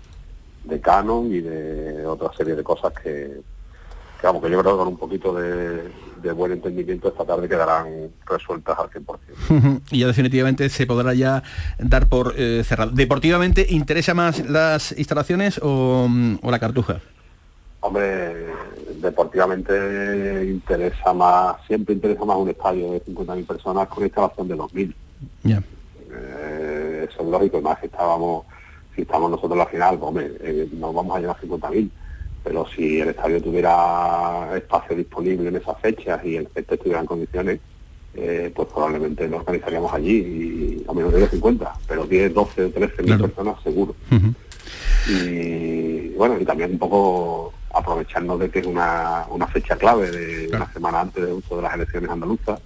de 0.64 0.80
canon 0.80 1.32
y 1.32 1.40
de 1.40 2.06
otra 2.06 2.32
serie 2.36 2.54
de 2.54 2.64
cosas 2.64 2.92
que, 2.94 3.40
que, 4.22 4.40
que 4.40 4.50
yo 4.50 4.60
creo 4.60 4.72
que 4.72 4.78
con 4.78 4.88
un 4.88 4.96
poquito 4.96 5.34
de, 5.34 5.90
buen 6.32 6.52
entendimiento 6.52 7.08
esta 7.08 7.24
tarde 7.24 7.48
quedarán 7.48 8.10
resueltas 8.24 8.78
al 8.78 8.88
100%. 8.90 9.80
y 9.90 9.98
ya 9.98 10.06
definitivamente 10.06 10.68
se 10.68 10.86
podrá 10.86 11.14
ya 11.14 11.42
dar 11.78 12.08
por 12.08 12.34
eh, 12.36 12.62
cerrado. 12.64 12.92
¿Deportivamente 12.92 13.66
interesa 13.68 14.14
más 14.14 14.48
las 14.48 14.96
instalaciones 14.96 15.60
o, 15.62 16.08
la 16.42 16.58
cartuja? 16.60 17.00
Hombre, 17.80 18.46
deportivamente 19.00 20.44
interesa 20.44 21.12
más, 21.12 21.56
siempre 21.66 21.94
interesa 21.94 22.24
más 22.24 22.36
un 22.36 22.50
estadio 22.50 22.92
de 22.92 23.04
50.000 23.04 23.46
personas 23.46 23.88
con 23.88 24.04
instalación 24.04 24.46
de 24.46 24.54
2.000. 24.56 24.94
Ya. 25.42 25.62
Eh, 26.12 27.08
eso 27.10 27.22
es 27.22 27.28
lógico, 27.28 27.58
y 27.58 27.62
más 27.62 27.80
que 27.80 27.86
estábamos, 27.86 28.46
si 28.94 29.02
estamos 29.02 29.28
nosotros 29.30 29.52
en 29.52 29.58
la 29.58 29.66
final, 29.66 29.98
pues, 29.98 30.08
hombre, 30.08 30.32
eh, 30.40 30.68
no 30.74 30.92
vamos 30.92 31.16
a 31.16 31.20
llegar 31.20 31.36
a 31.36 31.44
50.000, 31.44 31.90
pero 32.42 32.66
si 32.66 33.00
el 33.00 33.10
estadio 33.10 33.40
tuviera 33.40 34.56
espacio 34.56 34.96
disponible 34.96 35.48
en 35.48 35.56
esas 35.56 35.78
fechas 35.80 36.24
y 36.24 36.36
el 36.36 36.48
este 36.54 36.74
estuviera 36.74 37.00
en 37.00 37.06
condiciones, 37.06 37.60
eh, 38.14 38.52
pues 38.54 38.68
probablemente 38.68 39.28
lo 39.28 39.38
organizaríamos 39.38 39.92
allí, 39.92 40.16
y, 40.16 40.84
a 40.88 40.92
menos 40.92 41.12
de 41.12 41.28
50, 41.28 41.72
pero 41.86 42.04
10, 42.04 42.34
12 42.34 42.64
o 42.64 42.70
13 42.70 43.02
mil 43.02 43.18
personas 43.18 43.62
seguro. 43.62 43.94
Y 45.08 46.08
bueno, 46.10 46.38
y 46.40 46.44
también 46.44 46.72
un 46.72 46.78
poco 46.78 47.52
aprovecharnos 47.72 48.38
de 48.38 48.50
que 48.50 48.58
es 48.60 48.66
una, 48.66 49.26
una 49.30 49.46
fecha 49.46 49.76
clave 49.76 50.10
de 50.10 50.48
una 50.54 50.70
semana 50.72 51.00
antes 51.00 51.24
de 51.24 51.32
uso 51.32 51.56
de 51.56 51.62
las 51.62 51.74
elecciones 51.74 52.10
andaluzas 52.10 52.60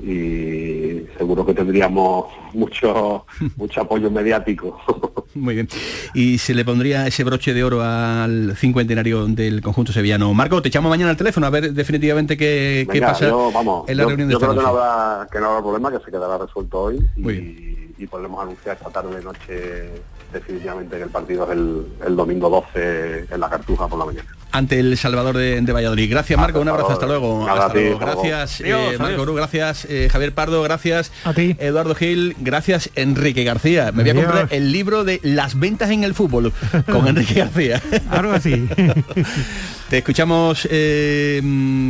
y 0.00 1.02
seguro 1.16 1.44
que 1.44 1.54
tendríamos 1.54 2.26
mucho 2.54 3.26
mucho 3.56 3.80
apoyo 3.80 4.10
mediático. 4.10 4.78
Muy 5.34 5.54
bien. 5.54 5.68
Y 6.14 6.38
se 6.38 6.54
le 6.54 6.64
pondría 6.64 7.06
ese 7.06 7.22
broche 7.24 7.52
de 7.54 7.62
oro 7.62 7.82
al 7.82 8.56
cincuentenario 8.56 9.26
del 9.26 9.60
conjunto 9.60 9.92
sevillano. 9.92 10.32
Marco, 10.34 10.62
te 10.62 10.68
echamos 10.68 10.88
mañana 10.90 11.10
al 11.10 11.16
teléfono 11.16 11.46
a 11.46 11.50
ver 11.50 11.72
definitivamente 11.72 12.36
qué, 12.36 12.86
qué 12.90 13.00
pasa 13.00 13.28
yo, 13.28 13.50
vamos, 13.52 13.88
en 13.88 13.96
la 13.96 14.02
yo- 14.04 14.08
reunión 14.08 14.28
de 14.28 14.32
yo 14.32 14.40
creo 14.40 14.54
que 14.54 14.60
no, 14.62 14.66
habrá, 14.68 15.28
que 15.30 15.38
no 15.38 15.46
habrá 15.50 15.60
problema, 15.62 15.90
que 15.92 16.04
se 16.04 16.10
quedará 16.10 16.38
resuelto 16.38 16.80
hoy 16.80 16.98
y, 17.16 18.02
y 18.02 18.06
podremos 18.06 18.42
anunciar 18.42 18.76
esta 18.76 18.90
tarde 18.90 19.22
noche 19.22 19.90
definitivamente 20.32 20.96
que 20.96 21.02
el 21.02 21.10
partido 21.10 21.44
es 21.44 21.50
el, 21.52 21.86
el 22.06 22.16
domingo 22.16 22.48
12 22.50 23.26
en 23.30 23.40
la 23.40 23.48
Cartuja 23.48 23.86
por 23.88 23.98
la 23.98 24.04
mañana. 24.06 24.28
ante 24.52 24.78
el 24.80 24.96
Salvador 24.96 25.36
de, 25.36 25.60
de 25.60 25.72
Valladolid. 25.72 26.10
Gracias 26.10 26.38
Marco, 26.38 26.60
un 26.60 26.68
abrazo, 26.68 26.90
hasta 26.92 27.06
luego. 27.06 27.46
Nada, 27.46 27.66
Hasta 27.66 27.72
ti, 27.74 27.80
luego. 27.84 27.98
Gracias 27.98 28.60
eh, 28.64 28.96
Marco 28.98 29.34
gracias 29.34 29.86
eh, 29.88 30.08
Javier 30.10 30.32
Pardo, 30.34 30.62
gracias 30.62 31.12
a 31.24 31.32
ti. 31.34 31.56
Eduardo 31.58 31.94
Gil, 31.94 32.34
gracias 32.40 32.90
Enrique 32.94 33.44
García. 33.44 33.92
Me 33.92 34.02
voy 34.02 34.10
a 34.10 34.14
comprar 34.14 34.48
el 34.50 34.72
libro 34.72 35.04
de 35.04 35.20
las 35.22 35.58
ventas 35.58 35.90
en 35.90 36.04
el 36.04 36.14
fútbol 36.14 36.52
con 36.90 37.06
Enrique 37.08 37.34
García. 37.34 37.82
Algo 38.10 38.32
así. 38.32 38.68
Te 39.90 39.98
escuchamos 39.98 40.68
eh, 40.70 41.40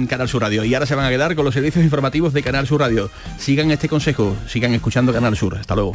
Canal 0.09 0.29
Sur 0.29 0.43
Radio 0.43 0.65
y 0.65 0.73
ahora 0.75 0.87
se 0.87 0.95
van 0.95 1.05
a 1.05 1.11
quedar 1.11 1.35
con 1.35 1.45
los 1.45 1.55
servicios 1.55 1.85
informativos 1.85 2.33
de 2.33 2.43
Canal 2.43 2.67
Sur 2.67 2.81
Radio. 2.81 3.11
Sigan 3.39 3.71
este 3.73 3.89
consejo, 3.89 4.37
sigan 4.47 4.73
escuchando 4.75 5.13
Canal 5.13 5.37
Sur. 5.37 5.57
Hasta 5.57 5.75
luego. 5.75 5.95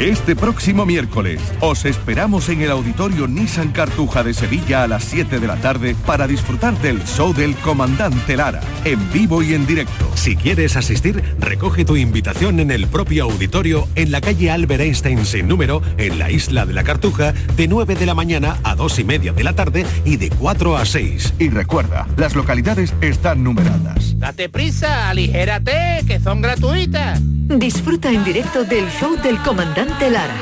Este 0.00 0.36
próximo 0.36 0.86
miércoles 0.86 1.40
os 1.60 1.84
esperamos 1.84 2.48
en 2.48 2.62
el 2.62 2.70
Auditorio 2.70 3.26
Nissan 3.26 3.72
Cartuja 3.72 4.22
de 4.22 4.32
Sevilla 4.32 4.84
a 4.84 4.88
las 4.88 5.04
7 5.04 5.40
de 5.40 5.46
la 5.46 5.56
tarde 5.56 5.96
para 6.06 6.26
disfrutar 6.26 6.78
del 6.80 7.02
show 7.04 7.34
del 7.34 7.56
Comandante 7.56 8.36
Lara, 8.36 8.60
en 8.84 9.12
vivo 9.12 9.42
y 9.42 9.54
en 9.54 9.66
directo. 9.66 10.10
Si 10.14 10.36
quieres 10.36 10.76
asistir, 10.76 11.22
recoge 11.40 11.84
tu 11.84 11.96
invitación 11.96 12.60
en 12.60 12.70
el 12.70 12.86
propio 12.86 13.24
auditorio 13.24 13.88
en 13.96 14.12
la 14.12 14.20
calle 14.20 14.50
Albert 14.50 14.82
Einstein 14.82 15.24
sin 15.26 15.48
número, 15.48 15.82
en 15.96 16.18
la 16.18 16.30
isla 16.30 16.64
de 16.64 16.74
la 16.74 16.84
Cartuja, 16.84 17.32
de 17.56 17.68
9 17.68 17.96
de 17.96 18.06
la 18.06 18.14
mañana 18.14 18.58
a 18.62 18.76
2 18.76 19.00
y 19.00 19.04
media 19.04 19.32
de 19.32 19.44
la 19.44 19.54
tarde 19.54 19.84
y 20.04 20.16
de 20.16 20.30
4 20.30 20.76
a 20.76 20.84
6. 20.84 21.34
Y 21.38 21.48
recuerda, 21.48 22.06
las 22.16 22.36
localidades 22.36 22.94
están 23.00 23.42
numeradas. 23.42 24.18
Date 24.18 24.48
prisa, 24.48 25.08
aligérate, 25.08 26.04
que 26.06 26.20
son 26.20 26.40
gratuitas. 26.40 27.20
Disfruta 27.22 28.10
en 28.12 28.24
directo 28.24 28.64
del 28.64 28.90
show 28.90 29.16
del 29.22 29.40
comandante 29.78 30.10
Lara, 30.10 30.34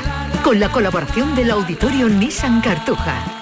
con 0.43 0.59
la 0.59 0.71
colaboración 0.71 1.35
del 1.35 1.51
Auditorio 1.51 2.09
Nissan 2.09 2.59
Cartuja. 2.59 3.36